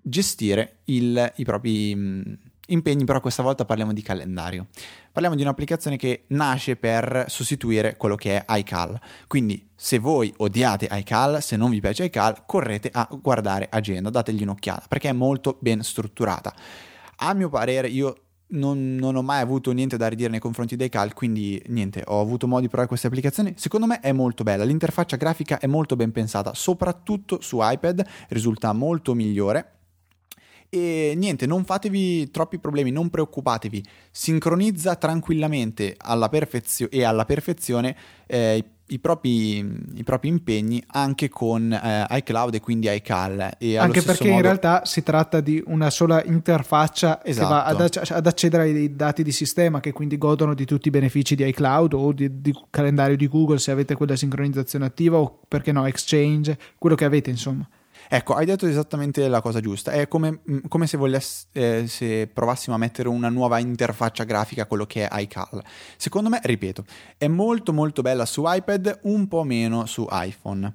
gestire 0.00 0.78
il- 0.84 1.32
i 1.36 1.44
propri, 1.44 1.94
mh, 1.94 2.38
impegni, 2.66 3.04
però 3.04 3.20
questa 3.20 3.42
volta 3.42 3.64
parliamo 3.64 3.92
di 3.92 4.02
calendario. 4.02 4.66
Parliamo 5.12 5.36
di 5.36 5.42
un'applicazione 5.42 5.96
che 5.96 6.24
nasce 6.28 6.76
per 6.76 7.26
sostituire 7.28 7.96
quello 7.96 8.16
che 8.16 8.44
è 8.44 8.58
iCal. 8.58 8.98
Quindi 9.26 9.68
se 9.74 9.98
voi 9.98 10.32
odiate 10.38 10.88
iCal, 10.90 11.42
se 11.42 11.56
non 11.56 11.70
vi 11.70 11.80
piace 11.80 12.04
iCal, 12.04 12.44
correte 12.46 12.90
a 12.92 13.08
guardare 13.20 13.68
Agenda, 13.70 14.10
dategli 14.10 14.42
un'occhiata 14.42 14.86
perché 14.88 15.08
è 15.08 15.12
molto 15.12 15.56
ben 15.60 15.82
strutturata. 15.82 16.54
A 17.18 17.32
mio 17.34 17.48
parere, 17.48 17.88
io 17.88 18.14
non, 18.48 18.94
non, 18.94 19.16
ho 19.16 19.22
mai 19.22 19.40
avuto 19.40 19.72
niente 19.72 19.96
da 19.96 20.06
ridire 20.06 20.30
nei 20.30 20.38
confronti 20.38 20.76
dei 20.76 20.88
cal, 20.88 21.14
quindi 21.14 21.60
niente, 21.68 22.02
ho 22.06 22.20
avuto 22.20 22.46
modo 22.46 22.60
di 22.60 22.68
provare 22.68 22.88
questa 22.88 23.08
applicazione. 23.08 23.54
Secondo 23.56 23.86
me 23.86 24.00
è 24.00 24.12
molto 24.12 24.44
bella, 24.44 24.64
l'interfaccia 24.64 25.16
grafica 25.16 25.58
è 25.58 25.66
molto 25.66 25.96
ben 25.96 26.12
pensata, 26.12 26.54
soprattutto 26.54 27.40
su 27.40 27.58
iPad 27.60 28.06
risulta 28.28 28.72
molto 28.72 29.14
migliore. 29.14 29.75
E 30.76 31.14
niente, 31.16 31.46
non 31.46 31.64
fatevi 31.64 32.30
troppi 32.30 32.58
problemi, 32.58 32.90
non 32.90 33.08
preoccupatevi, 33.08 33.82
sincronizza 34.10 34.94
tranquillamente 34.96 35.94
alla 35.96 36.28
perfezio- 36.28 36.90
e 36.90 37.02
alla 37.02 37.24
perfezione 37.24 37.96
eh, 38.26 38.62
i 38.88 38.98
propri, 38.98 39.58
i 39.94 40.04
propri, 40.04 40.28
impegni 40.28 40.82
anche 40.88 41.30
con 41.30 41.72
eh, 41.72 42.06
iCloud 42.10 42.54
e 42.54 42.60
quindi 42.60 42.92
iCal. 42.92 43.54
E 43.56 43.78
anche 43.78 44.02
perché 44.02 44.24
modo... 44.24 44.36
in 44.36 44.42
realtà 44.42 44.84
si 44.84 45.02
tratta 45.02 45.40
di 45.40 45.62
una 45.66 45.88
sola 45.88 46.22
interfaccia 46.22 47.24
esatto. 47.24 47.46
che 47.46 47.52
va 47.54 47.64
ad, 47.64 47.80
esatto. 47.80 48.14
ad, 48.14 48.26
accedere 48.26 48.62
ai 48.64 48.94
dati 48.94 49.22
di 49.22 49.32
sistema 49.32 49.80
che 49.80 49.92
quindi 49.92 50.18
godono 50.18 50.52
di 50.52 50.66
tutti 50.66 50.88
i 50.88 50.90
benefici 50.90 51.34
di 51.34 51.48
iCloud 51.48 51.94
o 51.94 52.12
di, 52.12 52.42
di 52.42 52.54
calendario 52.68 53.16
di 53.16 53.26
Google 53.28 53.58
se 53.58 53.70
avete 53.70 53.94
quella 53.94 54.14
sincronizzazione 54.14 54.84
attiva 54.84 55.16
o 55.16 55.40
perché 55.48 55.72
no 55.72 55.86
Exchange, 55.86 56.58
quello 56.76 56.96
che 56.96 57.06
avete 57.06 57.30
insomma. 57.30 57.66
Ecco, 58.08 58.34
hai 58.34 58.46
detto 58.46 58.66
esattamente 58.66 59.26
la 59.28 59.40
cosa 59.40 59.60
giusta. 59.60 59.90
È 59.90 60.06
come, 60.08 60.40
mm, 60.48 60.58
come 60.68 60.86
se, 60.86 60.96
voless, 60.96 61.46
eh, 61.52 61.86
se 61.86 62.28
provassimo 62.28 62.74
a 62.74 62.78
mettere 62.78 63.08
una 63.08 63.28
nuova 63.28 63.58
interfaccia 63.58 64.24
grafica 64.24 64.62
a 64.62 64.66
quello 64.66 64.86
che 64.86 65.08
è 65.08 65.20
iCal. 65.20 65.62
Secondo 65.96 66.28
me, 66.28 66.40
ripeto, 66.42 66.84
è 67.16 67.26
molto 67.26 67.72
molto 67.72 68.02
bella 68.02 68.24
su 68.24 68.42
iPad, 68.46 69.00
un 69.02 69.26
po' 69.28 69.42
meno 69.42 69.86
su 69.86 70.06
iPhone. 70.10 70.74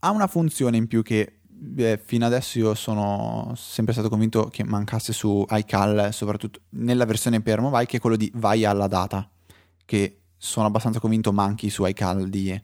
Ha 0.00 0.10
una 0.10 0.28
funzione 0.28 0.76
in 0.76 0.86
più 0.86 1.02
che 1.02 1.40
eh, 1.76 2.00
fino 2.04 2.24
adesso 2.24 2.58
io 2.58 2.74
sono 2.74 3.52
sempre 3.56 3.92
stato 3.92 4.08
convinto 4.08 4.48
che 4.48 4.62
mancasse 4.62 5.12
su 5.12 5.44
iCal, 5.48 6.12
soprattutto 6.12 6.60
nella 6.70 7.04
versione 7.04 7.40
per 7.40 7.60
mobile, 7.60 7.86
che 7.86 7.96
è 7.96 8.00
quello 8.00 8.16
di 8.16 8.30
vai 8.36 8.64
alla 8.64 8.86
data, 8.86 9.28
che 9.84 10.20
sono 10.36 10.66
abbastanza 10.66 11.00
convinto 11.00 11.32
manchi 11.32 11.68
su 11.68 11.84
iCal 11.84 12.28
di, 12.28 12.62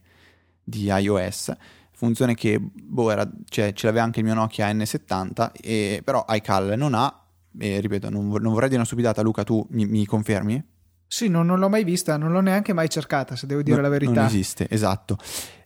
di 0.62 0.84
iOS 0.84 1.52
funzione 1.94 2.34
che 2.34 2.58
boh, 2.60 3.10
era, 3.10 3.28
cioè, 3.48 3.72
ce 3.72 3.86
l'aveva 3.86 4.04
anche 4.04 4.20
il 4.20 4.26
mio 4.26 4.34
Nokia 4.34 4.70
N70, 4.72 5.50
e, 5.60 6.02
però 6.04 6.24
iCal 6.28 6.74
non 6.76 6.94
ha, 6.94 7.26
e 7.58 7.80
ripeto, 7.80 8.10
non, 8.10 8.28
non 8.28 8.52
vorrei 8.52 8.68
dire 8.68 8.76
una 8.76 8.84
stupidata, 8.84 9.22
Luca, 9.22 9.44
tu 9.44 9.66
mi, 9.70 9.86
mi 9.86 10.04
confermi? 10.04 10.62
Sì, 11.06 11.28
non, 11.28 11.46
non, 11.46 11.60
l'ho 11.60 11.68
mai 11.68 11.84
vista, 11.84 12.16
non 12.16 12.32
l'ho 12.32 12.40
neanche 12.40 12.72
mai 12.72 12.88
cercata, 12.88 13.36
se 13.36 13.46
devo 13.46 13.62
dire 13.62 13.76
no, 13.76 13.82
la 13.82 13.88
verità. 13.88 14.12
Non 14.12 14.24
esiste, 14.24 14.66
esatto. 14.68 15.16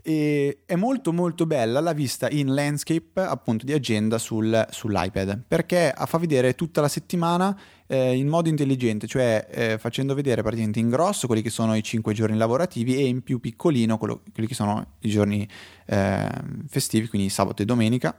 E 0.08 0.60
è 0.64 0.74
molto 0.74 1.12
molto 1.12 1.44
bella 1.44 1.80
la 1.80 1.92
vista 1.92 2.30
in 2.30 2.54
landscape 2.54 3.20
appunto 3.20 3.66
di 3.66 3.74
agenda 3.74 4.16
sul, 4.16 4.66
sull'iPad, 4.70 5.42
perché 5.46 5.92
fa 5.94 6.16
vedere 6.16 6.54
tutta 6.54 6.80
la 6.80 6.88
settimana 6.88 7.54
eh, 7.86 8.16
in 8.16 8.26
modo 8.26 8.48
intelligente, 8.48 9.06
cioè 9.06 9.46
eh, 9.50 9.76
facendo 9.76 10.14
vedere 10.14 10.40
praticamente 10.40 10.78
in 10.78 10.88
grosso 10.88 11.26
quelli 11.26 11.42
che 11.42 11.50
sono 11.50 11.76
i 11.76 11.82
5 11.82 12.14
giorni 12.14 12.38
lavorativi 12.38 12.96
e 12.96 13.04
in 13.04 13.22
più 13.22 13.38
piccolino 13.38 13.98
quello, 13.98 14.22
quelli 14.32 14.48
che 14.48 14.54
sono 14.54 14.94
i 15.00 15.10
giorni 15.10 15.46
eh, 15.84 16.26
festivi, 16.66 17.06
quindi 17.06 17.28
sabato 17.28 17.60
e 17.60 17.66
domenica. 17.66 18.18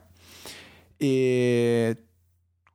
E 0.96 2.04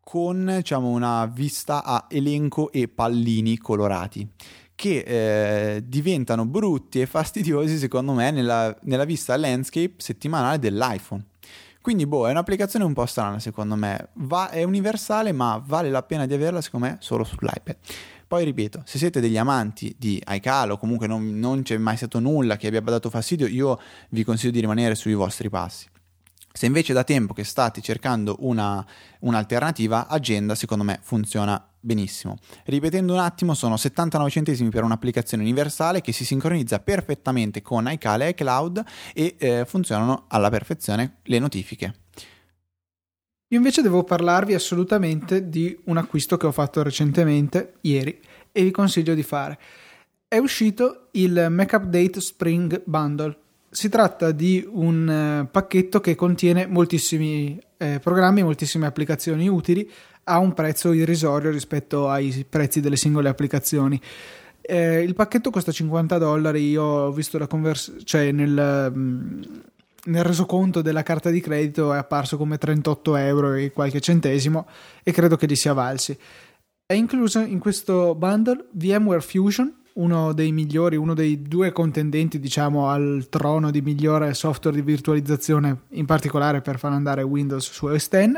con 0.02 0.56
diciamo, 0.58 0.90
una 0.90 1.26
vista 1.26 1.86
a 1.86 2.08
elenco 2.10 2.70
e 2.70 2.90
pallini 2.90 3.58
colorati 3.60 4.28
che 4.76 5.00
eh, 5.00 5.84
diventano 5.88 6.46
brutti 6.46 7.02
e 7.02 7.06
fastidiosi 7.06 7.78
secondo 7.78 8.12
me 8.12 8.30
nella, 8.32 8.76
nella 8.84 9.06
vista 9.06 9.36
landscape 9.38 9.94
settimanale 9.98 10.60
dell'iPhone. 10.60 11.24
Quindi, 11.82 12.08
boh, 12.08 12.28
è 12.28 12.32
un'applicazione 12.32 12.84
un 12.84 12.94
po' 12.94 13.06
strana 13.06 13.40
secondo 13.40 13.76
me. 13.76 14.10
Va, 14.14 14.50
è 14.50 14.64
universale, 14.64 15.32
ma 15.32 15.62
vale 15.64 15.90
la 15.92 16.02
pena 16.02 16.26
di 16.26 16.34
averla 16.34 16.60
secondo 16.60 16.88
me 16.88 16.98
solo 17.00 17.24
sull'iPad. 17.24 17.78
Poi 18.28 18.44
ripeto, 18.44 18.82
se 18.86 18.98
siete 18.98 19.20
degli 19.20 19.38
amanti 19.38 19.96
di 19.98 20.22
iCal 20.28 20.72
o 20.72 20.78
comunque 20.78 21.06
non, 21.06 21.38
non 21.38 21.62
c'è 21.62 21.78
mai 21.78 21.96
stato 21.96 22.20
nulla 22.20 22.58
che 22.58 22.68
abbia 22.68 22.82
dato 22.82 23.12
fastidio, 23.12 23.46
io 23.46 23.80
vi 24.10 24.24
consiglio 24.24 24.52
di 24.52 24.62
rimanere 24.62 24.96
sui 24.96 25.14
vostri 25.14 25.48
passi. 25.48 25.88
Se 26.52 26.66
invece 26.66 26.92
da 26.92 27.04
tempo 27.04 27.34
che 27.34 27.44
state 27.44 27.82
cercando 27.82 28.38
una, 28.40 28.84
un'alternativa, 29.20 30.08
Agenda 30.08 30.56
secondo 30.56 30.84
me 30.84 31.00
funziona 31.04 31.64
benissimo. 31.86 32.38
Ripetendo 32.66 33.14
un 33.14 33.20
attimo, 33.20 33.54
sono 33.54 33.78
79 33.78 34.30
centesimi 34.30 34.70
per 34.70 34.84
un'applicazione 34.84 35.44
universale 35.44 36.02
che 36.02 36.12
si 36.12 36.26
sincronizza 36.26 36.80
perfettamente 36.80 37.62
con 37.62 37.90
iCal 37.90 38.24
e 38.24 38.30
iCloud 38.30 38.84
e 39.14 39.36
eh, 39.38 39.66
funzionano 39.66 40.26
alla 40.28 40.50
perfezione 40.50 41.18
le 41.24 41.40
notifiche. 41.40 41.94
Io 43.50 43.58
invece 43.58 43.84
devo 43.84 44.04
parlarvi 44.04 44.56
assolutamente 44.56 45.48
di 45.48 45.78
un 45.86 45.98
acquisto 45.98 46.36
che 46.36 46.48
ho 46.48 46.52
fatto 46.52 46.82
recentemente, 46.82 47.76
ieri, 47.82 48.20
e 48.52 48.64
vi 48.64 48.72
consiglio 48.72 49.14
di 49.14 49.24
fare. 49.24 49.60
È 50.28 50.38
uscito 50.38 51.10
il 51.12 51.48
Mac 51.50 51.72
Update 51.74 52.20
Spring 52.20 52.82
Bundle 52.86 53.44
si 53.76 53.90
tratta 53.90 54.32
di 54.32 54.66
un 54.72 55.10
eh, 55.10 55.48
pacchetto 55.52 56.00
che 56.00 56.16
contiene 56.16 56.66
moltissimi 56.66 57.60
eh, 57.78 58.00
programmi, 58.02 58.42
moltissime 58.42 58.86
applicazioni 58.86 59.50
utili 59.50 59.90
a 60.26 60.40
un 60.40 60.54
prezzo 60.54 60.92
irrisorio 60.92 61.52
rispetto 61.52 62.10
ai 62.10 62.46
prezzi 62.48 62.82
delle 62.82 62.96
singole 62.96 63.30
applicazioni. 63.30 64.00
Eh, 64.62 65.02
il 65.02 65.14
pacchetto 65.14 65.52
costa 65.52 65.72
50 65.72 66.18
dollari, 66.18 66.70
io 66.70 66.84
ho 66.84 67.12
visto 67.12 67.38
la 67.38 67.48
conversione, 67.48 68.04
cioè 68.04 68.32
nel, 68.32 68.92
mm, 68.96 69.42
nel 70.06 70.24
resoconto 70.24 70.82
della 70.82 71.04
carta 71.04 71.30
di 71.30 71.40
credito 71.40 71.94
è 71.94 71.98
apparso 71.98 72.38
come 72.38 72.58
38 72.58 73.16
euro 73.16 73.54
e 73.54 73.72
qualche 73.72 74.00
centesimo 74.00 74.68
e 75.04 75.12
credo 75.12 75.36
che 75.36 75.46
li 75.46 75.56
sia 75.56 75.74
valsi. 75.74 76.18
È 76.88 76.94
incluso 76.94 77.40
in 77.40 77.60
questo 77.60 78.16
bundle 78.16 78.66
VMware 78.72 79.22
Fusion, 79.22 79.74
uno 79.94 80.34
dei 80.34 80.52
migliori, 80.52 80.96
uno 80.96 81.14
dei 81.14 81.42
due 81.42 81.72
contendenti, 81.72 82.40
diciamo, 82.40 82.90
al 82.90 83.28
trono 83.30 83.72
di 83.72 83.82
migliore 83.82 84.34
software 84.34 84.76
di 84.76 84.84
virtualizzazione, 84.84 85.84
in 85.90 86.06
particolare 86.06 86.62
per 86.62 86.80
far 86.80 86.92
andare 86.92 87.22
Windows 87.22 87.72
su 87.72 87.86
OS 87.86 88.10
X, 88.10 88.32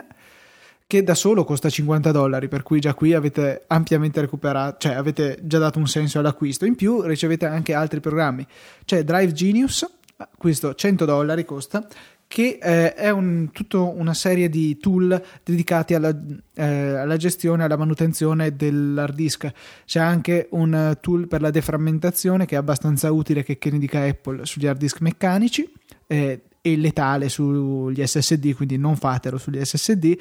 che 0.87 1.03
da 1.03 1.15
solo 1.15 1.43
costa 1.43 1.69
50 1.69 2.11
dollari, 2.11 2.47
per 2.47 2.63
cui 2.63 2.79
già 2.79 2.93
qui 2.93 3.13
avete 3.13 3.65
ampiamente 3.67 4.21
recuperato, 4.21 4.77
cioè 4.79 4.93
avete 4.93 5.37
già 5.43 5.59
dato 5.59 5.79
un 5.79 5.87
senso 5.87 6.19
all'acquisto. 6.19 6.65
In 6.65 6.75
più 6.75 7.01
ricevete 7.01 7.45
anche 7.45 7.73
altri 7.73 7.99
programmi. 7.99 8.47
C'è 8.85 9.03
Drive 9.03 9.33
Genius, 9.33 9.85
questo 10.37 10.73
100 10.73 11.03
dollari 11.03 11.43
costa, 11.43 11.85
che 12.25 12.57
eh, 12.61 12.93
è 12.93 13.09
un, 13.09 13.49
tutta 13.51 13.79
una 13.79 14.13
serie 14.13 14.47
di 14.49 14.77
tool 14.77 15.21
dedicati 15.43 15.93
alla, 15.93 16.17
eh, 16.55 16.63
alla, 16.63 17.17
gestione 17.17 17.63
e 17.63 17.65
alla 17.65 17.77
manutenzione 17.77 18.55
dell'hard 18.55 19.13
disk. 19.13 19.51
C'è 19.85 19.99
anche 19.99 20.47
un 20.51 20.97
tool 21.01 21.27
per 21.27 21.41
la 21.41 21.51
deframmentazione 21.51 22.45
che 22.45 22.55
è 22.55 22.57
abbastanza 22.57 23.11
utile, 23.11 23.43
che, 23.43 23.57
che 23.57 23.71
ne 23.71 23.79
dica 23.79 24.03
Apple, 24.03 24.45
sugli 24.45 24.67
hard 24.67 24.79
disk 24.79 25.01
meccanici. 25.01 25.69
Eh, 26.07 26.43
e 26.71 26.77
letale 26.77 27.29
sugli 27.29 28.05
SSD, 28.05 28.53
quindi 28.55 28.77
non 28.77 28.95
fatelo 28.95 29.37
sugli 29.37 29.63
SSD. 29.63 30.17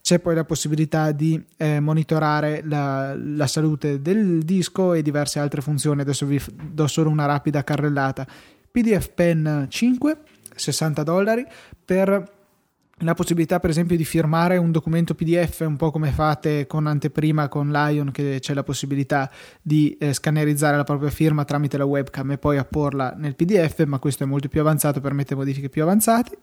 C'è 0.00 0.18
poi 0.18 0.34
la 0.34 0.44
possibilità 0.44 1.12
di 1.12 1.42
eh, 1.56 1.80
monitorare 1.80 2.62
la, 2.64 3.14
la, 3.16 3.46
salute 3.46 4.00
del 4.00 4.42
disco 4.42 4.94
e 4.94 5.02
diverse 5.02 5.38
altre 5.38 5.60
funzioni. 5.60 6.02
Adesso 6.02 6.26
vi 6.26 6.40
do 6.70 6.86
solo 6.86 7.10
una 7.10 7.26
rapida 7.26 7.64
carrellata. 7.64 8.26
PDF 8.70 9.10
Pen 9.14 9.66
5 9.68 10.18
60 10.54 11.02
dollari 11.02 11.44
per 11.84 12.35
la 13.00 13.12
possibilità 13.12 13.60
per 13.60 13.68
esempio 13.68 13.94
di 13.94 14.06
firmare 14.06 14.56
un 14.56 14.70
documento 14.70 15.14
PDF 15.14 15.60
un 15.66 15.76
po' 15.76 15.90
come 15.90 16.12
fate 16.12 16.66
con 16.66 16.86
anteprima 16.86 17.46
con 17.46 17.70
Lion 17.70 18.10
che 18.10 18.38
c'è 18.40 18.54
la 18.54 18.62
possibilità 18.62 19.30
di 19.60 19.94
eh, 19.98 20.14
scannerizzare 20.14 20.78
la 20.78 20.84
propria 20.84 21.10
firma 21.10 21.44
tramite 21.44 21.76
la 21.76 21.84
webcam 21.84 22.30
e 22.30 22.38
poi 22.38 22.56
apporla 22.56 23.12
nel 23.14 23.36
PDF 23.36 23.84
ma 23.84 23.98
questo 23.98 24.24
è 24.24 24.26
molto 24.26 24.48
più 24.48 24.60
avanzato 24.60 25.00
permette 25.00 25.34
modifiche 25.34 25.68
più 25.68 25.82
avanzate. 25.82 26.38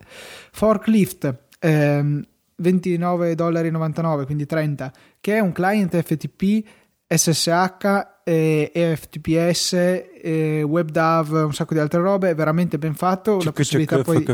Forklift 0.52 1.36
ehm, 1.58 2.24
29,99 2.62 4.24
quindi 4.24 4.46
30 4.46 4.92
che 5.20 5.34
è 5.34 5.40
un 5.40 5.50
client 5.50 6.00
FTP 6.00 6.64
SSH 7.08 8.12
eh, 8.24 8.70
EFTPS, 8.72 9.72
eh, 9.74 10.62
WebDAV, 10.62 11.44
un 11.44 11.52
sacco 11.52 11.74
di 11.74 11.80
altre 11.80 12.00
robe, 12.00 12.30
è 12.30 12.34
veramente 12.34 12.78
ben 12.78 12.94
fatto. 12.94 13.38
la 13.42 13.52
possibilità 13.52 14.02
poi... 14.02 14.24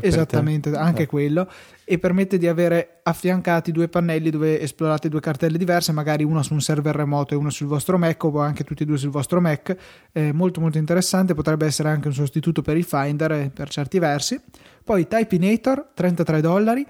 Esattamente, 0.00 0.70
anche 0.74 1.06
quello. 1.06 1.46
E 1.84 1.98
permette 1.98 2.38
di 2.38 2.48
avere 2.48 3.00
affiancati 3.02 3.70
due 3.70 3.88
pannelli 3.88 4.30
dove 4.30 4.60
esplorate 4.60 5.10
due 5.10 5.20
cartelle 5.20 5.58
diverse, 5.58 5.92
magari 5.92 6.24
una 6.24 6.42
su 6.42 6.54
un 6.54 6.62
server 6.62 6.94
remoto 6.94 7.34
e 7.34 7.36
una 7.36 7.50
sul 7.50 7.66
vostro 7.66 7.98
Mac 7.98 8.24
o 8.24 8.40
anche 8.40 8.64
tutti 8.64 8.84
e 8.84 8.86
due 8.86 8.96
sul 8.96 9.10
vostro 9.10 9.42
Mac. 9.42 9.76
È 10.10 10.32
molto 10.32 10.62
molto 10.62 10.78
interessante, 10.78 11.34
potrebbe 11.34 11.66
essere 11.66 11.90
anche 11.90 12.08
un 12.08 12.14
sostituto 12.14 12.62
per 12.62 12.78
il 12.78 12.84
Finder 12.84 13.50
per 13.52 13.68
certi 13.68 13.98
versi. 13.98 14.40
Poi 14.84 15.06
Typinator, 15.06 15.90
33 15.94 16.40
dollari 16.40 16.86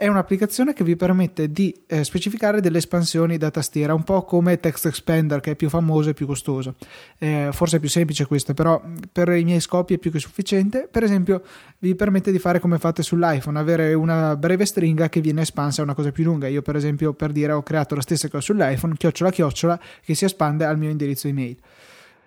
è 0.00 0.08
un'applicazione 0.08 0.72
che 0.72 0.82
vi 0.82 0.96
permette 0.96 1.52
di 1.52 1.78
eh, 1.86 2.04
specificare 2.04 2.62
delle 2.62 2.78
espansioni 2.78 3.36
da 3.36 3.50
tastiera, 3.50 3.92
un 3.92 4.02
po' 4.02 4.24
come 4.24 4.58
Text 4.58 4.86
Expander 4.86 5.40
che 5.40 5.50
è 5.50 5.56
più 5.56 5.68
famoso 5.68 6.08
e 6.08 6.14
più 6.14 6.26
costoso. 6.26 6.76
Eh, 7.18 7.50
forse 7.52 7.76
è 7.76 7.80
più 7.80 7.90
semplice 7.90 8.24
questo, 8.24 8.54
però 8.54 8.82
per 9.12 9.28
i 9.28 9.44
miei 9.44 9.60
scopi 9.60 9.92
è 9.92 9.98
più 9.98 10.10
che 10.10 10.18
sufficiente. 10.18 10.88
Per 10.90 11.02
esempio, 11.02 11.42
vi 11.80 11.94
permette 11.94 12.32
di 12.32 12.38
fare 12.38 12.60
come 12.60 12.78
fate 12.78 13.02
sull'iPhone, 13.02 13.58
avere 13.58 13.92
una 13.92 14.36
breve 14.36 14.64
stringa 14.64 15.10
che 15.10 15.20
viene 15.20 15.42
espansa 15.42 15.82
a 15.82 15.84
una 15.84 15.92
cosa 15.92 16.12
più 16.12 16.24
lunga. 16.24 16.48
Io, 16.48 16.62
per 16.62 16.76
esempio, 16.76 17.12
per 17.12 17.30
dire 17.30 17.52
ho 17.52 17.62
creato 17.62 17.94
la 17.94 18.00
stessa 18.00 18.30
cosa 18.30 18.42
sull'iPhone, 18.42 18.94
chiocciola 18.96 19.30
chiocciola, 19.30 19.78
che 20.02 20.14
si 20.14 20.24
espande 20.24 20.64
al 20.64 20.78
mio 20.78 20.88
indirizzo 20.88 21.28
email. 21.28 21.58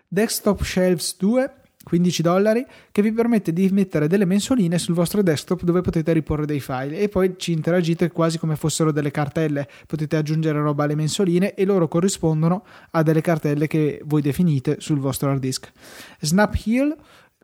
Desktop 0.08 0.62
Shelves 0.62 1.18
2 1.18 1.52
15 1.84 2.22
dollari 2.22 2.66
che 2.92 3.02
vi 3.02 3.12
permette 3.12 3.52
di 3.52 3.70
mettere 3.72 4.08
delle 4.08 4.26
mensoline 4.26 4.78
sul 4.78 4.96
vostro 4.96 5.22
desktop 5.22 5.64
dove 5.64 5.82
potete 5.82 6.14
riporre 6.14 6.46
dei 6.46 6.60
file. 6.60 6.98
E 7.00 7.10
poi 7.10 7.36
ci 7.38 7.52
interagite 7.52 8.12
quasi 8.12 8.38
come 8.40 8.56
fossero 8.56 8.92
delle 8.92 9.12
cartelle. 9.12 9.68
Potete 9.86 10.16
aggiungere 10.16 10.62
roba 10.62 10.86
alle 10.86 10.96
mensoline 10.96 11.54
e 11.54 11.66
loro 11.66 11.88
corrispondono 11.88 12.66
a 12.92 13.04
delle 13.04 13.22
cartelle 13.22 13.68
che 13.68 14.02
voi 14.06 14.22
definite 14.22 14.78
sul 14.80 15.00
vostro 15.00 15.30
hard 15.30 15.40
disk. 15.40 15.72
Snap 16.20 16.56
Heal 16.66 16.96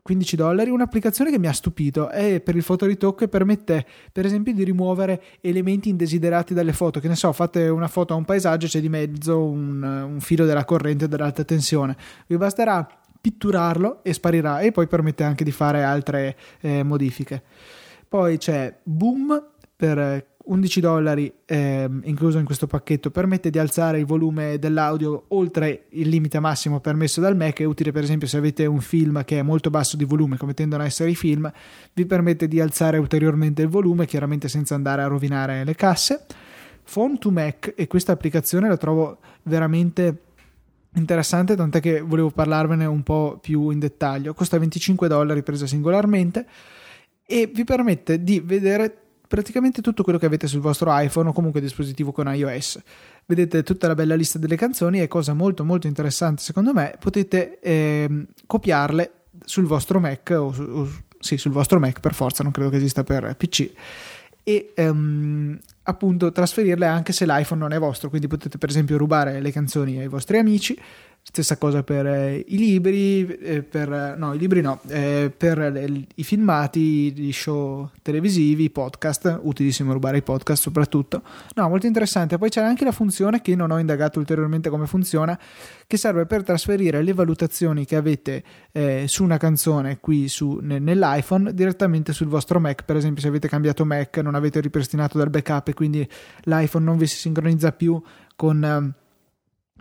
15 0.02 0.36
dollari, 0.36 0.70
un'applicazione 0.70 1.30
che 1.30 1.38
mi 1.38 1.46
ha 1.46 1.52
stupito. 1.52 2.08
È 2.08 2.40
per 2.40 2.56
il 2.56 2.62
fotoritocco 2.62 3.24
e 3.24 3.28
permette 3.28 3.86
per 4.12 4.24
esempio 4.24 4.52
di 4.52 4.64
rimuovere 4.64 5.22
elementi 5.40 5.88
indesiderati 5.88 6.54
dalle 6.54 6.72
foto. 6.72 7.00
Che 7.00 7.08
ne 7.08 7.16
so 7.16 7.32
fate 7.32 7.68
una 7.68 7.88
foto 7.88 8.14
a 8.14 8.16
un 8.16 8.24
paesaggio 8.24 8.66
c'è 8.66 8.80
di 8.80 8.88
mezzo 8.88 9.42
un, 9.42 9.82
un 9.82 10.20
filo 10.20 10.44
della 10.44 10.64
corrente 10.64 11.08
dell'alta 11.08 11.44
tensione. 11.44 11.96
Vi 12.26 12.36
basterà 12.36 12.99
pitturarlo 13.20 14.02
e 14.02 14.12
sparirà 14.12 14.60
e 14.60 14.72
poi 14.72 14.86
permette 14.86 15.24
anche 15.24 15.44
di 15.44 15.52
fare 15.52 15.82
altre 15.82 16.36
eh, 16.60 16.82
modifiche. 16.82 17.42
Poi 18.08 18.38
c'è 18.38 18.78
Boom 18.82 19.48
per 19.76 20.28
11 20.42 20.80
dollari 20.80 21.32
eh, 21.44 21.88
incluso 22.04 22.38
in 22.38 22.44
questo 22.44 22.66
pacchetto 22.66 23.10
permette 23.10 23.50
di 23.50 23.58
alzare 23.58 23.98
il 23.98 24.06
volume 24.06 24.58
dell'audio 24.58 25.24
oltre 25.28 25.84
il 25.90 26.08
limite 26.08 26.40
massimo 26.40 26.80
permesso 26.80 27.20
dal 27.20 27.36
Mac 27.36 27.60
è 27.60 27.64
utile 27.64 27.92
per 27.92 28.02
esempio 28.02 28.26
se 28.26 28.38
avete 28.38 28.66
un 28.66 28.80
film 28.80 29.22
che 29.24 29.38
è 29.38 29.42
molto 29.42 29.70
basso 29.70 29.96
di 29.96 30.04
volume 30.04 30.38
come 30.38 30.54
tendono 30.54 30.82
a 30.82 30.86
essere 30.86 31.10
i 31.10 31.14
film 31.14 31.50
vi 31.92 32.06
permette 32.06 32.48
di 32.48 32.58
alzare 32.58 32.98
ulteriormente 32.98 33.62
il 33.62 33.68
volume 33.68 34.06
chiaramente 34.06 34.48
senza 34.48 34.74
andare 34.74 35.02
a 35.02 35.06
rovinare 35.06 35.62
le 35.64 35.74
casse 35.74 36.24
Phone 36.90 37.18
to 37.18 37.30
Mac 37.30 37.74
e 37.76 37.86
questa 37.86 38.12
applicazione 38.12 38.66
la 38.66 38.76
trovo 38.76 39.18
veramente 39.44 40.16
interessante, 40.94 41.56
tant'è 41.56 41.80
che 41.80 42.00
volevo 42.00 42.30
parlarvene 42.30 42.84
un 42.84 43.02
po' 43.02 43.38
più 43.40 43.70
in 43.70 43.78
dettaglio. 43.78 44.34
Costa 44.34 44.58
25 44.58 45.08
dollari 45.08 45.42
presa 45.42 45.66
singolarmente 45.66 46.46
e 47.26 47.50
vi 47.52 47.64
permette 47.64 48.22
di 48.22 48.40
vedere 48.40 48.94
praticamente 49.28 49.80
tutto 49.80 50.02
quello 50.02 50.18
che 50.18 50.26
avete 50.26 50.48
sul 50.48 50.60
vostro 50.60 50.90
iPhone 50.92 51.28
o 51.28 51.32
comunque 51.32 51.60
dispositivo 51.60 52.10
con 52.10 52.26
iOS. 52.34 52.80
Vedete 53.26 53.62
tutta 53.62 53.86
la 53.86 53.94
bella 53.94 54.16
lista 54.16 54.38
delle 54.40 54.56
canzoni 54.56 55.00
e 55.00 55.06
cosa 55.06 55.34
molto 55.34 55.64
molto 55.64 55.86
interessante 55.86 56.42
secondo 56.42 56.72
me, 56.72 56.96
potete 56.98 57.60
eh, 57.60 58.26
copiarle 58.44 59.12
sul 59.44 59.66
vostro 59.66 60.00
Mac 60.00 60.34
o, 60.36 60.52
o 60.52 60.88
sì, 61.20 61.36
sul 61.36 61.52
vostro 61.52 61.78
Mac 61.78 62.00
per 62.00 62.14
forza, 62.14 62.42
non 62.42 62.50
credo 62.50 62.70
che 62.70 62.78
esista 62.78 63.04
per 63.04 63.36
PC 63.36 63.70
e 64.42 64.72
um, 64.76 65.58
appunto 65.84 66.32
trasferirle 66.32 66.86
anche 66.86 67.12
se 67.12 67.26
l'iPhone 67.26 67.60
non 67.60 67.72
è 67.72 67.78
vostro, 67.78 68.08
quindi 68.08 68.26
potete 68.26 68.58
per 68.58 68.68
esempio 68.68 68.96
rubare 68.96 69.40
le 69.40 69.52
canzoni 69.52 69.98
ai 69.98 70.08
vostri 70.08 70.38
amici 70.38 70.78
Stessa 71.22 71.58
cosa 71.58 71.84
per 71.84 72.06
eh, 72.06 72.44
i 72.48 72.56
libri, 72.56 73.24
eh, 73.24 73.62
per, 73.62 74.16
no, 74.18 74.34
i 74.34 74.38
libri 74.38 74.62
no, 74.62 74.80
eh, 74.88 75.32
per 75.34 75.58
le, 75.58 76.06
i 76.16 76.24
filmati, 76.24 77.12
gli 77.12 77.30
show 77.30 77.88
televisivi, 78.02 78.64
i 78.64 78.70
podcast, 78.70 79.38
utilissimo 79.42 79.92
rubare 79.92 80.16
i 80.16 80.22
podcast 80.22 80.62
soprattutto. 80.62 81.22
No, 81.54 81.68
molto 81.68 81.86
interessante. 81.86 82.36
Poi 82.36 82.48
c'è 82.48 82.62
anche 82.62 82.84
la 82.84 82.90
funzione 82.90 83.42
che 83.42 83.54
non 83.54 83.70
ho 83.70 83.78
indagato 83.78 84.18
ulteriormente 84.18 84.70
come 84.70 84.86
funziona, 84.86 85.38
che 85.86 85.96
serve 85.96 86.26
per 86.26 86.42
trasferire 86.42 87.00
le 87.00 87.12
valutazioni 87.12 87.84
che 87.84 87.94
avete 87.94 88.42
eh, 88.72 89.04
su 89.06 89.22
una 89.22 89.36
canzone 89.36 90.00
qui 90.00 90.26
su, 90.26 90.58
ne, 90.62 90.80
nell'iPhone 90.80 91.54
direttamente 91.54 92.12
sul 92.12 92.26
vostro 92.26 92.58
Mac. 92.58 92.82
Per 92.84 92.96
esempio, 92.96 93.22
se 93.22 93.28
avete 93.28 93.46
cambiato 93.46 93.84
Mac, 93.84 94.16
non 94.16 94.34
avete 94.34 94.60
ripristinato 94.60 95.16
dal 95.16 95.30
backup 95.30 95.68
e 95.68 95.74
quindi 95.74 96.08
l'iPhone 96.44 96.84
non 96.84 96.96
vi 96.96 97.06
si 97.06 97.16
sincronizza 97.16 97.70
più 97.70 98.02
con... 98.34 98.94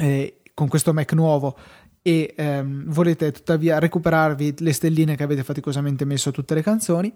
Eh, 0.01 0.38
con 0.59 0.67
questo 0.67 0.91
Mac 0.91 1.13
nuovo 1.13 1.55
e 2.01 2.33
ehm, 2.35 2.91
volete 2.91 3.31
tuttavia 3.31 3.79
recuperarvi 3.79 4.55
le 4.57 4.73
stelline 4.73 5.15
che 5.15 5.23
avete 5.23 5.41
faticosamente 5.41 6.03
messo 6.03 6.29
a 6.29 6.31
tutte 6.33 6.53
le 6.53 6.61
canzoni, 6.61 7.13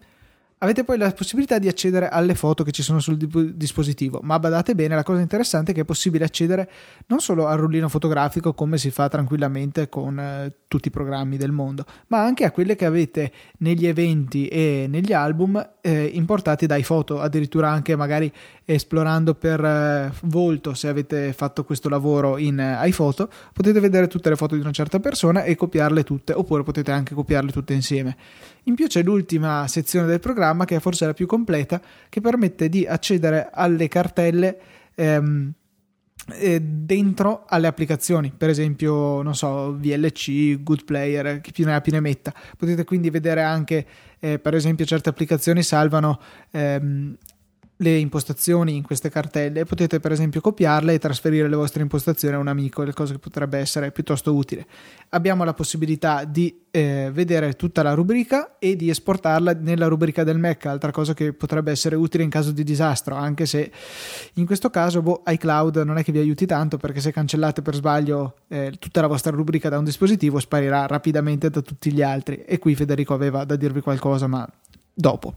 avete 0.63 0.85
poi 0.85 0.97
la 0.97 1.11
possibilità 1.11 1.59
di 1.59 1.67
accedere 1.67 2.07
alle 2.07 2.35
foto 2.35 2.63
che 2.63 2.71
ci 2.71 2.81
sono 2.81 2.99
sul 2.99 3.17
dispositivo, 3.53 4.21
ma 4.23 4.39
badate 4.39 4.75
bene, 4.75 4.95
la 4.95 5.03
cosa 5.03 5.19
interessante 5.19 5.71
è 5.71 5.73
che 5.73 5.81
è 5.81 5.85
possibile 5.85 6.23
accedere 6.23 6.69
non 7.07 7.19
solo 7.19 7.47
al 7.47 7.57
rullino 7.57 7.89
fotografico 7.89 8.53
come 8.53 8.77
si 8.77 8.89
fa 8.89 9.09
tranquillamente 9.09 9.89
con 9.89 10.17
eh, 10.17 10.53
tutti 10.69 10.87
i 10.87 10.91
programmi 10.91 11.35
del 11.35 11.51
mondo, 11.51 11.85
ma 12.07 12.23
anche 12.23 12.45
a 12.45 12.51
quelle 12.51 12.77
che 12.77 12.85
avete 12.85 13.31
negli 13.57 13.85
eventi 13.85 14.47
e 14.47 14.85
negli 14.89 15.11
album 15.11 15.71
eh, 15.81 16.05
importati 16.05 16.65
dai 16.65 16.83
foto, 16.83 17.19
addirittura 17.19 17.69
anche 17.69 17.97
magari 17.97 18.31
esplorando 18.63 19.35
per 19.35 19.63
eh, 19.63 20.11
volto 20.23 20.73
se 20.73 20.87
avete 20.87 21.33
fatto 21.33 21.65
questo 21.65 21.89
lavoro 21.89 22.37
in 22.37 22.57
eh, 22.57 22.87
iPhoto, 22.87 23.29
potete 23.51 23.81
vedere 23.81 24.07
tutte 24.07 24.29
le 24.29 24.37
foto 24.37 24.55
di 24.55 24.61
una 24.61 24.71
certa 24.71 25.01
persona 25.01 25.43
e 25.43 25.55
copiarle 25.55 26.03
tutte, 26.03 26.31
oppure 26.31 26.63
potete 26.63 26.91
anche 26.91 27.13
copiarle 27.13 27.51
tutte 27.51 27.73
insieme. 27.73 28.15
In 28.63 28.75
più 28.75 28.87
c'è 28.87 29.03
l'ultima 29.03 29.67
sezione 29.67 30.07
del 30.07 30.19
programma 30.19 30.65
che 30.65 30.77
è 30.77 30.79
forse 30.79 31.05
la 31.05 31.13
più 31.13 31.25
completa 31.25 31.81
che 32.07 32.21
permette 32.21 32.69
di 32.69 32.85
accedere 32.85 33.49
alle 33.51 33.87
cartelle 33.89 34.59
ehm, 34.95 35.51
eh, 36.31 36.61
dentro 36.61 37.43
alle 37.47 37.67
applicazioni, 37.67 38.31
per 38.35 38.49
esempio, 38.49 39.21
non 39.21 39.35
so, 39.35 39.75
VLC, 39.77 40.63
Good 40.63 40.85
Player, 40.85 41.41
chi 41.41 41.51
più 41.51 41.65
ne 41.65 41.75
ha 41.75 41.81
più 41.81 41.91
ne 41.91 41.99
metta. 41.99 42.33
Potete 42.57 42.85
quindi 42.85 43.09
vedere 43.09 43.41
anche, 43.41 43.85
eh, 44.19 44.39
per 44.39 44.55
esempio, 44.55 44.85
certe 44.85 45.09
applicazioni 45.09 45.61
salvano 45.63 46.21
ehm, 46.51 47.17
le 47.77 47.97
impostazioni 47.97 48.75
in 48.75 48.83
queste 48.83 49.09
cartelle 49.09 49.65
potete 49.65 49.99
per 49.99 50.11
esempio 50.11 50.41
copiarle 50.41 50.93
e 50.93 50.99
trasferire 50.99 51.47
le 51.47 51.55
vostre 51.55 51.81
impostazioni 51.81 52.35
a 52.35 52.39
un 52.39 52.47
amico, 52.47 52.85
cosa 52.93 53.13
che 53.13 53.19
potrebbe 53.19 53.57
essere 53.57 53.91
piuttosto 53.91 54.33
utile. 54.33 54.65
Abbiamo 55.09 55.43
la 55.43 55.53
possibilità 55.53 56.23
di 56.23 56.61
eh, 56.69 57.09
vedere 57.11 57.53
tutta 57.53 57.83
la 57.83 57.93
rubrica 57.93 58.57
e 58.59 58.75
di 58.75 58.89
esportarla 58.89 59.53
nella 59.53 59.87
rubrica 59.87 60.23
del 60.23 60.37
Mac, 60.37 60.65
altra 60.65 60.91
cosa 60.91 61.13
che 61.13 61.33
potrebbe 61.33 61.71
essere 61.71 61.95
utile 61.95 62.23
in 62.23 62.29
caso 62.29 62.51
di 62.51 62.63
disastro, 62.63 63.15
anche 63.15 63.45
se 63.45 63.71
in 64.35 64.45
questo 64.45 64.69
caso 64.69 65.01
boh, 65.01 65.23
iCloud 65.25 65.77
non 65.77 65.97
è 65.97 66.03
che 66.03 66.11
vi 66.11 66.19
aiuti 66.19 66.45
tanto 66.45 66.77
perché 66.77 66.99
se 66.99 67.11
cancellate 67.11 67.61
per 67.61 67.75
sbaglio 67.75 68.35
eh, 68.47 68.73
tutta 68.79 69.01
la 69.01 69.07
vostra 69.07 69.31
rubrica 69.31 69.69
da 69.69 69.77
un 69.77 69.83
dispositivo 69.83 70.39
sparirà 70.39 70.85
rapidamente 70.85 71.49
da 71.49 71.61
tutti 71.61 71.91
gli 71.91 72.01
altri 72.01 72.43
e 72.45 72.59
qui 72.59 72.75
Federico 72.75 73.13
aveva 73.13 73.43
da 73.43 73.55
dirvi 73.55 73.81
qualcosa 73.81 74.27
ma 74.27 74.47
dopo. 74.93 75.33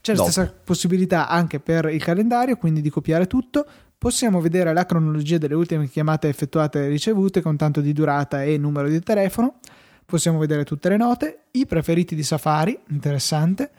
C'è 0.00 0.14
la 0.14 0.22
stessa 0.22 0.52
possibilità 0.64 1.28
anche 1.28 1.60
per 1.60 1.86
il 1.86 2.02
calendario, 2.02 2.56
quindi 2.56 2.80
di 2.80 2.90
copiare 2.90 3.26
tutto. 3.26 3.64
Possiamo 3.96 4.40
vedere 4.40 4.72
la 4.72 4.84
cronologia 4.84 5.38
delle 5.38 5.54
ultime 5.54 5.88
chiamate 5.88 6.28
effettuate 6.28 6.84
e 6.84 6.88
ricevute 6.88 7.40
con 7.40 7.56
tanto 7.56 7.80
di 7.80 7.92
durata 7.92 8.42
e 8.42 8.58
numero 8.58 8.88
di 8.88 9.00
telefono. 9.00 9.60
Possiamo 10.04 10.38
vedere 10.38 10.64
tutte 10.64 10.88
le 10.88 10.96
note, 10.96 11.44
i 11.52 11.66
preferiti 11.66 12.14
di 12.14 12.24
Safari, 12.24 12.76
interessante, 12.88 13.70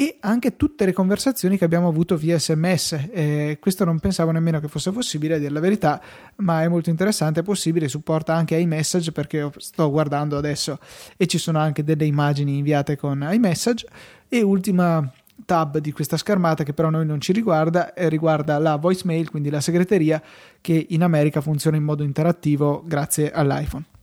e 0.00 0.18
anche 0.20 0.54
tutte 0.54 0.84
le 0.84 0.92
conversazioni 0.92 1.58
che 1.58 1.64
abbiamo 1.64 1.88
avuto 1.88 2.16
via 2.16 2.38
sms. 2.38 3.08
Eh, 3.10 3.58
questo 3.60 3.84
non 3.84 3.98
pensavo 3.98 4.30
nemmeno 4.30 4.60
che 4.60 4.68
fosse 4.68 4.92
possibile, 4.92 5.34
a 5.34 5.38
dire 5.38 5.50
la 5.50 5.58
verità, 5.58 6.00
ma 6.36 6.62
è 6.62 6.68
molto 6.68 6.88
interessante, 6.88 7.40
è 7.40 7.42
possibile, 7.42 7.88
supporta 7.88 8.32
anche 8.32 8.54
iMessage 8.54 9.10
perché 9.10 9.50
sto 9.56 9.90
guardando 9.90 10.36
adesso 10.36 10.78
e 11.16 11.26
ci 11.26 11.38
sono 11.38 11.58
anche 11.58 11.82
delle 11.82 12.04
immagini 12.04 12.58
inviate 12.58 12.96
con 12.96 13.26
iMessage. 13.28 13.88
E 14.28 14.40
ultima 14.40 15.12
tab 15.44 15.78
di 15.78 15.90
questa 15.90 16.16
schermata 16.16 16.62
che 16.62 16.72
però 16.72 16.90
noi 16.90 17.04
non 17.04 17.20
ci 17.20 17.32
riguarda 17.32 17.92
e 17.92 18.08
riguarda 18.08 18.56
la 18.58 18.76
voicemail, 18.76 19.28
quindi 19.28 19.50
la 19.50 19.60
segreteria 19.60 20.22
che 20.60 20.86
in 20.90 21.02
America 21.02 21.40
funziona 21.40 21.76
in 21.76 21.82
modo 21.82 22.04
interattivo 22.04 22.84
grazie 22.86 23.32
all'iPhone. 23.32 23.97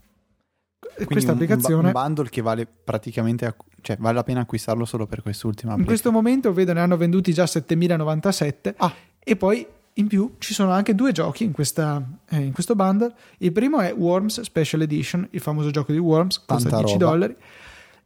Quindi 0.93 1.13
questa 1.13 1.31
un, 1.31 1.37
applicazione 1.37 1.87
un 1.87 1.91
bundle 1.91 2.29
che 2.29 2.41
vale 2.41 2.65
praticamente 2.65 3.55
cioè 3.81 3.97
vale 3.99 4.15
la 4.15 4.23
pena 4.23 4.41
acquistarlo 4.41 4.85
solo 4.85 5.05
per 5.05 5.21
quest'ultima 5.21 5.75
in 5.75 5.85
questo 5.85 6.11
momento 6.11 6.53
vedo 6.53 6.73
ne 6.73 6.79
hanno 6.79 6.97
venduti 6.97 7.33
già 7.33 7.45
7097 7.45 8.75
ah. 8.77 8.93
e 9.19 9.35
poi 9.35 9.65
in 9.97 10.07
più 10.07 10.35
ci 10.39 10.53
sono 10.53 10.71
anche 10.71 10.95
due 10.95 11.11
giochi 11.11 11.43
in, 11.43 11.51
questa, 11.51 12.01
eh, 12.29 12.37
in, 12.37 12.51
questo 12.51 12.75
bundle 12.75 13.13
il 13.39 13.51
primo 13.51 13.79
è 13.79 13.93
Worms 13.93 14.41
Special 14.41 14.81
Edition 14.81 15.27
il 15.31 15.39
famoso 15.39 15.69
gioco 15.69 15.91
di 15.91 15.97
Worms 15.97 16.43
costa 16.45 16.69
Tanta 16.69 16.85
10 16.85 16.93
roba. 16.93 17.05
dollari 17.05 17.35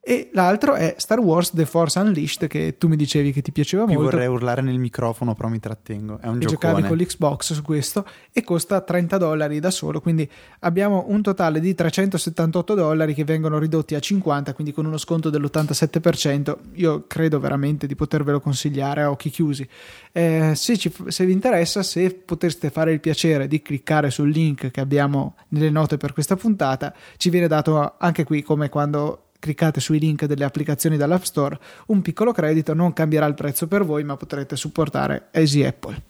e 0.02 0.30
l'altro 0.34 0.76
è 0.76 0.96
Star 0.98 1.20
Wars 1.20 1.52
The 1.52 1.66
Force 1.66 2.00
Unleashed 2.00 2.48
che 2.48 2.78
tu 2.78 2.88
mi 2.88 2.96
dicevi 2.96 3.32
che 3.34 3.42
ti 3.42 3.52
piaceva 3.52 3.84
Io 3.84 3.90
molto. 3.94 4.04
vorrei 4.04 4.28
urlare 4.28 4.62
nel 4.62 4.80
microfono, 4.80 5.36
però 5.36 5.50
mi 5.50 5.60
trattengo. 5.60 6.20
È 6.22 6.28
un 6.28 6.42
e 6.42 6.46
giocavi 6.46 6.84
con 6.84 6.98
l'Xbox 6.98 7.54
su 7.54 7.62
questo 7.62 8.06
e 8.32 8.42
costa 8.44 8.82
30 8.82 9.18
dollari 9.18 9.60
da 9.60 9.70
solo 9.72 10.00
quindi 10.02 10.28
abbiamo 10.62 11.06
un 11.10 11.22
totale 11.22 11.60
di 11.60 11.76
378 11.76 12.74
dollari 12.74 13.14
che 13.14 13.24
vengono 13.24 13.60
ridotti 13.60 13.94
a 13.96 14.00
50 14.00 14.54
quindi 14.54 14.74
con 14.74 14.86
uno 14.86 14.98
sconto 14.98 15.30
dell'87% 15.30 16.56
io 16.74 17.04
credo 17.06 17.40
veramente 17.40 17.86
di 17.86 17.96
potervelo 17.96 18.40
consigliare 18.40 19.04
a 19.04 19.12
occhi 19.12 19.30
chiusi. 19.30 19.68
Eh, 20.12 20.54
se, 20.56 20.78
ci- 20.78 20.94
se 21.08 21.26
vi 21.26 21.32
interessa 21.34 21.84
se 21.84 22.12
potreste 22.14 22.70
fare 22.70 22.94
il 22.94 23.00
piacere 23.00 23.48
di 23.48 23.62
cliccare 23.62 24.10
sul 24.10 24.30
link 24.30 24.72
che 24.72 24.80
abbiamo 24.80 25.36
nelle 25.50 25.70
note 25.70 25.98
per 25.98 26.14
questa 26.14 26.36
puntata 26.36 26.94
ci 27.18 27.30
viene 27.30 27.48
dato 27.48 27.96
anche 27.98 28.24
qui 28.24 28.42
come 28.42 28.70
quando 28.70 29.26
cliccate 29.40 29.80
sui 29.80 30.00
link 30.00 30.26
delle 30.26 30.44
applicazioni 30.44 30.98
dall'App 30.98 31.24
Store, 31.24 31.60
un 31.88 32.02
piccolo 32.02 32.32
credito 32.32 32.74
non 32.74 32.94
cambierà 32.94 33.26
il 33.26 33.34
prezzo 33.34 33.68
per 33.68 33.86
voi, 33.86 34.04
ma 34.04 34.18
potrete 34.18 34.56
supportare 34.56 35.30
Easy 35.32 35.64
Apple. 35.64 36.02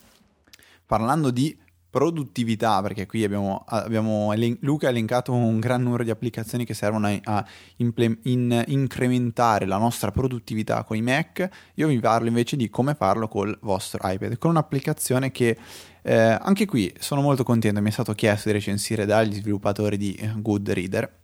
Parlando 0.86 1.30
di 1.30 1.58
produttività, 1.90 2.82
perché 2.82 3.08
qui 3.08 3.24
abbiamo, 3.24 3.64
abbiamo 3.68 4.32
Luca 4.60 4.88
ha 4.88 4.90
elencato 4.92 5.34
un 5.34 5.60
gran 5.60 5.82
numero 5.82 6.04
di 6.04 6.12
applicazioni 6.12 6.64
che 6.64 6.76
servono 6.76 7.08
a, 7.08 7.20
a 7.24 7.46
in- 7.78 8.64
incrementare 8.68 9.66
la 9.66 9.78
nostra 9.78 10.12
produttività 10.12 10.84
con 10.84 10.98
i 10.98 11.02
Mac, 11.02 11.50
io 11.76 11.88
vi 11.88 12.00
parlo 12.00 12.28
invece 12.28 12.58
di 12.58 12.70
come 12.70 12.94
farlo 12.94 13.28
col 13.28 13.58
vostro 13.62 14.00
iPad, 14.04 14.38
con 14.38 14.52
un'applicazione 14.52 15.32
che 15.32 15.58
eh, 16.04 16.16
anche 16.16 16.66
qui 16.66 16.94
sono 17.00 17.22
molto 17.22 17.44
contento, 17.44 17.82
mi 17.82 17.90
è 17.90 17.92
stato 17.92 18.14
chiesto 18.14 18.50
di 18.50 18.56
recensire 18.56 19.06
dagli 19.06 19.34
sviluppatori 19.34 19.98
di 19.98 20.14
eh, 20.14 20.32
Goodreader. 20.38 21.19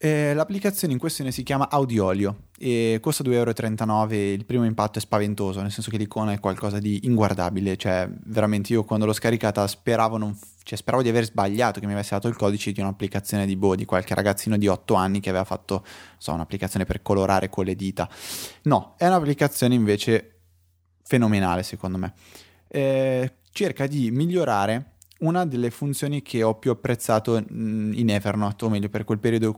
Eh, 0.00 0.32
l'applicazione 0.32 0.92
in 0.92 0.98
questione 1.00 1.32
si 1.32 1.42
chiama 1.42 1.68
Audiolio 1.68 2.44
e 2.56 2.98
costa 3.00 3.24
2,39 3.24 3.32
euro. 3.32 4.14
Il 4.14 4.44
primo 4.44 4.64
impatto 4.64 4.98
è 4.98 5.00
spaventoso, 5.00 5.60
nel 5.60 5.72
senso 5.72 5.90
che 5.90 5.96
l'icona 5.96 6.30
è 6.32 6.38
qualcosa 6.38 6.78
di 6.78 7.00
inguardabile. 7.02 7.76
Cioè, 7.76 8.08
veramente 8.26 8.72
io 8.72 8.84
quando 8.84 9.06
l'ho 9.06 9.12
scaricata 9.12 9.66
speravo, 9.66 10.16
non 10.16 10.38
cioè, 10.62 10.78
speravo 10.78 11.02
di 11.02 11.08
aver 11.08 11.24
sbagliato, 11.24 11.80
che 11.80 11.86
mi 11.86 11.94
avesse 11.94 12.10
dato 12.10 12.28
il 12.28 12.36
codice 12.36 12.70
di 12.70 12.80
un'applicazione 12.80 13.44
di 13.44 13.56
boh, 13.56 13.74
di 13.74 13.84
qualche 13.84 14.14
ragazzino 14.14 14.56
di 14.56 14.68
8 14.68 14.94
anni 14.94 15.18
che 15.18 15.30
aveva 15.30 15.44
fatto, 15.44 15.84
so, 16.16 16.32
un'applicazione 16.32 16.84
per 16.84 17.02
colorare 17.02 17.48
con 17.48 17.64
le 17.64 17.74
dita. 17.74 18.08
No, 18.62 18.94
è 18.98 19.06
un'applicazione 19.08 19.74
invece 19.74 20.42
fenomenale, 21.02 21.64
secondo 21.64 21.98
me. 21.98 22.12
Eh, 22.68 23.32
cerca 23.50 23.88
di 23.88 24.12
migliorare 24.12 24.97
una 25.18 25.44
delle 25.44 25.70
funzioni 25.70 26.22
che 26.22 26.42
ho 26.42 26.54
più 26.54 26.70
apprezzato 26.70 27.40
mh, 27.40 27.92
in 27.94 28.10
Evernote, 28.10 28.64
o 28.64 28.68
meglio 28.68 28.88
per 28.88 29.04
quel 29.04 29.18
periodo 29.18 29.56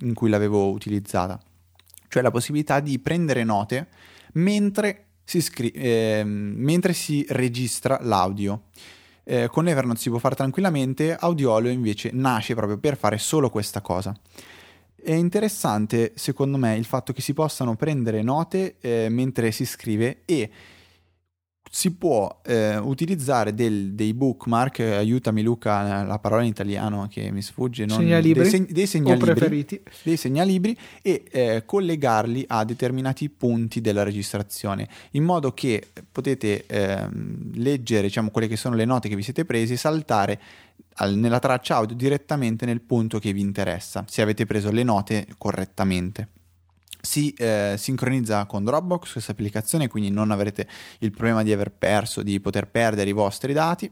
in 0.00 0.14
cui, 0.14 0.28
l'avevo 0.28 0.70
utilizzata, 0.70 1.40
cioè 2.08 2.22
la 2.22 2.30
possibilità 2.30 2.80
di 2.80 2.98
prendere 2.98 3.44
note 3.44 3.88
mentre 4.34 5.04
si, 5.24 5.40
scri- 5.40 5.72
ehm, 5.74 6.54
mentre 6.56 6.92
si 6.92 7.24
registra 7.28 7.98
l'audio. 8.02 8.64
Eh, 9.24 9.48
con 9.48 9.66
Evernote 9.66 9.98
si 9.98 10.08
può 10.08 10.18
fare 10.18 10.36
tranquillamente, 10.36 11.16
Audiolio 11.16 11.70
invece 11.70 12.10
nasce 12.12 12.54
proprio 12.54 12.78
per 12.78 12.96
fare 12.96 13.18
solo 13.18 13.50
questa 13.50 13.80
cosa. 13.80 14.14
È 14.94 15.12
interessante, 15.12 16.12
secondo 16.14 16.58
me, 16.58 16.76
il 16.76 16.84
fatto 16.84 17.12
che 17.12 17.20
si 17.20 17.32
possano 17.32 17.74
prendere 17.74 18.22
note 18.22 18.76
eh, 18.80 19.08
mentre 19.08 19.50
si 19.50 19.64
scrive 19.64 20.22
e 20.24 20.50
si 21.70 21.92
può 21.92 22.40
eh, 22.44 22.76
utilizzare 22.76 23.52
del- 23.54 23.92
dei 23.92 24.14
bookmark, 24.14 24.78
eh, 24.78 24.94
aiutami 24.94 25.42
Luca, 25.42 26.04
la 26.04 26.18
parola 26.18 26.42
in 26.42 26.48
italiano 26.48 27.06
che 27.10 27.30
mi 27.30 27.42
sfugge, 27.42 27.84
non- 27.86 27.98
Segnalibri 27.98 28.42
dei, 28.42 28.50
seg- 28.50 28.70
dei 28.72 28.86
segnalibri, 28.86 29.34
preferiti. 29.34 29.80
dei 30.02 30.16
segnalibri 30.16 30.76
e 31.02 31.24
eh, 31.30 31.62
collegarli 31.66 32.44
a 32.48 32.64
determinati 32.64 33.28
punti 33.28 33.80
della 33.80 34.02
registrazione, 34.04 34.88
in 35.12 35.24
modo 35.24 35.52
che 35.52 35.88
potete 36.10 36.64
ehm, 36.66 37.52
leggere 37.56 38.02
diciamo, 38.06 38.30
quelle 38.30 38.48
che 38.48 38.56
sono 38.56 38.74
le 38.76 38.84
note 38.84 39.08
che 39.08 39.16
vi 39.16 39.22
siete 39.22 39.44
presi 39.44 39.74
e 39.74 39.76
saltare 39.76 40.40
al- 40.98 41.14
nella 41.16 41.38
traccia 41.40 41.76
audio 41.76 41.94
direttamente 41.96 42.64
nel 42.64 42.80
punto 42.80 43.18
che 43.18 43.32
vi 43.32 43.40
interessa, 43.40 44.04
se 44.08 44.22
avete 44.22 44.46
preso 44.46 44.70
le 44.70 44.82
note 44.82 45.26
correttamente. 45.36 46.28
Si 47.00 47.32
eh, 47.34 47.74
sincronizza 47.78 48.44
con 48.46 48.64
Dropbox 48.64 49.12
questa 49.12 49.32
applicazione, 49.32 49.88
quindi 49.88 50.10
non 50.10 50.30
avrete 50.30 50.66
il 51.00 51.10
problema 51.10 51.42
di 51.42 51.52
aver 51.52 51.70
perso, 51.70 52.22
di 52.22 52.40
poter 52.40 52.68
perdere 52.68 53.10
i 53.10 53.12
vostri 53.12 53.52
dati. 53.52 53.90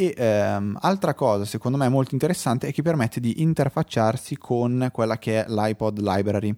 E 0.00 0.14
ehm, 0.16 0.78
altra 0.82 1.12
cosa, 1.14 1.44
secondo 1.44 1.76
me 1.76 1.88
molto 1.88 2.14
interessante, 2.14 2.68
è 2.68 2.72
che 2.72 2.82
permette 2.82 3.18
di 3.18 3.42
interfacciarsi 3.42 4.36
con 4.36 4.90
quella 4.92 5.18
che 5.18 5.44
è 5.44 5.48
l'iPod 5.48 5.98
Library. 5.98 6.54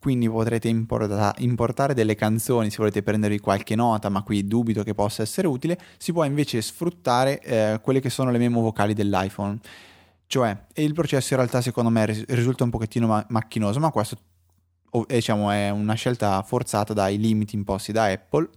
Quindi 0.00 0.28
potrete 0.28 0.66
importa- 0.66 1.32
importare 1.38 1.94
delle 1.94 2.16
canzoni 2.16 2.70
se 2.70 2.78
volete 2.78 3.04
prendervi 3.04 3.38
qualche 3.38 3.76
nota, 3.76 4.08
ma 4.08 4.22
qui 4.22 4.48
dubito 4.48 4.82
che 4.82 4.94
possa 4.94 5.22
essere 5.22 5.46
utile. 5.46 5.78
Si 5.96 6.12
può 6.12 6.24
invece 6.24 6.60
sfruttare 6.60 7.40
eh, 7.40 7.78
quelle 7.80 8.00
che 8.00 8.10
sono 8.10 8.32
le 8.32 8.38
memo 8.38 8.60
vocali 8.60 8.94
dell'iPhone. 8.94 9.60
Cioè, 10.26 10.64
il 10.74 10.92
processo 10.92 11.34
in 11.34 11.38
realtà 11.38 11.60
secondo 11.60 11.88
me 11.88 12.04
ris- 12.04 12.24
risulta 12.30 12.64
un 12.64 12.70
pochettino 12.70 13.06
ma- 13.06 13.24
macchinoso, 13.28 13.78
ma 13.78 13.90
questo 13.92 14.16
diciamo, 15.06 15.50
è 15.50 15.70
una 15.70 15.94
scelta 15.94 16.42
forzata 16.42 16.92
dai 16.92 17.18
limiti 17.18 17.56
imposti 17.56 17.92
da 17.92 18.04
Apple. 18.06 18.48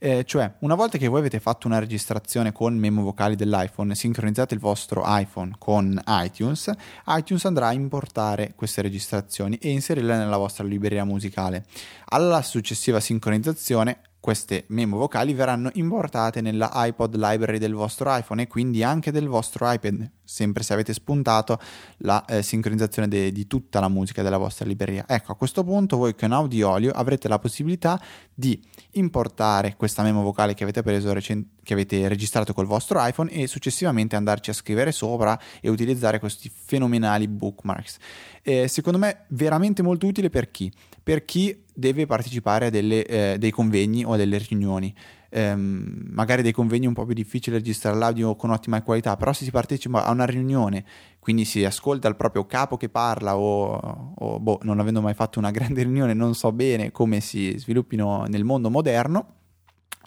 Eh, 0.00 0.24
cioè, 0.24 0.54
una 0.60 0.76
volta 0.76 0.96
che 0.96 1.08
voi 1.08 1.18
avete 1.18 1.40
fatto 1.40 1.66
una 1.66 1.80
registrazione 1.80 2.52
con 2.52 2.76
memo 2.76 3.02
vocali 3.02 3.34
dell'iPhone, 3.34 3.96
sincronizzate 3.96 4.54
il 4.54 4.60
vostro 4.60 5.02
iPhone 5.06 5.56
con 5.58 6.00
iTunes, 6.06 6.70
iTunes 7.08 7.44
andrà 7.46 7.68
a 7.68 7.72
importare 7.72 8.52
queste 8.54 8.80
registrazioni 8.80 9.56
e 9.56 9.70
inserirle 9.70 10.16
nella 10.16 10.36
vostra 10.36 10.62
libreria 10.62 11.04
musicale. 11.04 11.64
Alla 12.10 12.42
successiva 12.42 13.00
sincronizzazione, 13.00 14.02
queste 14.20 14.66
memo 14.68 14.98
vocali 14.98 15.34
verranno 15.34 15.70
importate 15.74 16.40
nella 16.40 16.70
iPod 16.74 17.16
library 17.16 17.58
del 17.58 17.74
vostro 17.74 18.14
iPhone 18.16 18.42
e 18.42 18.46
quindi 18.46 18.84
anche 18.84 19.10
del 19.10 19.26
vostro 19.26 19.70
iPad, 19.70 20.10
sempre 20.28 20.62
se 20.62 20.74
avete 20.74 20.92
spuntato 20.92 21.58
la 21.98 22.22
eh, 22.26 22.42
sincronizzazione 22.42 23.08
de- 23.08 23.32
di 23.32 23.46
tutta 23.46 23.80
la 23.80 23.88
musica 23.88 24.22
della 24.22 24.36
vostra 24.36 24.66
libreria. 24.66 25.06
Ecco, 25.08 25.32
a 25.32 25.36
questo 25.36 25.64
punto 25.64 25.96
voi 25.96 26.14
con 26.14 26.32
Audiolio 26.32 26.92
avrete 26.92 27.28
la 27.28 27.38
possibilità 27.38 27.98
di 28.34 28.62
importare 28.92 29.74
questa 29.76 30.02
memo 30.02 30.22
vocale 30.22 30.52
che 30.52 30.64
avete 30.64 30.82
preso 30.82 31.14
recen- 31.14 31.48
che 31.62 31.72
avete 31.72 32.08
registrato 32.08 32.52
col 32.52 32.66
vostro 32.66 33.04
iPhone 33.04 33.30
e 33.30 33.46
successivamente 33.46 34.16
andarci 34.16 34.50
a 34.50 34.52
scrivere 34.52 34.92
sopra 34.92 35.38
e 35.62 35.70
utilizzare 35.70 36.18
questi 36.18 36.50
fenomenali 36.52 37.26
bookmarks. 37.26 37.96
Eh, 38.42 38.68
secondo 38.68 38.98
me 38.98 39.24
veramente 39.28 39.82
molto 39.82 40.06
utile 40.06 40.28
per 40.28 40.50
chi? 40.50 40.70
Per 41.02 41.24
chi 41.24 41.64
deve 41.72 42.04
partecipare 42.04 42.66
a 42.66 42.70
delle, 42.70 43.04
eh, 43.06 43.36
dei 43.38 43.50
convegni 43.50 44.04
o 44.04 44.12
a 44.12 44.16
delle 44.16 44.36
riunioni. 44.38 44.94
Ehm, 45.30 46.08
magari 46.10 46.42
dei 46.42 46.52
convegni 46.52 46.86
un 46.86 46.94
po' 46.94 47.04
più 47.04 47.14
difficili 47.14 47.56
registrare 47.56 47.96
l'audio 47.96 48.34
con 48.36 48.50
ottima 48.50 48.82
qualità, 48.82 49.16
però 49.16 49.32
se 49.32 49.44
si 49.44 49.50
partecipa 49.50 50.04
a 50.04 50.10
una 50.10 50.24
riunione, 50.24 50.84
quindi 51.18 51.44
si 51.44 51.64
ascolta 51.64 52.08
il 52.08 52.16
proprio 52.16 52.46
capo 52.46 52.76
che 52.76 52.88
parla 52.88 53.36
o, 53.36 54.14
o 54.14 54.40
boh, 54.40 54.58
non 54.62 54.80
avendo 54.80 55.00
mai 55.02 55.14
fatto 55.14 55.38
una 55.38 55.50
grande 55.52 55.82
riunione 55.82 56.14
non 56.14 56.34
so 56.34 56.52
bene 56.52 56.90
come 56.90 57.20
si 57.20 57.54
sviluppino 57.58 58.24
nel 58.28 58.44
mondo 58.44 58.70
moderno, 58.70 59.34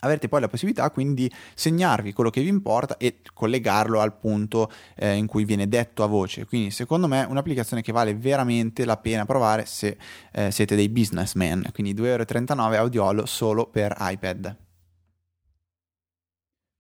avrete 0.01 0.27
poi 0.27 0.41
la 0.41 0.47
possibilità 0.47 0.89
quindi 0.89 1.27
di 1.27 1.31
segnarvi 1.53 2.13
quello 2.13 2.29
che 2.29 2.41
vi 2.41 2.47
importa 2.47 2.97
e 2.97 3.19
collegarlo 3.33 3.99
al 3.99 4.17
punto 4.17 4.71
eh, 4.95 5.13
in 5.13 5.27
cui 5.27 5.45
viene 5.45 5.67
detto 5.67 6.03
a 6.03 6.07
voce. 6.07 6.45
Quindi 6.45 6.71
secondo 6.71 7.07
me 7.07 7.23
è 7.23 7.27
un'applicazione 7.27 7.81
che 7.81 7.91
vale 7.91 8.15
veramente 8.15 8.85
la 8.85 8.97
pena 8.97 9.25
provare 9.25 9.65
se 9.65 9.97
eh, 10.31 10.51
siete 10.51 10.75
dei 10.75 10.89
businessmen. 10.89 11.69
Quindi 11.73 11.93
2,39 11.93 12.57
euro 12.57 12.77
Audiolo 12.77 13.25
solo 13.25 13.67
per 13.67 13.95
iPad. 13.99 14.70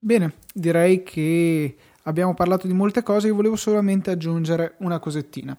Bene, 0.03 0.33
direi 0.51 1.03
che 1.03 1.75
abbiamo 2.03 2.33
parlato 2.33 2.65
di 2.65 2.73
molte 2.73 3.03
cose, 3.03 3.27
io 3.27 3.35
volevo 3.35 3.55
solamente 3.55 4.09
aggiungere 4.09 4.73
una 4.79 4.97
cosettina. 4.97 5.55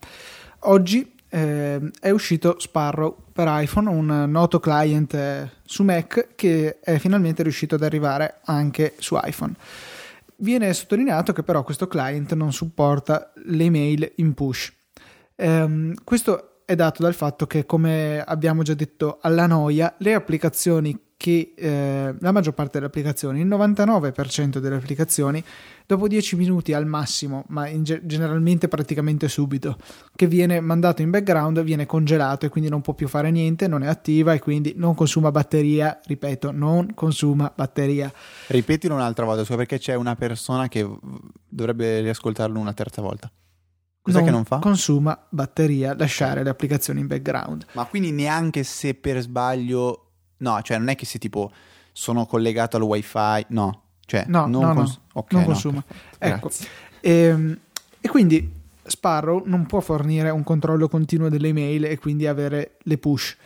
Oggi 0.64 1.14
eh, 1.28 1.80
è 2.00 2.10
uscito 2.10 2.56
Sparrow 2.58 3.16
per 3.32 3.46
iPhone, 3.48 3.88
un 3.88 4.24
noto 4.28 4.58
client 4.58 5.14
eh, 5.14 5.48
su 5.64 5.84
Mac 5.84 6.30
che 6.34 6.80
è 6.80 6.98
finalmente 6.98 7.44
riuscito 7.44 7.76
ad 7.76 7.84
arrivare 7.84 8.40
anche 8.46 8.94
su 8.98 9.16
iPhone. 9.22 9.54
Viene 10.38 10.74
sottolineato 10.74 11.32
che 11.32 11.44
però 11.44 11.62
questo 11.62 11.86
client 11.86 12.32
non 12.34 12.52
supporta 12.52 13.32
le 13.44 13.62
email 13.62 14.10
in 14.16 14.34
push. 14.34 14.72
Ehm, 15.36 15.94
questo 16.02 16.62
è 16.64 16.74
dato 16.74 17.00
dal 17.00 17.14
fatto 17.14 17.46
che, 17.46 17.64
come 17.64 18.20
abbiamo 18.20 18.64
già 18.64 18.74
detto 18.74 19.18
alla 19.22 19.46
noia, 19.46 19.94
le 19.98 20.14
applicazioni 20.14 20.98
che 21.22 21.54
eh, 21.56 22.16
la 22.18 22.32
maggior 22.32 22.52
parte 22.52 22.72
delle 22.72 22.86
applicazioni, 22.86 23.42
il 23.42 23.46
99% 23.46 24.58
delle 24.58 24.74
applicazioni, 24.74 25.40
dopo 25.86 26.08
10 26.08 26.34
minuti 26.34 26.72
al 26.72 26.84
massimo, 26.84 27.44
ma 27.50 27.70
ge- 27.80 28.00
generalmente 28.04 28.66
praticamente 28.66 29.28
subito, 29.28 29.76
che 30.16 30.26
viene 30.26 30.58
mandato 30.58 31.00
in 31.00 31.10
background, 31.10 31.62
viene 31.62 31.86
congelato 31.86 32.46
e 32.46 32.48
quindi 32.48 32.68
non 32.68 32.80
può 32.80 32.94
più 32.94 33.06
fare 33.06 33.30
niente, 33.30 33.68
non 33.68 33.84
è 33.84 33.86
attiva 33.86 34.32
e 34.32 34.40
quindi 34.40 34.74
non 34.76 34.96
consuma 34.96 35.30
batteria, 35.30 36.00
ripeto, 36.04 36.50
non 36.50 36.92
consuma 36.92 37.52
batteria. 37.54 38.12
Ripetilo 38.48 38.94
un'altra 38.94 39.24
volta, 39.24 39.44
perché 39.54 39.78
c'è 39.78 39.94
una 39.94 40.16
persona 40.16 40.66
che 40.66 40.84
dovrebbe 41.48 42.00
riascoltarlo 42.00 42.58
una 42.58 42.72
terza 42.72 43.00
volta. 43.00 43.30
Cos'è 44.02 44.16
non 44.16 44.24
che 44.24 44.30
non 44.32 44.44
fa? 44.44 44.58
consuma 44.58 45.24
batteria, 45.28 45.94
lasciare 45.96 46.42
le 46.42 46.50
applicazioni 46.50 46.98
in 46.98 47.06
background. 47.06 47.66
Ma 47.74 47.84
quindi 47.84 48.10
neanche 48.10 48.64
se 48.64 48.94
per 48.94 49.20
sbaglio... 49.20 50.08
No, 50.42 50.60
cioè 50.62 50.78
non 50.78 50.88
è 50.88 50.94
che 50.94 51.06
se 51.06 51.18
tipo 51.18 51.50
sono 51.92 52.26
collegato 52.26 52.76
al 52.76 52.82
wifi... 52.82 53.46
No, 53.48 53.82
cioè 54.04 54.24
No, 54.28 54.46
non, 54.46 54.62
no, 54.62 54.74
cons- 54.74 54.96
no, 54.96 55.02
ok, 55.20 55.32
non 55.32 55.40
no, 55.40 55.46
consuma. 55.46 55.84
Ecco. 56.18 56.50
E, 57.00 57.58
e 58.00 58.08
quindi 58.08 58.52
Sparrow 58.84 59.42
non 59.46 59.66
può 59.66 59.80
fornire 59.80 60.30
un 60.30 60.42
controllo 60.42 60.88
continuo 60.88 61.28
delle 61.28 61.48
email 61.48 61.84
e 61.84 61.98
quindi 61.98 62.26
avere 62.26 62.76
le 62.82 62.98
push. 62.98 63.36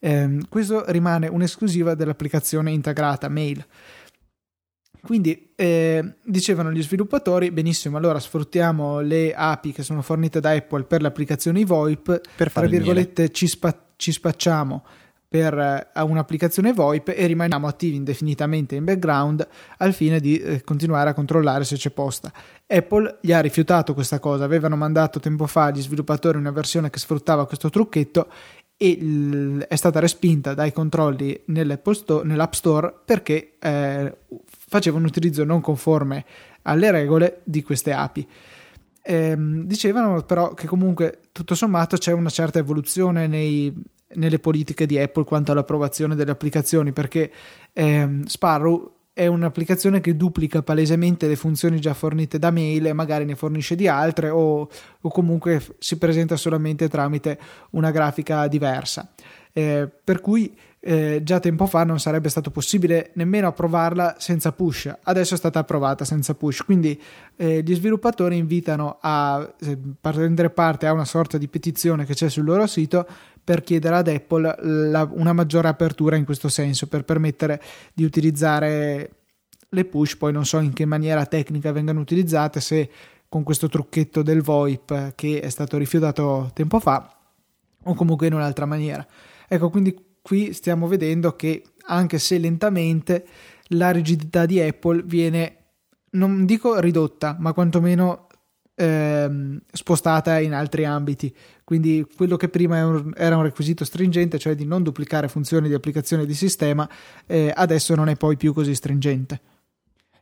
Ehm, 0.00 0.48
questo 0.48 0.84
rimane 0.90 1.28
un'esclusiva 1.28 1.94
dell'applicazione 1.94 2.70
integrata 2.70 3.28
mail. 3.28 3.64
Quindi 5.02 5.52
eh, 5.54 6.16
dicevano 6.24 6.72
gli 6.72 6.82
sviluppatori: 6.82 7.50
benissimo, 7.50 7.96
allora 7.96 8.18
sfruttiamo 8.18 9.00
le 9.00 9.34
API 9.34 9.72
che 9.72 9.82
sono 9.82 10.02
fornite 10.02 10.40
da 10.40 10.50
Apple 10.50 10.84
per 10.84 11.00
le 11.00 11.08
applicazioni 11.08 11.64
VoIP, 11.64 12.20
Per 12.36 12.52
tra 12.52 12.66
virgolette, 12.66 13.30
ci, 13.30 13.46
spa- 13.46 13.86
ci 13.96 14.12
spacciamo 14.12 14.84
per 15.28 15.58
eh, 15.58 16.00
un'applicazione 16.00 16.72
VoIP 16.72 17.08
e 17.14 17.26
rimaniamo 17.26 17.66
attivi 17.66 17.96
indefinitamente 17.96 18.74
in 18.76 18.84
background 18.84 19.46
al 19.78 19.92
fine 19.92 20.20
di 20.20 20.38
eh, 20.38 20.62
continuare 20.62 21.10
a 21.10 21.14
controllare 21.14 21.64
se 21.64 21.76
c'è 21.76 21.90
posta. 21.90 22.32
Apple 22.66 23.18
gli 23.20 23.32
ha 23.32 23.40
rifiutato 23.40 23.92
questa 23.94 24.18
cosa, 24.18 24.44
avevano 24.44 24.76
mandato 24.76 25.20
tempo 25.20 25.46
fa 25.46 25.64
agli 25.64 25.82
sviluppatori 25.82 26.38
una 26.38 26.50
versione 26.52 26.90
che 26.90 26.98
sfruttava 26.98 27.46
questo 27.46 27.70
trucchetto 27.70 28.28
e 28.76 28.88
il- 28.90 29.64
è 29.68 29.74
stata 29.76 30.00
respinta 30.00 30.52
dai 30.54 30.72
controlli 30.72 31.40
Store- 31.92 32.22
nell'App 32.24 32.52
Store 32.52 32.94
perché 33.04 33.54
eh, 33.58 34.16
faceva 34.68 34.98
un 34.98 35.04
utilizzo 35.04 35.44
non 35.44 35.60
conforme 35.60 36.24
alle 36.62 36.90
regole 36.90 37.40
di 37.44 37.62
queste 37.62 37.92
API. 37.92 38.28
Ehm, 39.02 39.62
dicevano 39.64 40.22
però 40.22 40.52
che 40.54 40.66
comunque 40.66 41.20
tutto 41.32 41.54
sommato 41.54 41.96
c'è 41.96 42.12
una 42.12 42.28
certa 42.28 42.58
evoluzione 42.58 43.26
nei- 43.26 43.72
nelle 44.14 44.38
politiche 44.38 44.86
di 44.86 44.98
Apple 44.98 45.24
quanto 45.24 45.52
all'approvazione 45.52 46.14
delle 46.14 46.30
applicazioni 46.30 46.92
perché 46.92 47.30
ehm, 47.72 48.24
Sparrow 48.24 48.94
è 49.16 49.26
un'applicazione 49.26 50.02
che 50.02 50.14
duplica 50.14 50.62
palesemente 50.62 51.26
le 51.26 51.36
funzioni 51.36 51.80
già 51.80 51.94
fornite 51.94 52.38
da 52.38 52.50
mail 52.50 52.86
e 52.86 52.92
magari 52.92 53.24
ne 53.24 53.34
fornisce 53.34 53.74
di 53.74 53.88
altre 53.88 54.28
o, 54.28 54.68
o 55.00 55.08
comunque 55.08 55.62
si 55.78 55.96
presenta 55.96 56.36
solamente 56.36 56.86
tramite 56.90 57.38
una 57.70 57.90
grafica 57.90 58.46
diversa. 58.46 59.10
Eh, 59.54 59.88
per 60.04 60.20
cui 60.20 60.54
eh, 60.80 61.20
già 61.24 61.40
tempo 61.40 61.64
fa 61.64 61.82
non 61.82 61.98
sarebbe 61.98 62.28
stato 62.28 62.50
possibile 62.50 63.10
nemmeno 63.14 63.48
approvarla 63.48 64.16
senza 64.18 64.52
push, 64.52 64.94
adesso 65.04 65.32
è 65.32 65.36
stata 65.38 65.60
approvata 65.60 66.04
senza 66.04 66.34
push, 66.34 66.62
quindi 66.62 67.00
eh, 67.36 67.62
gli 67.62 67.74
sviluppatori 67.74 68.36
invitano 68.36 68.98
a 69.00 69.50
eh, 69.60 69.78
prendere 69.98 70.50
parte 70.50 70.86
a 70.86 70.92
una 70.92 71.06
sorta 71.06 71.38
di 71.38 71.48
petizione 71.48 72.04
che 72.04 72.12
c'è 72.12 72.28
sul 72.28 72.44
loro 72.44 72.66
sito 72.66 73.06
per 73.46 73.62
chiedere 73.62 73.94
ad 73.94 74.08
Apple 74.08 74.56
la- 74.90 75.08
una 75.08 75.32
maggiore 75.32 75.68
apertura 75.68 76.16
in 76.16 76.24
questo 76.24 76.48
senso, 76.48 76.88
per 76.88 77.04
permettere 77.04 77.62
di 77.94 78.02
utilizzare 78.02 79.10
le 79.68 79.84
push, 79.84 80.16
poi 80.16 80.32
non 80.32 80.44
so 80.44 80.58
in 80.58 80.72
che 80.72 80.84
maniera 80.84 81.24
tecnica 81.26 81.70
vengano 81.70 82.00
utilizzate, 82.00 82.60
se 82.60 82.90
con 83.28 83.44
questo 83.44 83.68
trucchetto 83.68 84.22
del 84.22 84.42
VoIP 84.42 85.12
che 85.14 85.40
è 85.40 85.48
stato 85.48 85.78
rifiutato 85.78 86.50
tempo 86.54 86.80
fa 86.80 87.18
o 87.84 87.94
comunque 87.94 88.26
in 88.26 88.32
un'altra 88.32 88.66
maniera. 88.66 89.06
Ecco, 89.46 89.70
quindi 89.70 89.96
qui 90.20 90.52
stiamo 90.52 90.88
vedendo 90.88 91.36
che 91.36 91.62
anche 91.84 92.18
se 92.18 92.38
lentamente 92.38 93.24
la 93.68 93.92
rigidità 93.92 94.44
di 94.44 94.60
Apple 94.60 95.04
viene, 95.04 95.56
non 96.10 96.46
dico 96.46 96.80
ridotta, 96.80 97.36
ma 97.38 97.52
quantomeno 97.52 98.25
ehm, 98.76 99.60
spostata 99.72 100.38
in 100.38 100.54
altri 100.54 100.84
ambiti. 100.84 101.34
Quindi 101.64 102.06
quello 102.16 102.36
che 102.36 102.48
prima 102.48 102.78
era 103.16 103.36
un- 103.36 103.42
requisito 103.42 103.84
stringente, 103.84 104.38
cioè 104.38 104.54
di 104.54 104.64
non 104.64 104.82
duplicare 104.82 105.28
funzioni 105.28 105.68
di 105.68 105.74
applicazione 105.74 106.24
di 106.24 106.34
sistema, 106.34 106.88
eh, 107.26 107.52
adesso 107.54 107.94
non 107.94 108.08
è 108.08 108.16
poi 108.16 108.36
più 108.36 108.52
così 108.52 108.74
stringente. 108.74 109.40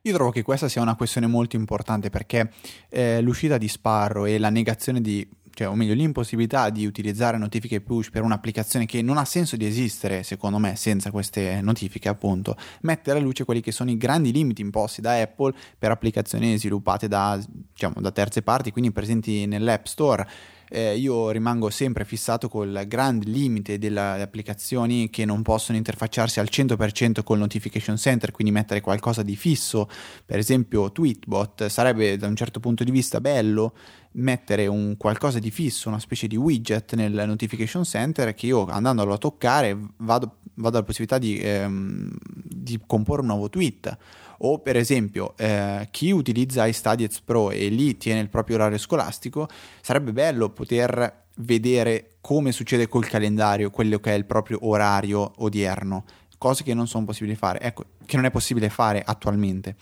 Io 0.03 0.13
trovo 0.13 0.31
che 0.31 0.43
questa 0.43 0.69
sia 0.69 0.83
una 0.83 0.97
questione 0.97 1.27
molto 1.27 1.57
importante 1.57 2.11
perché 2.11 2.51
eh, 2.91 3.21
l'uscita 3.23 3.59
di 3.59 3.69
Sparrow 3.69 4.27
e 4.27 4.39
la 4.39 4.51
negazione 4.51 5.01
di, 5.01 5.27
cioè, 5.55 5.69
o 5.69 5.75
meglio, 5.75 5.95
l'impossibilità 5.95 6.69
di 6.69 6.85
utilizzare 6.85 7.39
notifiche 7.39 7.81
push 7.81 8.11
per 8.11 8.23
un'applicazione 8.23 8.87
che 8.87 9.03
non 9.03 9.17
ha 9.19 9.25
senso 9.25 9.57
di 9.57 9.65
esistere, 9.65 10.25
secondo 10.25 10.59
me, 10.59 10.75
senza 10.75 11.13
queste 11.13 11.61
notifiche, 11.61 12.09
appunto, 12.09 12.57
mette 12.81 13.13
alla 13.13 13.21
luce 13.21 13.45
quelli 13.45 13.61
che 13.61 13.71
sono 13.71 13.91
i 13.91 13.97
grandi 13.97 14.33
limiti 14.33 14.63
imposti 14.63 15.01
da 15.01 15.21
Apple 15.21 15.55
per 15.79 15.93
applicazioni 15.93 16.59
sviluppate 16.59 17.07
da, 17.07 17.41
diciamo, 17.49 17.95
da 18.01 18.11
terze 18.11 18.43
parti, 18.43 18.73
quindi 18.73 18.91
presenti 18.91 19.47
nell'App 19.47 19.87
Store. 19.87 20.29
Eh, 20.75 20.97
io 20.97 21.31
rimango 21.31 21.71
sempre 21.71 22.05
fissato 22.05 22.49
col 22.49 22.83
grande 22.89 23.27
limite 23.31 23.79
delle 23.79 24.21
applicazioni 24.21 25.09
che 25.09 25.25
non 25.25 25.41
possono 25.43 25.79
interfacciarsi 25.79 26.41
al 26.41 26.49
100% 26.51 27.23
col 27.23 27.39
notification 27.39 27.97
center, 27.97 28.33
quindi 28.33 28.53
mettere 28.53 28.81
qualcosa 28.81 29.23
di 29.23 29.37
fisso, 29.37 29.89
per 30.27 30.39
esempio 30.39 30.91
Tweetbot, 30.91 31.67
sarebbe 31.67 32.17
da 32.17 32.27
un 32.27 32.35
certo 32.35 32.59
punto 32.59 32.83
di 32.83 32.91
vista 32.91 33.21
bello 33.21 33.73
mettere 34.15 34.67
un 34.67 34.97
qualcosa 34.97 35.39
di 35.39 35.53
fisso, 35.53 35.89
una 35.89 36.01
specie 36.01 36.27
di 36.27 36.35
widget 36.35 36.95
nel 36.95 37.23
notification 37.25 37.85
center 37.85 38.35
che 38.35 38.47
io 38.47 38.67
andandolo 38.67 39.13
a 39.13 39.19
toccare 39.19 39.79
vado, 39.99 40.39
vado 40.55 40.77
alla 40.77 40.85
possibilità 40.85 41.19
di, 41.19 41.39
ehm, 41.39 42.11
di 42.21 42.81
comporre 42.85 43.21
un 43.21 43.29
nuovo 43.29 43.49
tweet 43.49 43.97
o 44.39 44.59
per 44.59 44.77
esempio 44.77 45.35
eh, 45.37 45.89
chi 45.91 46.11
utilizza 46.11 46.67
iStudiez 46.67 47.21
Pro 47.21 47.51
e 47.51 47.69
lì 47.69 47.97
tiene 47.97 48.21
il 48.21 48.29
proprio 48.29 48.57
orario 48.57 48.79
scolastico 48.79 49.49
sarebbe 49.81 50.13
bello 50.13 50.51
poter 50.51 51.23
vedere 51.39 52.17
come 52.21 52.53
succede 52.53 52.89
col 52.89 53.07
calendario 53.07 53.71
quello 53.71 53.99
che 53.99 54.13
è 54.13 54.15
il 54.15 54.25
proprio 54.25 54.59
orario 54.63 55.33
odierno 55.39 56.05
cose 56.39 56.63
che 56.63 56.75
non 56.75 56.87
sono 56.87 57.07
possibili 57.07 57.37
fare 57.37 57.61
ecco 57.61 57.85
che 58.05 58.17
non 58.17 58.25
è 58.25 58.31
possibile 58.31 58.69
fare 58.69 59.03
attualmente. 59.05 59.77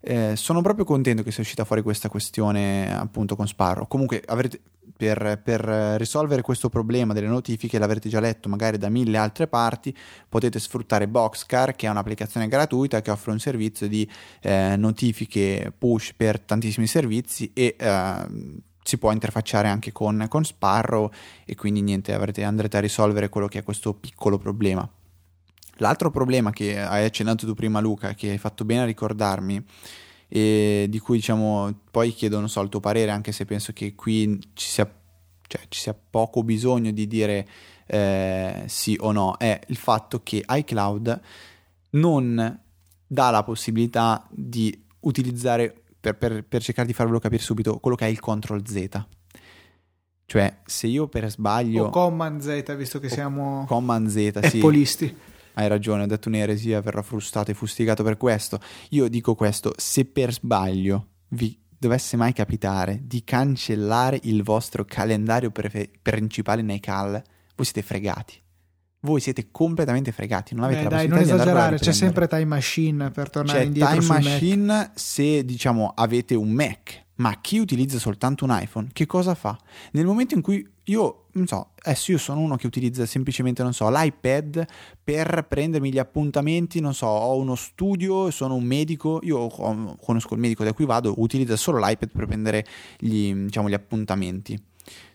Eh, 0.00 0.34
sono 0.36 0.60
proprio 0.60 0.84
contento 0.84 1.22
che 1.22 1.30
sia 1.30 1.42
uscita 1.42 1.64
fuori 1.64 1.80
questa 1.80 2.10
questione 2.10 2.94
appunto 2.94 3.36
con 3.36 3.46
Sparrow. 3.46 3.86
Comunque 3.88 4.22
avrete 4.26 4.60
per, 4.96 5.40
per 5.42 5.60
risolvere 5.98 6.42
questo 6.42 6.68
problema 6.68 7.12
delle 7.12 7.26
notifiche, 7.26 7.78
l'avrete 7.78 8.08
già 8.08 8.20
letto 8.20 8.48
magari 8.48 8.78
da 8.78 8.88
mille 8.88 9.18
altre 9.18 9.46
parti, 9.46 9.94
potete 10.28 10.58
sfruttare 10.58 11.08
Boxcar, 11.08 11.74
che 11.74 11.86
è 11.86 11.90
un'applicazione 11.90 12.48
gratuita 12.48 13.00
che 13.00 13.10
offre 13.10 13.32
un 13.32 13.38
servizio 13.38 13.88
di 13.88 14.08
eh, 14.40 14.76
notifiche 14.76 15.72
push 15.76 16.12
per 16.16 16.40
tantissimi 16.40 16.86
servizi 16.86 17.50
e 17.52 17.76
eh, 17.78 18.26
si 18.84 18.98
può 18.98 19.10
interfacciare 19.12 19.68
anche 19.68 19.92
con, 19.92 20.26
con 20.28 20.44
Sparrow 20.44 21.10
e 21.44 21.54
quindi 21.54 21.80
niente, 21.80 22.12
avrete, 22.12 22.44
andrete 22.44 22.76
a 22.76 22.80
risolvere 22.80 23.28
quello 23.28 23.48
che 23.48 23.60
è 23.60 23.62
questo 23.62 23.94
piccolo 23.94 24.38
problema. 24.38 24.88
L'altro 25.78 26.10
problema 26.10 26.50
che 26.50 26.78
hai 26.80 27.04
accennato 27.04 27.46
tu 27.46 27.54
prima 27.54 27.80
Luca, 27.80 28.14
che 28.14 28.30
hai 28.30 28.38
fatto 28.38 28.64
bene 28.64 28.82
a 28.82 28.86
ricordarmi, 28.86 29.64
e 30.28 30.86
di 30.88 30.98
cui 30.98 31.16
diciamo 31.16 31.72
poi 31.90 32.12
chiedo 32.12 32.38
non 32.38 32.48
so 32.48 32.60
il 32.60 32.68
tuo 32.68 32.80
parere 32.80 33.10
anche 33.10 33.32
se 33.32 33.44
penso 33.44 33.72
che 33.72 33.94
qui 33.94 34.38
ci 34.54 34.68
sia, 34.68 34.92
cioè, 35.46 35.62
ci 35.68 35.80
sia 35.80 35.94
poco 35.94 36.42
bisogno 36.42 36.90
di 36.90 37.06
dire 37.06 37.46
eh, 37.86 38.64
sì 38.66 38.96
o 39.00 39.12
no 39.12 39.36
è 39.36 39.60
il 39.68 39.76
fatto 39.76 40.22
che 40.22 40.44
iCloud 40.46 41.20
non 41.90 42.60
dà 43.06 43.30
la 43.30 43.42
possibilità 43.42 44.26
di 44.30 44.84
utilizzare 45.00 45.82
per, 46.00 46.16
per, 46.16 46.44
per 46.44 46.62
cercare 46.62 46.86
di 46.86 46.94
farvelo 46.94 47.18
capire 47.18 47.42
subito 47.42 47.78
quello 47.78 47.96
che 47.96 48.06
è 48.06 48.08
il 48.08 48.20
control 48.20 48.66
Z 48.66 49.04
cioè 50.26 50.60
se 50.64 50.86
io 50.86 51.06
per 51.06 51.30
sbaglio 51.30 51.84
O 51.84 51.90
Command 51.90 52.40
Z, 52.40 52.74
visto 52.76 52.98
che 52.98 53.08
siamo 53.08 53.64
command 53.68 54.08
Z 54.08 54.48
sì 54.48 54.56
appolisti. 54.58 55.16
Hai 55.54 55.68
ragione, 55.68 56.02
ho 56.02 56.06
detto 56.06 56.28
un'eresia, 56.28 56.80
verrò 56.80 57.02
frustato 57.02 57.50
e 57.50 57.54
fustigato 57.54 58.02
per 58.02 58.16
questo. 58.16 58.60
Io 58.90 59.08
dico 59.08 59.34
questo, 59.34 59.72
se 59.76 60.04
per 60.04 60.32
sbaglio 60.32 61.08
vi 61.28 61.58
dovesse 61.78 62.16
mai 62.16 62.32
capitare 62.32 63.00
di 63.02 63.24
cancellare 63.24 64.18
il 64.22 64.42
vostro 64.42 64.84
calendario 64.84 65.50
prefe- 65.50 65.90
principale 66.00 66.62
nei 66.62 66.80
cal, 66.80 67.22
voi 67.54 67.64
siete 67.64 67.82
fregati. 67.82 68.42
Voi 69.00 69.20
siete 69.20 69.48
completamente 69.50 70.12
fregati, 70.12 70.54
non 70.54 70.64
avete 70.64 70.84
Beh, 70.84 70.88
la 70.88 70.96
dai, 70.96 71.08
non 71.08 71.18
possibilità 71.18 71.42
a 71.42 71.52
esagerare, 71.52 71.78
c'è 71.78 71.92
sempre 71.92 72.26
Time 72.26 72.44
Machine 72.46 73.10
per 73.10 73.28
tornare 73.28 73.58
C'è 73.58 73.64
indietro 73.66 73.90
Time 73.90 74.02
sul 74.02 74.14
Mac. 74.14 74.24
Machine 74.24 74.90
se 74.94 75.44
diciamo 75.44 75.92
avete 75.94 76.34
un 76.34 76.48
Mac, 76.48 77.03
ma 77.16 77.38
chi 77.40 77.58
utilizza 77.58 77.98
soltanto 77.98 78.44
un 78.44 78.56
iPhone, 78.58 78.88
che 78.92 79.06
cosa 79.06 79.34
fa? 79.34 79.58
Nel 79.92 80.04
momento 80.04 80.34
in 80.34 80.40
cui 80.40 80.66
io, 80.84 81.26
non 81.32 81.46
so, 81.46 81.70
adesso 81.82 82.10
io 82.10 82.18
sono 82.18 82.40
uno 82.40 82.56
che 82.56 82.66
utilizza 82.66 83.06
semplicemente, 83.06 83.62
non 83.62 83.72
so, 83.72 83.88
l'iPad 83.88 84.66
per 85.02 85.46
prendermi 85.48 85.92
gli 85.92 85.98
appuntamenti, 85.98 86.80
non 86.80 86.94
so, 86.94 87.06
ho 87.06 87.36
uno 87.36 87.54
studio, 87.54 88.30
sono 88.30 88.54
un 88.54 88.64
medico, 88.64 89.20
io 89.22 89.48
conosco 89.48 90.34
il 90.34 90.40
medico 90.40 90.64
da 90.64 90.72
cui 90.72 90.84
vado, 90.84 91.14
utilizza 91.18 91.56
solo 91.56 91.78
l'iPad 91.78 92.10
per 92.10 92.26
prendere 92.26 92.66
gli, 92.98 93.32
diciamo, 93.32 93.68
gli 93.68 93.74
appuntamenti 93.74 94.60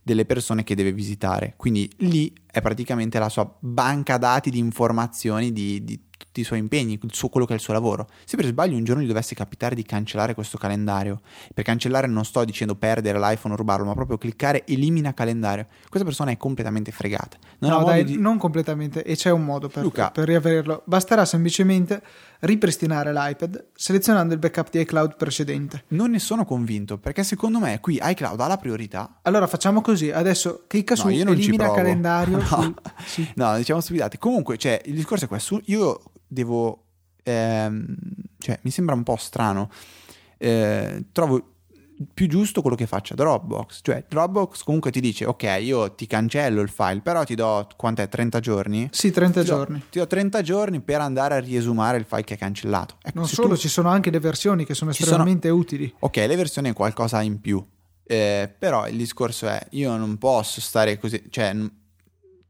delle 0.01 0.25
persone 0.25 0.63
che 0.63 0.73
deve 0.73 0.91
visitare. 0.91 1.53
Quindi 1.55 1.91
lì 1.97 2.33
è 2.49 2.61
praticamente 2.61 3.19
la 3.19 3.29
sua 3.29 3.55
banca 3.59 4.17
dati 4.17 4.49
di 4.49 4.57
informazioni 4.57 5.51
di, 5.51 5.83
di 5.83 5.99
tutti 6.29 6.41
i 6.41 6.43
suoi 6.43 6.59
impegni, 6.59 6.99
su 7.09 7.27
quello 7.29 7.47
che 7.47 7.53
è 7.53 7.55
il 7.55 7.61
suo 7.61 7.73
lavoro. 7.73 8.07
Se 8.23 8.37
per 8.37 8.45
sbaglio 8.45 8.77
un 8.77 8.83
giorno 8.83 9.01
gli 9.01 9.07
dovesse 9.07 9.33
capitare 9.33 9.73
di 9.73 9.83
cancellare 9.83 10.35
questo 10.35 10.59
calendario, 10.59 11.21
per 11.53 11.63
cancellare 11.63 12.05
non 12.05 12.23
sto 12.23 12.45
dicendo 12.45 12.75
perdere 12.75 13.19
l'iPhone 13.19 13.55
o 13.55 13.57
rubarlo, 13.57 13.85
ma 13.85 13.93
proprio 13.93 14.17
cliccare 14.17 14.63
elimina 14.67 15.13
calendario, 15.13 15.65
questa 15.89 16.07
persona 16.07 16.29
è 16.29 16.37
completamente 16.37 16.91
fregata. 16.91 17.37
Non 17.59 17.71
no, 17.71 17.83
dai, 17.83 18.03
di... 18.03 18.17
non 18.19 18.37
completamente, 18.37 19.03
e 19.03 19.15
c'è 19.15 19.31
un 19.31 19.43
modo 19.43 19.69
per, 19.69 19.81
Luca, 19.81 20.11
per 20.11 20.27
riaverlo. 20.27 20.83
Basterà 20.85 21.25
semplicemente 21.25 22.01
ripristinare 22.39 23.11
l'iPad 23.11 23.67
selezionando 23.73 24.33
il 24.33 24.39
backup 24.39 24.69
di 24.69 24.79
iCloud 24.79 25.15
precedente. 25.15 25.83
Non 25.89 26.11
ne 26.11 26.19
sono 26.19 26.45
convinto, 26.45 26.97
perché 26.97 27.23
secondo 27.23 27.59
me 27.59 27.79
qui 27.79 27.99
iCloud 28.01 28.39
ha 28.39 28.47
la 28.47 28.57
priorità. 28.57 29.19
Allora 29.23 29.47
facciamo 29.47 29.81
così, 29.81 30.11
adesso 30.11 30.63
clicca 30.67 30.95
no, 30.95 31.01
su 31.01 31.07
elimina 31.09 31.71
calendario. 31.71 32.37
No, 32.49 32.61
su... 32.61 32.73
sì. 33.05 33.31
no 33.35 33.57
diciamo 33.57 33.81
stupidate. 33.81 34.17
Comunque, 34.17 34.57
cioè, 34.57 34.81
il 34.85 34.95
discorso 34.95 35.25
è 35.25 35.27
questo, 35.27 35.61
io 35.65 36.01
devo... 36.27 36.85
Ehm, 37.23 37.95
cioè, 38.37 38.59
mi 38.63 38.71
sembra 38.71 38.95
un 38.95 39.03
po' 39.03 39.17
strano. 39.17 39.69
Eh, 40.37 41.05
trovo 41.11 41.58
più 42.13 42.27
giusto 42.27 42.61
quello 42.61 42.75
che 42.75 42.87
faccia 42.87 43.15
Dropbox. 43.15 43.79
Cioè, 43.81 44.05
Dropbox 44.07 44.63
comunque 44.63 44.91
ti 44.91 44.99
dice: 44.99 45.25
Ok, 45.25 45.43
io 45.61 45.93
ti 45.93 46.07
cancello 46.07 46.61
il 46.61 46.69
file, 46.69 47.01
però 47.01 47.23
ti 47.23 47.35
do 47.35 47.67
quant'è? 47.75 48.07
30 48.07 48.39
giorni? 48.39 48.87
Sì, 48.91 49.11
30 49.11 49.41
ti 49.41 49.45
giorni. 49.45 49.77
Do, 49.79 49.85
ti 49.89 49.99
do 49.99 50.07
30 50.07 50.41
giorni 50.41 50.79
per 50.79 51.01
andare 51.01 51.35
a 51.35 51.39
riesumare 51.39 51.97
il 51.97 52.05
file 52.05 52.23
che 52.23 52.33
hai 52.33 52.39
cancellato. 52.39 52.95
Ecco, 53.01 53.19
non 53.19 53.27
solo, 53.27 53.49
tu... 53.49 53.57
ci 53.57 53.69
sono 53.69 53.89
anche 53.89 54.09
le 54.09 54.19
versioni 54.19 54.65
che 54.65 54.73
sono 54.73 54.91
estremamente 54.91 55.49
sono... 55.49 55.59
utili. 55.59 55.93
Ok, 55.99 56.15
le 56.17 56.35
versioni 56.35 56.69
è 56.69 56.73
qualcosa 56.73 57.21
in 57.21 57.41
più. 57.41 57.63
Eh, 58.03 58.53
però 58.57 58.87
il 58.87 58.97
discorso 58.97 59.47
è: 59.47 59.63
io 59.71 59.95
non 59.97 60.17
posso 60.17 60.61
stare 60.61 60.97
così, 60.97 61.23
cioè, 61.29 61.55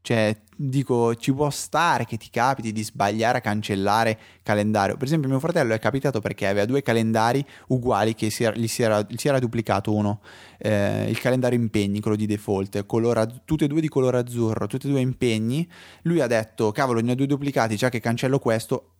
cioè, 0.00 0.36
dico, 0.62 1.14
ci 1.14 1.32
può 1.32 1.48
stare 1.48 2.04
che 2.04 2.18
ti 2.18 2.28
capiti 2.28 2.70
di 2.70 2.82
sbagliare 2.82 3.38
a 3.38 3.40
cancellare 3.40 4.18
calendario. 4.42 4.96
Per 4.96 5.06
esempio, 5.06 5.28
mio 5.30 5.40
fratello 5.40 5.72
è 5.72 5.78
capitato 5.78 6.20
perché 6.20 6.46
aveva 6.46 6.66
due 6.66 6.82
calendari 6.82 7.44
uguali 7.68 8.14
che 8.14 8.28
si 8.28 8.44
era, 8.44 8.54
gli, 8.54 8.68
si 8.68 8.82
era, 8.82 9.06
si 9.14 9.28
era 9.28 9.38
duplicato 9.38 9.94
uno. 9.94 10.20
Eh, 10.58 11.08
il 11.08 11.18
calendario 11.18 11.58
impegni, 11.58 12.00
quello 12.00 12.16
di 12.16 12.26
default, 12.26 12.84
color, 12.84 13.40
tutti 13.46 13.64
e 13.64 13.68
due 13.68 13.80
di 13.80 13.88
colore 13.88 14.18
azzurro, 14.18 14.66
tutti 14.66 14.86
e 14.86 14.90
due 14.90 15.00
impegni. 15.00 15.66
Lui 16.02 16.20
ha 16.20 16.26
detto, 16.26 16.72
cavolo, 16.72 17.00
ne 17.00 17.12
ho 17.12 17.14
due 17.14 17.26
duplicati, 17.26 17.76
già 17.76 17.88
che 17.88 18.00
cancello 18.00 18.38
questo. 18.38 18.96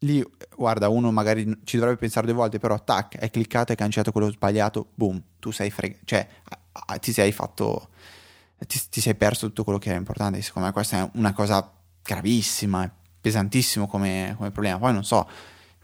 Lì, 0.00 0.24
guarda, 0.56 0.88
uno 0.88 1.10
magari 1.12 1.60
ci 1.64 1.76
dovrebbe 1.76 1.98
pensare 1.98 2.26
due 2.26 2.34
volte, 2.34 2.58
però 2.58 2.82
tac, 2.82 3.18
è 3.18 3.30
cliccato 3.30 3.72
e 3.72 3.76
cancellato 3.76 4.12
quello 4.12 4.30
sbagliato, 4.30 4.88
boom, 4.94 5.22
tu 5.38 5.50
sei 5.50 5.70
fregato, 5.70 6.00
cioè 6.04 6.26
ti 7.00 7.12
sei 7.12 7.32
fatto 7.32 7.88
ti, 8.66 8.80
ti, 8.88 9.00
sei 9.00 9.14
perso 9.14 9.46
tutto 9.46 9.64
quello 9.64 9.78
che 9.78 9.90
era 9.90 9.98
importante. 9.98 10.40
Secondo 10.42 10.68
me 10.68 10.74
questa 10.74 10.98
è 10.98 11.10
una 11.14 11.32
cosa 11.32 11.72
gravissima, 12.02 12.90
pesantissimo 13.20 13.86
come, 13.86 14.34
come 14.36 14.50
problema. 14.50 14.78
Poi 14.78 14.92
non 14.92 15.04
so, 15.04 15.28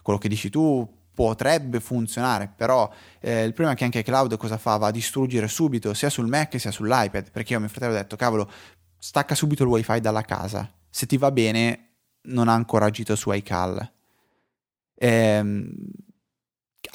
quello 0.00 0.18
che 0.18 0.28
dici 0.28 0.50
tu 0.50 1.00
potrebbe 1.14 1.80
funzionare, 1.80 2.50
però 2.54 2.90
eh, 3.20 3.44
il 3.44 3.52
problema 3.52 3.72
è 3.72 3.76
che 3.76 3.84
anche 3.84 4.02
cloud 4.02 4.36
cosa 4.36 4.56
fa? 4.56 4.76
Va 4.76 4.86
a 4.86 4.90
distruggere 4.90 5.46
subito 5.46 5.92
sia 5.92 6.08
sul 6.08 6.26
Mac 6.26 6.58
sia 6.58 6.70
sull'iPad, 6.70 7.30
perché 7.30 7.52
io 7.52 7.58
a 7.58 7.60
mio 7.60 7.68
fratello 7.68 7.92
ho 7.92 7.96
detto, 7.96 8.16
cavolo, 8.16 8.50
stacca 8.98 9.34
subito 9.34 9.62
il 9.62 9.68
wifi 9.68 10.00
dalla 10.00 10.22
casa, 10.22 10.70
se 10.88 11.06
ti 11.06 11.18
va 11.18 11.30
bene 11.30 11.88
non 12.22 12.48
ha 12.48 12.54
ancora 12.54 12.86
agito 12.86 13.16
su 13.16 13.30
iCal. 13.32 13.92
Ehm, 14.94 15.74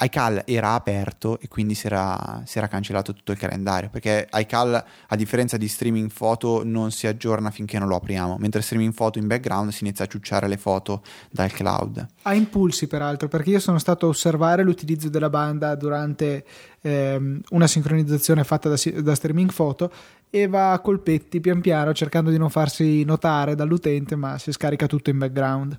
iCal 0.00 0.42
era 0.44 0.74
aperto 0.74 1.40
e 1.40 1.48
quindi 1.48 1.74
si 1.74 1.86
era, 1.86 2.42
si 2.44 2.58
era, 2.58 2.68
cancellato 2.68 3.14
tutto 3.14 3.32
il 3.32 3.38
calendario 3.38 3.88
perché 3.88 4.28
iCal 4.30 4.84
a 5.08 5.16
differenza 5.16 5.56
di 5.56 5.66
streaming 5.66 6.10
foto 6.10 6.62
non 6.62 6.90
si 6.90 7.06
aggiorna 7.06 7.50
finché 7.50 7.78
non 7.78 7.88
lo 7.88 7.96
apriamo 7.96 8.36
mentre 8.38 8.60
streaming 8.60 8.92
foto 8.92 9.18
in 9.18 9.26
background 9.26 9.70
si 9.70 9.84
inizia 9.84 10.04
a 10.04 10.08
ciucciare 10.08 10.46
le 10.46 10.58
foto 10.58 11.02
dal 11.30 11.50
cloud. 11.50 12.06
A 12.22 12.34
impulsi 12.34 12.86
peraltro 12.86 13.28
perché 13.28 13.50
io 13.50 13.60
sono 13.60 13.78
stato 13.78 14.06
a 14.06 14.08
osservare 14.10 14.62
l'utilizzo 14.62 15.08
della 15.08 15.30
banda 15.30 15.74
durante 15.74 16.44
ehm, 16.82 17.40
una 17.50 17.66
sincronizzazione 17.66 18.44
fatta 18.44 18.68
da, 18.68 18.76
da 19.00 19.14
streaming 19.14 19.50
foto 19.50 19.90
e 20.28 20.46
va 20.46 20.72
a 20.72 20.80
colpetti 20.80 21.40
pian 21.40 21.62
piano 21.62 21.94
cercando 21.94 22.28
di 22.28 22.36
non 22.36 22.50
farsi 22.50 23.04
notare 23.04 23.54
dall'utente 23.54 24.16
ma 24.16 24.38
si 24.38 24.52
scarica 24.52 24.86
tutto 24.86 25.08
in 25.08 25.16
background 25.16 25.78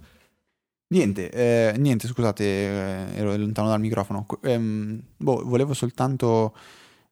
Niente, 0.91 1.29
eh, 1.29 1.77
niente, 1.77 2.07
scusate, 2.07 2.43
eh, 2.43 3.17
ero 3.17 3.35
lontano 3.37 3.67
dal 3.67 3.79
microfono. 3.79 4.25
Ehm, 4.41 4.99
boh, 5.17 5.43
volevo 5.45 5.75
soltanto 5.75 6.55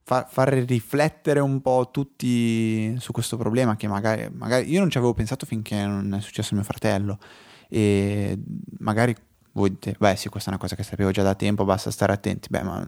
far, 0.01 0.27
far, 0.27 0.49
riflettere 0.49 1.39
un 1.39 1.61
po' 1.61 1.89
tutti 1.91 2.95
su 2.99 3.11
questo 3.11 3.37
problema 3.37 3.75
che 3.75 3.87
magari, 3.87 4.29
magari 4.33 4.67
io 4.71 4.79
non 4.79 4.89
ci 4.89 4.97
avevo 4.97 5.13
pensato 5.13 5.45
finché 5.45 5.85
non 5.85 6.11
è 6.15 6.21
successo 6.21 6.55
mio 6.55 6.63
fratello 6.63 7.19
e 7.69 8.39
magari 8.79 9.15
voi 9.51 9.69
dite, 9.69 9.95
beh 9.99 10.15
sì, 10.15 10.29
questa 10.29 10.49
è 10.49 10.53
una 10.53 10.61
cosa 10.61 10.75
che 10.75 10.81
sapevo 10.83 11.11
già 11.11 11.21
da 11.21 11.35
tempo, 11.35 11.63
basta 11.63 11.91
stare 11.91 12.13
attenti. 12.13 12.47
Beh, 12.49 12.63
ma 12.63 12.87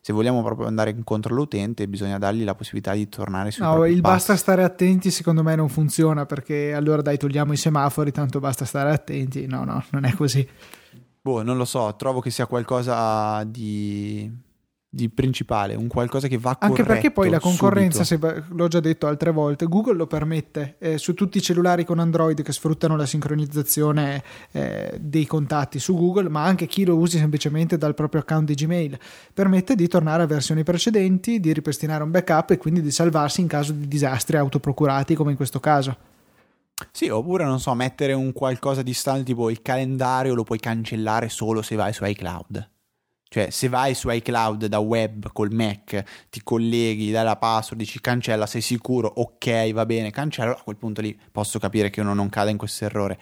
se 0.00 0.12
vogliamo 0.12 0.42
proprio 0.42 0.66
andare 0.66 0.90
incontro 0.90 1.32
all'utente 1.34 1.86
bisogna 1.86 2.18
dargli 2.18 2.44
la 2.44 2.54
possibilità 2.54 2.94
di 2.94 3.08
tornare 3.08 3.50
sui 3.50 3.64
no, 3.64 3.84
il 3.84 4.00
passi. 4.00 4.00
basta 4.00 4.36
stare 4.36 4.64
attenti 4.64 5.10
secondo 5.10 5.42
me 5.42 5.54
non 5.54 5.68
funziona 5.68 6.24
perché 6.24 6.72
allora 6.72 7.02
dai 7.02 7.18
togliamo 7.18 7.52
i 7.52 7.56
semafori 7.56 8.10
tanto 8.10 8.40
basta 8.40 8.64
stare 8.64 8.90
attenti 8.90 9.46
no 9.46 9.64
no 9.64 9.84
non 9.90 10.04
è 10.04 10.14
così 10.14 10.46
boh 11.20 11.42
non 11.42 11.56
lo 11.56 11.64
so 11.66 11.94
trovo 11.96 12.20
che 12.20 12.30
sia 12.30 12.46
qualcosa 12.46 13.44
di 13.44 14.30
di 14.92 15.08
principale, 15.08 15.76
un 15.76 15.86
qualcosa 15.86 16.26
che 16.26 16.36
va 16.36 16.56
Anche 16.58 16.82
perché 16.82 17.12
poi 17.12 17.30
la 17.30 17.38
concorrenza, 17.38 18.02
se, 18.02 18.18
l'ho 18.48 18.66
già 18.66 18.80
detto 18.80 19.06
altre 19.06 19.30
volte, 19.30 19.66
Google 19.66 19.94
lo 19.94 20.08
permette 20.08 20.74
eh, 20.80 20.98
su 20.98 21.14
tutti 21.14 21.38
i 21.38 21.40
cellulari 21.40 21.84
con 21.84 22.00
Android 22.00 22.42
che 22.42 22.52
sfruttano 22.52 22.96
la 22.96 23.06
sincronizzazione 23.06 24.20
eh, 24.50 24.98
dei 25.00 25.26
contatti 25.26 25.78
su 25.78 25.94
Google, 25.94 26.28
ma 26.28 26.42
anche 26.42 26.66
chi 26.66 26.84
lo 26.84 26.96
usi 26.96 27.18
semplicemente 27.18 27.78
dal 27.78 27.94
proprio 27.94 28.22
account 28.22 28.46
di 28.46 28.54
Gmail, 28.54 28.98
permette 29.32 29.76
di 29.76 29.86
tornare 29.86 30.24
a 30.24 30.26
versioni 30.26 30.64
precedenti, 30.64 31.38
di 31.38 31.52
ripristinare 31.52 32.02
un 32.02 32.10
backup 32.10 32.50
e 32.50 32.58
quindi 32.58 32.82
di 32.82 32.90
salvarsi 32.90 33.42
in 33.42 33.46
caso 33.46 33.70
di 33.72 33.86
disastri 33.86 34.38
autoprocurati 34.38 35.14
come 35.14 35.30
in 35.30 35.36
questo 35.36 35.60
caso. 35.60 35.96
Sì, 36.90 37.08
oppure 37.08 37.44
non 37.44 37.60
so, 37.60 37.72
mettere 37.74 38.12
un 38.12 38.32
qualcosa 38.32 38.82
di 38.82 38.94
stante 38.94 39.22
tipo 39.22 39.50
il 39.50 39.62
calendario 39.62 40.34
lo 40.34 40.42
puoi 40.42 40.58
cancellare 40.58 41.28
solo 41.28 41.62
se 41.62 41.76
vai 41.76 41.92
su 41.92 42.04
iCloud. 42.04 42.68
Cioè, 43.32 43.50
se 43.50 43.68
vai 43.68 43.94
su 43.94 44.10
iCloud 44.10 44.66
da 44.66 44.80
web 44.80 45.30
col 45.32 45.52
Mac, 45.52 46.02
ti 46.30 46.42
colleghi, 46.42 47.12
dai 47.12 47.22
la 47.22 47.36
password, 47.36 47.78
dici 47.78 48.00
cancella, 48.00 48.44
sei 48.44 48.60
sicuro, 48.60 49.06
ok, 49.06 49.70
va 49.70 49.86
bene, 49.86 50.10
cancello, 50.10 50.50
a 50.50 50.60
quel 50.60 50.74
punto 50.74 51.00
lì 51.00 51.16
posso 51.30 51.60
capire 51.60 51.90
che 51.90 52.00
uno 52.00 52.12
non 52.12 52.28
cada 52.28 52.50
in 52.50 52.56
questo 52.56 52.86
errore. 52.86 53.16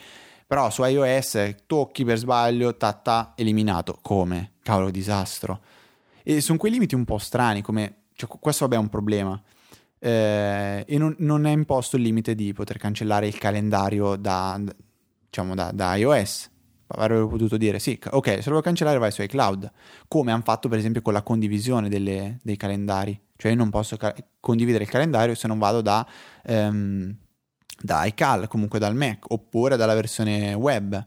Però 0.47 0.71
su 0.71 0.83
iOS 0.83 1.57
tocchi 1.67 2.07
per 2.07 2.17
sbaglio, 2.17 2.75
ta 2.79 2.95
ta, 2.95 3.35
eliminato. 3.37 3.99
Come? 4.01 4.53
Cavolo, 4.63 4.91
disastro. 4.91 5.61
E 6.23 6.41
sono 6.41 6.57
quei 6.57 6.73
limiti 6.73 6.95
un 6.95 7.05
po' 7.05 7.19
strani, 7.19 7.61
come... 7.61 8.05
Cioè, 8.15 8.31
questo 8.41 8.65
vabbè 8.65 8.77
è 8.77 8.83
un 8.83 8.89
problema. 8.89 9.39
Eh, 9.99 10.85
e 10.89 10.97
non, 10.97 11.15
non, 11.19 11.45
è 11.45 11.51
imposto 11.51 11.97
il 11.97 12.03
limite 12.03 12.35
di 12.35 12.55
poter 12.55 12.79
cancellare 12.79 13.27
il 13.27 13.37
calendario 13.37 14.17
da, 14.17 14.59
diciamo, 15.29 15.55
da, 15.55 15.71
da 15.71 15.97
iOS 15.97 16.49
avrebbero 16.89 17.29
potuto 17.29 17.57
dire 17.57 17.79
sì, 17.79 17.99
ok, 18.11 18.29
se 18.29 18.45
lo 18.45 18.51
vuoi 18.53 18.63
cancellare 18.63 18.99
vai 18.99 19.13
su 19.13 19.23
iCloud, 19.23 19.71
come 20.09 20.33
hanno 20.33 20.43
fatto 20.43 20.69
per 20.69 20.79
esempio 20.79 21.03
con 21.03 21.13
la 21.13 21.23
condivisione 21.23 21.89
delle, 21.89 22.39
dei 22.43 22.57
calendari, 22.57 23.19
cioè 23.37 23.53
io 23.53 23.57
non 23.57 23.71
posso 23.71 23.97
ca- 23.97 24.15
condividere 24.41 24.85
il 24.85 24.91
calendario 24.91 25.35
se 25.35 25.47
non 25.47 25.59
vado 25.59 25.81
da, 25.81 26.07
um, 26.47 27.15
da 27.81 28.05
iCal, 28.07 28.49
comunque 28.49 28.79
dal 28.79 28.95
Mac, 28.95 29.31
oppure 29.31 29.77
dalla 29.77 29.95
versione 29.95 30.55
web. 30.55 31.07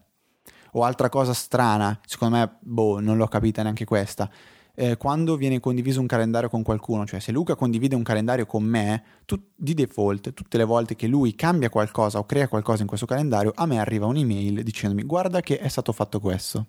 O 0.74 0.86
altra 0.86 1.10
cosa 1.10 1.34
strana, 1.34 2.00
secondo 2.06 2.38
me, 2.38 2.58
boh, 2.62 3.02
non 3.02 3.18
l'ho 3.18 3.28
capita 3.28 3.62
neanche 3.62 3.84
questa, 3.84 4.30
eh, 4.76 4.98
quando 4.98 5.36
viene 5.36 5.60
condiviso 5.60 6.00
un 6.00 6.08
calendario 6.08 6.50
con 6.50 6.64
qualcuno, 6.64 7.06
cioè 7.06 7.20
se 7.20 7.32
Luca 7.32 7.56
condivide 7.56 7.96
un 7.96 8.04
calendario 8.04 8.46
con 8.46 8.64
me, 8.64 9.04
tu, 9.26 9.42
di 9.56 9.74
default, 9.74 10.34
tutte 10.34 10.58
le 10.58 10.64
volte 10.64 10.96
che 10.96 11.08
lui 11.08 11.36
cambia 11.36 11.70
qualcosa 11.70 12.20
o 12.20 12.26
crea 12.26 12.48
qualcosa 12.48 12.82
in 12.82 12.88
questo 12.88 13.06
calendario, 13.06 13.52
a 13.56 13.66
me 13.66 13.80
arriva 13.80 14.06
un'email 14.06 14.64
dicendomi 14.64 15.04
guarda 15.04 15.42
che 15.42 15.60
è 15.60 15.68
stato 15.68 15.92
fatto 15.92 16.20
questo. 16.20 16.68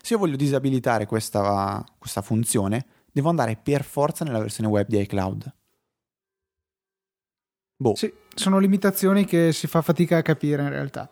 Se 0.00 0.14
io 0.14 0.18
voglio 0.18 0.36
disabilitare 0.36 1.06
questa, 1.06 1.84
questa 1.98 2.22
funzione, 2.22 2.86
devo 3.12 3.28
andare 3.28 3.58
per 3.62 3.84
forza 3.84 4.24
nella 4.24 4.40
versione 4.40 4.68
web 4.68 4.86
di 4.86 5.00
iCloud. 5.00 5.54
Boh. 7.76 7.94
Sì, 7.94 8.12
sono 8.34 8.58
limitazioni 8.58 9.24
che 9.24 9.52
si 9.52 9.66
fa 9.66 9.82
fatica 9.82 10.18
a 10.18 10.22
capire 10.22 10.62
in 10.62 10.68
realtà 10.68 11.10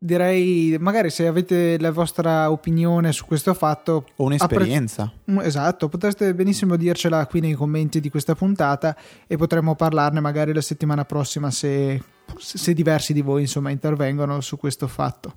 direi 0.00 0.76
magari 0.78 1.10
se 1.10 1.26
avete 1.26 1.76
la 1.80 1.90
vostra 1.90 2.52
opinione 2.52 3.10
su 3.10 3.24
questo 3.24 3.52
fatto 3.52 4.06
o 4.14 4.24
un'esperienza. 4.24 5.12
appre- 5.26 5.44
esatto 5.44 5.88
potreste 5.88 6.32
benissimo 6.34 6.76
dircela 6.76 7.26
qui 7.26 7.40
nei 7.40 7.54
commenti 7.54 8.00
di 8.00 8.08
questa 8.08 8.36
puntata 8.36 8.96
e 9.26 9.36
potremmo 9.36 9.74
parlarne 9.74 10.20
magari 10.20 10.54
la 10.54 10.60
settimana 10.60 11.04
prossima 11.04 11.50
se, 11.50 12.00
se 12.36 12.72
diversi 12.74 13.12
di 13.12 13.22
voi 13.22 13.42
insomma 13.42 13.70
intervengono 13.70 14.40
su 14.40 14.56
questo 14.56 14.86
fatto. 14.86 15.34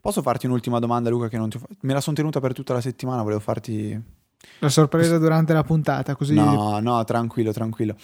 Posso 0.00 0.22
farti 0.22 0.46
un'ultima 0.46 0.80
domanda 0.80 1.08
Luca 1.08 1.28
che 1.28 1.36
non 1.36 1.48
ti 1.48 1.58
ho... 1.58 1.60
me 1.82 1.92
la 1.92 2.00
sono 2.00 2.16
tenuta 2.16 2.40
per 2.40 2.52
tutta 2.52 2.72
la 2.72 2.80
settimana 2.80 3.22
volevo 3.22 3.40
farti 3.40 4.18
la 4.58 4.70
sorpresa 4.70 5.18
durante 5.18 5.52
la 5.52 5.62
puntata 5.62 6.16
così 6.16 6.34
no 6.34 6.80
no 6.80 7.04
tranquillo 7.04 7.52
tranquillo. 7.52 7.94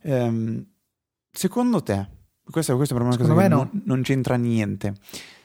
Ehm, 0.00 0.66
secondo 1.30 1.82
te 1.82 2.20
questa, 2.44 2.74
questa 2.74 2.96
è 2.96 2.98
una 2.98 3.16
cosa 3.16 3.34
che 3.34 3.48
non, 3.48 3.82
non 3.84 4.02
c'entra 4.02 4.34
niente 4.34 4.94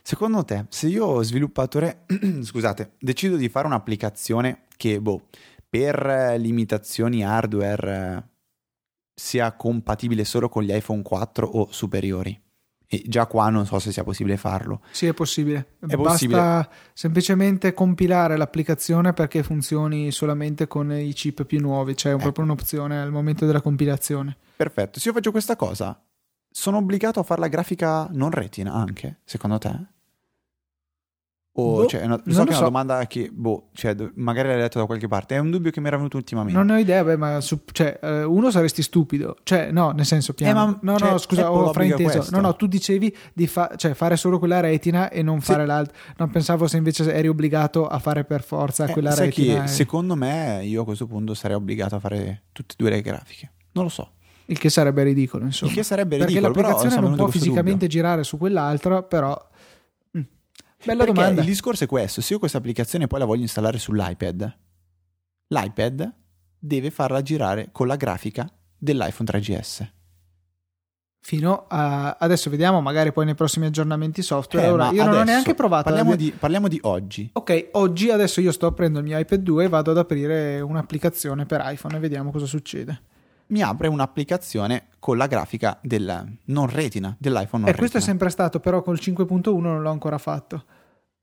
Secondo 0.08 0.46
te, 0.46 0.68
se 0.70 0.88
io 0.88 1.22
sviluppatore, 1.22 2.06
scusate, 2.40 2.94
decido 2.98 3.36
di 3.36 3.50
fare 3.50 3.68
un'applicazione 3.68 4.68
che, 4.78 5.02
boh, 5.02 5.24
per 5.68 6.36
limitazioni 6.38 7.26
hardware 7.26 8.30
sia 9.14 9.52
compatibile 9.52 10.24
solo 10.24 10.48
con 10.48 10.64
gli 10.64 10.74
iPhone 10.74 11.02
4 11.02 11.46
o 11.46 11.68
superiori, 11.72 12.42
e 12.88 13.04
già 13.06 13.26
qua 13.26 13.50
non 13.50 13.66
so 13.66 13.80
se 13.80 13.92
sia 13.92 14.06
possibile 14.06 14.38
farlo. 14.38 14.80
Sì, 14.92 15.08
è 15.08 15.14
possibile. 15.14 15.74
È 15.78 15.98
Basta 15.98 15.98
possibile. 15.98 16.70
semplicemente 16.94 17.74
compilare 17.74 18.38
l'applicazione 18.38 19.12
perché 19.12 19.44
funzioni 19.44 20.10
solamente 20.12 20.68
con 20.68 20.90
i 20.90 21.12
chip 21.12 21.44
più 21.44 21.60
nuovi, 21.60 21.96
c'è 21.96 22.12
Ecco. 22.12 22.20
proprio 22.20 22.46
un'opzione 22.46 22.98
al 22.98 23.12
momento 23.12 23.46
della 23.46 23.60
compilazione. 23.60 24.38
Perfetto, 24.56 25.02
se 25.02 25.10
io 25.10 25.14
faccio 25.14 25.32
questa 25.32 25.58
cosa, 25.58 26.02
sono 26.50 26.78
obbligato 26.78 27.20
a 27.20 27.24
fare 27.24 27.42
la 27.42 27.50
grafica 27.50 28.08
non 28.10 28.32
retina 28.32 28.72
anche, 28.72 29.20
secondo 29.26 29.58
te? 29.58 29.96
O, 31.60 31.78
Boh, 31.78 31.86
cioè, 31.88 32.04
una- 32.06 32.18
so 32.18 32.22
che 32.24 32.32
è 32.34 32.42
una 32.44 32.52
so. 32.54 32.64
domanda 32.66 33.08
che, 33.08 33.32
boh, 33.34 33.70
cioè, 33.74 33.96
magari 34.14 34.50
l'hai 34.50 34.58
letto 34.60 34.78
da 34.78 34.86
qualche 34.86 35.08
parte, 35.08 35.34
è 35.36 35.40
un 35.40 35.50
dubbio 35.50 35.72
che 35.72 35.80
mi 35.82 35.88
era 35.88 35.96
venuto 35.98 36.16
ultimamente. 36.16 36.56
Non 36.56 36.70
ho 36.70 36.78
idea, 36.78 37.04
beh, 37.04 37.18
ma 37.18 37.42
su- 37.42 37.62
cioè, 37.72 37.98
eh, 38.00 38.24
uno 38.24 38.52
saresti 38.52 38.84
stupido, 38.84 39.38
cioè, 39.42 39.72
no, 39.72 39.90
nel 39.90 40.06
senso 40.06 40.36
piano. 40.36 40.52
Eh, 40.52 40.66
ma, 40.66 40.80
no, 40.84 40.98
cioè, 41.00 41.10
no, 41.10 41.18
scusa, 41.18 41.52
ho 41.52 41.74
frainteso. 41.74 42.28
No, 42.30 42.42
no, 42.42 42.56
tu 42.56 42.68
dicevi 42.68 43.16
di 43.34 43.48
fa- 43.48 43.72
cioè, 43.76 43.96
fare 43.96 44.18
solo 44.18 44.38
quella 44.38 44.60
retina 44.60 45.10
e 45.10 45.24
non 45.24 45.40
Sì. 45.40 45.52
fare 45.52 45.66
l'altro. 45.66 45.96
Non 46.18 46.30
pensavo 46.30 46.68
se 46.68 46.78
invece 46.78 47.12
eri 47.12 47.28
obbligato 47.28 47.88
a 47.88 47.98
fare 47.98 48.24
per 48.24 48.44
forza 48.44 48.86
Eh, 48.86 48.92
quella 48.92 49.10
sai 49.10 49.26
retina. 49.30 49.58
che 49.58 49.64
e- 49.64 49.68
secondo 49.68 50.14
me 50.16 50.60
io 50.64 50.84
a 50.84 50.86
questo 50.86 51.08
punto 51.08 51.34
sarei 51.34 51.56
obbligato 51.58 51.96
a 51.96 52.00
fare 52.00 52.44
tutte 52.52 52.74
e 52.74 52.76
due 52.78 52.92
le 52.92 53.02
grafiche. 53.02 53.52
Non 53.72 53.86
lo 53.86 53.90
so. 53.90 54.12
Il 54.50 54.60
che 54.60 54.70
sarebbe 54.70 55.02
ridicolo, 55.04 55.44
insomma. 55.44 55.72
Il 55.72 55.78
che 55.78 55.84
sarebbe 55.84 56.18
perché 56.18 56.34
ridicolo, 56.34 56.54
però 56.54 56.68
l'applicazione 56.70 56.96
insomma, 57.02 57.16
non 57.18 57.26
può 57.26 57.34
fisicamente 57.40 57.88
girare 57.88 58.24
su 58.24 58.38
quell'altro, 58.38 59.04
però... 59.08 59.46
Bella 60.84 61.04
Perché 61.04 61.14
domanda. 61.14 61.42
il 61.42 61.48
discorso 61.48 61.84
è 61.84 61.88
questo: 61.88 62.22
se 62.22 62.34
io 62.34 62.40
questa 62.40 62.58
applicazione 62.60 63.08
poi 63.08 63.20
la 63.20 63.26
voglio 63.26 63.42
installare 63.42 63.78
sull'iPad, 63.80 64.58
l'iPad 65.48 66.14
deve 66.60 66.92
farla 66.92 67.22
girare 67.22 67.70
con 67.72 67.88
la 67.88 67.96
grafica 67.96 68.50
dell'iPhone 68.78 69.30
3GS. 69.32 69.88
Fino 71.20 71.66
a... 71.68 72.16
Adesso 72.20 72.50
vediamo, 72.50 72.80
magari 72.80 73.12
poi 73.12 73.26
nei 73.26 73.36
prossimi 73.36 73.66
aggiornamenti 73.66 74.22
software. 74.22 74.68
Eh, 74.68 74.72
Ora, 74.72 74.92
io 74.92 75.04
non 75.04 75.16
ho 75.18 75.24
neanche 75.24 75.56
provato. 75.56 75.84
Parliamo 75.84 76.12
ad- 76.14 76.18
di, 76.18 76.32
parliamo 76.32 76.68
di 76.70 76.80
oggi. 76.84 77.30
Ok, 77.34 77.70
oggi 77.74 78.10
adesso 78.12 78.40
io 78.40 78.52
sto 78.54 78.68
aprendo 78.68 79.00
il 79.00 79.06
mio 79.06 79.18
iPad 79.18 79.42
2 79.42 79.66
e 79.66 79.68
vado 79.68 79.92
ad 79.92 79.98
aprire 79.98 80.62
un'applicazione 80.62 81.46
per 81.46 81.62
iPhone 81.66 81.98
e 81.98 82.00
vediamo 82.00 82.32
cosa 82.32 82.46
succede. 82.46 83.02
Mi 83.48 83.62
apre 83.62 83.88
un'applicazione 83.88 84.88
con 85.00 85.18
la 85.18 85.28
grafica 85.28 85.80
del 85.82 86.38
non 86.46 86.68
retina 86.70 87.16
dell'iPhone 87.18 87.64
non 87.64 87.74
E 87.74 87.78
questo 87.78 87.98
è 87.98 88.00
retina. 88.00 88.04
sempre 88.04 88.30
stato, 88.30 88.60
però 88.60 88.82
col 88.82 89.00
5.1 89.02 89.60
non 89.62 89.82
l'ho 89.82 89.90
ancora 89.92 90.18
fatto. 90.18 90.64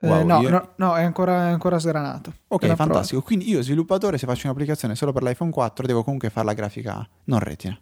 Eh, 0.01 0.09
Wow, 0.09 0.25
no, 0.27 0.41
io- 0.41 0.51
no, 0.51 0.69
no, 0.77 0.97
è 0.97 1.03
ancora, 1.03 1.49
è 1.49 1.51
ancora 1.51 1.79
sgranato. 1.79 2.33
Ok, 2.49 2.63
la 2.63 2.75
prova. 2.75 2.91
fantastico. 2.93 3.23
Quindi 3.23 3.49
io, 3.49 3.63
sviluppatore, 3.63 4.19
se 4.19 4.27
faccio 4.27 4.47
un'applicazione 4.47 4.95
solo 4.95 5.13
per 5.13 5.23
l'iPhone 5.23 5.51
4, 5.51 5.87
devo 5.87 6.03
comunque 6.03 6.31
fare 6.31 6.47
la 6.47 6.53
grafica 6.55 7.07
non 7.25 7.39
retina. 7.41 7.79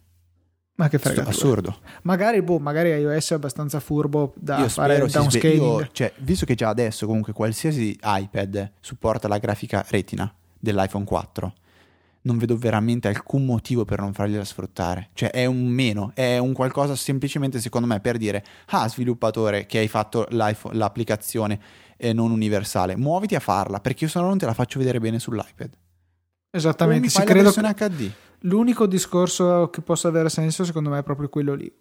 Ma 0.74 0.88
che 0.88 0.98
fregatura. 0.98 1.28
Assurdo. 1.30 1.76
Magari, 2.02 2.40
boh, 2.42 2.58
magari 2.58 2.88
iOS 2.90 3.32
è 3.32 3.34
abbastanza 3.34 3.78
furbo 3.78 4.32
da 4.36 4.58
io 4.58 4.68
fare 4.68 4.96
il 4.96 5.08
sve- 5.08 5.20
downscaling. 5.20 5.60
io- 5.80 5.88
cioè, 5.92 6.12
visto 6.18 6.46
che 6.46 6.54
già 6.54 6.68
adesso 6.70 7.06
comunque 7.06 7.32
qualsiasi 7.32 7.96
iPad 8.02 8.72
supporta 8.80 9.28
la 9.28 9.38
grafica 9.38 9.84
retina 9.88 10.32
dell'iPhone 10.58 11.04
4, 11.04 11.52
non 12.22 12.38
vedo 12.38 12.56
veramente 12.56 13.08
alcun 13.08 13.44
motivo 13.44 13.84
per 13.84 14.00
non 14.00 14.12
fargliela 14.12 14.44
sfruttare. 14.44 15.10
Cioè, 15.14 15.30
è 15.30 15.44
un 15.44 15.66
meno, 15.66 16.12
è 16.14 16.38
un 16.38 16.52
qualcosa 16.52 16.94
semplicemente 16.94 17.60
secondo 17.60 17.86
me 17.86 18.00
per 18.00 18.16
dire, 18.16 18.44
ah, 18.66 18.88
sviluppatore 18.88 19.66
che 19.66 19.78
hai 19.78 19.88
fatto 19.88 20.26
l'applicazione 20.30 21.60
eh, 21.96 22.12
non 22.12 22.30
universale, 22.30 22.96
muoviti 22.96 23.34
a 23.34 23.40
farla, 23.40 23.80
perché 23.80 24.04
io 24.04 24.10
se 24.10 24.20
no 24.20 24.26
non 24.26 24.38
te 24.38 24.46
la 24.46 24.54
faccio 24.54 24.78
vedere 24.78 24.98
bene 24.98 25.18
sull'iPad. 25.18 25.70
Esattamente. 26.50 27.08
Sì, 27.08 27.16
fai 27.16 27.24
la 27.24 27.30
credo 27.30 27.44
versione 27.44 27.74
HD. 27.74 28.10
L'unico 28.40 28.86
discorso 28.86 29.70
che 29.70 29.80
possa 29.80 30.08
avere 30.08 30.28
senso, 30.28 30.64
secondo 30.64 30.90
me, 30.90 30.98
è 30.98 31.02
proprio 31.02 31.28
quello 31.28 31.54
lì. 31.54 31.72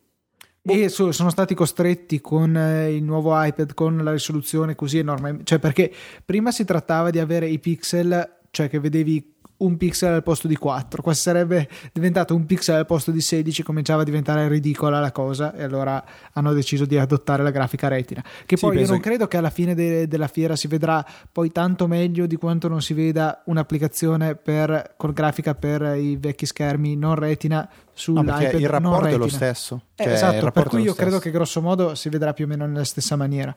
Boh. 0.64 0.74
E 0.74 0.90
so- 0.90 1.12
sono 1.12 1.32
stati 1.32 1.56
costretti 1.56 2.22
con 2.22 2.56
eh, 2.56 2.96
il 2.96 3.04
nuovo 3.04 3.32
iPad, 3.34 3.74
con 3.74 3.98
la 3.98 4.12
risoluzione 4.12 4.76
così 4.76 5.00
enorme. 5.00 5.40
Cioè, 5.44 5.60
perché 5.60 5.92
prima 6.24 6.52
si 6.52 6.64
trattava 6.64 7.10
di 7.10 7.20
avere 7.20 7.48
i 7.48 7.60
pixel, 7.60 8.42
cioè 8.52 8.70
che 8.70 8.80
vedevi 8.80 9.40
un 9.62 9.78
pixel 9.78 10.14
al 10.14 10.24
posto 10.24 10.48
di 10.48 10.56
4. 10.56 11.02
Qua 11.02 11.14
sarebbe 11.14 11.68
diventato 11.92 12.36
un 12.36 12.46
pixel 12.46 12.76
al 12.76 12.86
posto 12.86 13.12
di 13.12 13.22
16, 13.22 13.64
cominciava 13.64 14.02
a 14.02 14.06
diventare 14.06 14.48
ridicola 14.48 15.00
la 15.00 15.12
cosa. 15.12 15.54
E 15.56 15.64
allora 15.64 16.04
hanno 16.34 16.54
deciso 16.54 16.86
di 16.86 16.98
adottare 16.98 17.44
la 17.44 17.52
grafica 17.52 17.88
retina. 17.88 18.24
Che 18.46 18.58
Sì, 18.58 18.66
poi 18.66 18.78
io 18.80 18.88
non 18.88 18.98
che- 18.98 19.04
credo 19.10 19.28
che 19.28 19.38
alla 19.38 19.50
fine 19.50 19.74
de- 19.76 20.08
della 20.08 20.28
fiera 20.28 20.56
si 20.56 20.68
vedrà 20.68 21.06
poi 21.32 21.52
tanto 21.52 21.88
meglio 21.88 22.26
di 22.26 22.36
quanto 22.36 22.68
non 22.68 22.82
si 22.82 22.94
veda 22.94 23.42
un'applicazione 23.46 24.36
per, 24.36 24.94
con 24.98 25.12
grafica 25.12 25.56
per 25.56 25.96
i 25.98 26.18
vecchi 26.18 26.46
schermi 26.46 26.96
non 26.96 27.16
retina 27.16 27.60
No, 27.62 27.90
sull'iPad 27.94 28.40
perché 28.40 28.58
il 28.58 28.70
rapporto 28.70 29.06
è 29.08 29.18
lo 29.18 29.28
stesso. 29.28 29.82
Eh, 29.96 30.04
Cioè, 30.04 30.14
esatto, 30.14 30.52
per 30.52 30.68
cui 30.68 30.82
io 30.82 30.94
credo 30.96 31.20
che 31.20 31.30
grosso 31.30 31.62
modo 31.62 31.94
si 31.96 32.10
vedrà 32.10 32.34
più 32.34 32.46
o 32.46 32.48
meno 32.48 32.66
nella 32.66 32.84
stessa 32.84 33.16
maniera. 33.16 33.56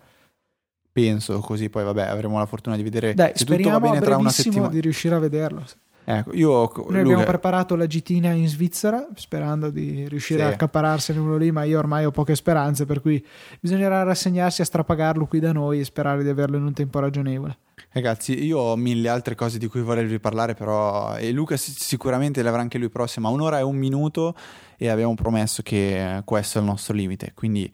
Penso 0.93 1.41
così, 1.41 1.71
poi 1.71 1.83
vabbè, 1.83 2.03
avremo 2.03 2.39
la 2.39 2.47
fortuna 2.47 2.77
di 2.77 2.83
vedere 2.85 3.15
Dai, 3.15 3.33
se 3.35 3.45
tutto 3.45 3.69
va 3.69 3.81
bene 3.81 4.01
tra 4.01 4.17
una 4.17 4.31
settimana. 4.31 4.69
di 4.69 4.81
riuscire 4.81 5.15
a 5.15 5.19
vederlo. 5.19 5.65
Ecco, 6.07 6.35
io 6.35 6.51
Noi 6.51 6.71
Luca, 6.87 6.99
abbiamo 7.01 7.25
preparato 7.25 7.77
la 7.77 7.87
gitina 7.87 8.31
in 8.33 8.47
Svizzera 8.47 9.09
sperando 9.15 9.71
di 9.71 10.07
riuscire 10.09 10.41
Sì. 10.41 10.45
a 10.45 10.49
accappararsene 10.51 11.19
uno 11.19 11.37
lì, 11.37 11.51
ma 11.51 11.65
io 11.65 11.79
ormai 11.79 12.05
ho 12.05 12.11
poche 12.11 12.35
speranze, 12.37 12.85
per 12.85 13.01
cui 13.01 13.25
bisognerà 13.59 14.03
rassegnarsi 14.03 14.61
a 14.61 14.65
strapagarlo 14.67 15.27
qui 15.27 15.41
da 15.41 15.53
noi 15.53 15.81
e 15.81 15.85
sperare 15.85 16.23
di 16.23 16.29
averlo 16.29 16.57
in 16.59 16.65
un 16.65 16.73
tempo 16.75 17.01
ragionevole. 17.01 17.57
Ragazzi, 17.91 18.45
io 18.45 18.59
ho 18.59 18.77
mille 18.77 19.09
altre 19.09 19.35
cose 19.35 19.59
di 19.59 19.67
cui 19.67 19.81
vorrei 19.81 20.19
parlare, 20.19 20.55
però 20.55 21.17
e 21.17 21.31
Luca 21.33 21.57
si- 21.57 21.73
sicuramente 21.75 22.43
le 22.43 22.49
avrà 22.49 22.61
anche 22.61 22.77
lui 22.77 22.89
prossima. 22.91 23.29
Un'ora 23.29 23.59
e 23.59 23.63
un 23.63 23.77
minuto 23.77 24.35
e 24.77 24.89
abbiamo 24.89 25.15
promesso 25.15 25.63
che 25.63 26.21
questo 26.25 26.59
è 26.59 26.61
il 26.61 26.67
nostro 26.67 26.93
limite. 26.93 27.33
Quindi 27.35 27.73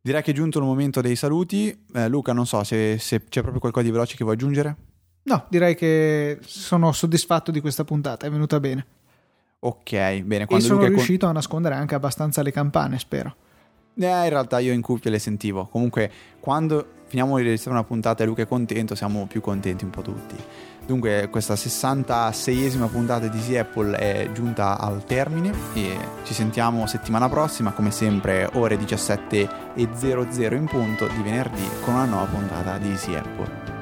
direi 0.00 0.22
che 0.22 0.32
è 0.32 0.34
giunto 0.34 0.58
il 0.58 0.64
momento 0.64 1.00
dei 1.00 1.16
saluti. 1.16 1.86
Eh, 1.94 2.08
Luca, 2.08 2.32
non 2.32 2.44
so 2.46 2.62
se, 2.64 2.98
se 2.98 3.24
c'è 3.24 3.40
proprio 3.40 3.60
qualcosa 3.60 3.86
di 3.86 3.92
veloce 3.92 4.16
che 4.16 4.24
vuoi 4.24 4.34
aggiungere. 4.36 4.76
No, 5.22 5.44
direi 5.48 5.74
che 5.74 6.38
sono 6.42 6.92
soddisfatto 6.92 7.50
di 7.50 7.60
questa 7.60 7.84
puntata, 7.84 8.26
è 8.26 8.30
venuta 8.30 8.58
bene. 8.58 8.86
Ok, 9.60 9.90
bene. 10.22 10.44
E 10.44 10.46
Quando 10.46 10.64
sono 10.64 10.78
Luca 10.78 10.86
è 10.86 10.90
con- 10.90 10.96
riuscito 10.96 11.26
a 11.26 11.32
nascondere 11.32 11.74
anche 11.74 11.94
abbastanza 11.94 12.42
le 12.42 12.50
campane, 12.52 12.98
spero. 12.98 13.34
Eh, 13.94 14.06
in 14.06 14.28
realtà 14.28 14.58
io 14.60 14.72
in 14.72 14.80
cuffia 14.80 15.10
le 15.10 15.18
sentivo. 15.18 15.66
Comunque, 15.66 16.10
quando 16.40 16.86
finiamo 17.06 17.36
di 17.36 17.42
registrare 17.42 17.76
una 17.76 17.86
puntata 17.86 18.22
e 18.22 18.26
Luca 18.26 18.42
è 18.42 18.46
contento, 18.46 18.94
siamo 18.94 19.26
più 19.26 19.40
contenti 19.40 19.84
un 19.84 19.90
po' 19.90 20.00
tutti. 20.00 20.36
Dunque, 20.86 21.28
questa 21.30 21.54
66esima 21.54 22.88
puntata 22.88 23.28
di 23.28 23.36
Easy 23.36 23.56
Apple 23.56 23.96
è 23.96 24.30
giunta 24.32 24.78
al 24.78 25.04
termine 25.04 25.52
e 25.74 25.96
ci 26.24 26.32
sentiamo 26.32 26.86
settimana 26.86 27.28
prossima, 27.28 27.72
come 27.72 27.90
sempre, 27.90 28.48
ore 28.54 28.76
17.00 28.76 30.54
in 30.54 30.64
punto 30.64 31.06
di 31.06 31.22
venerdì 31.22 31.68
con 31.82 31.94
una 31.94 32.06
nuova 32.06 32.24
puntata 32.24 32.78
di 32.78 32.88
Easy 32.88 33.14
Apple. 33.14 33.79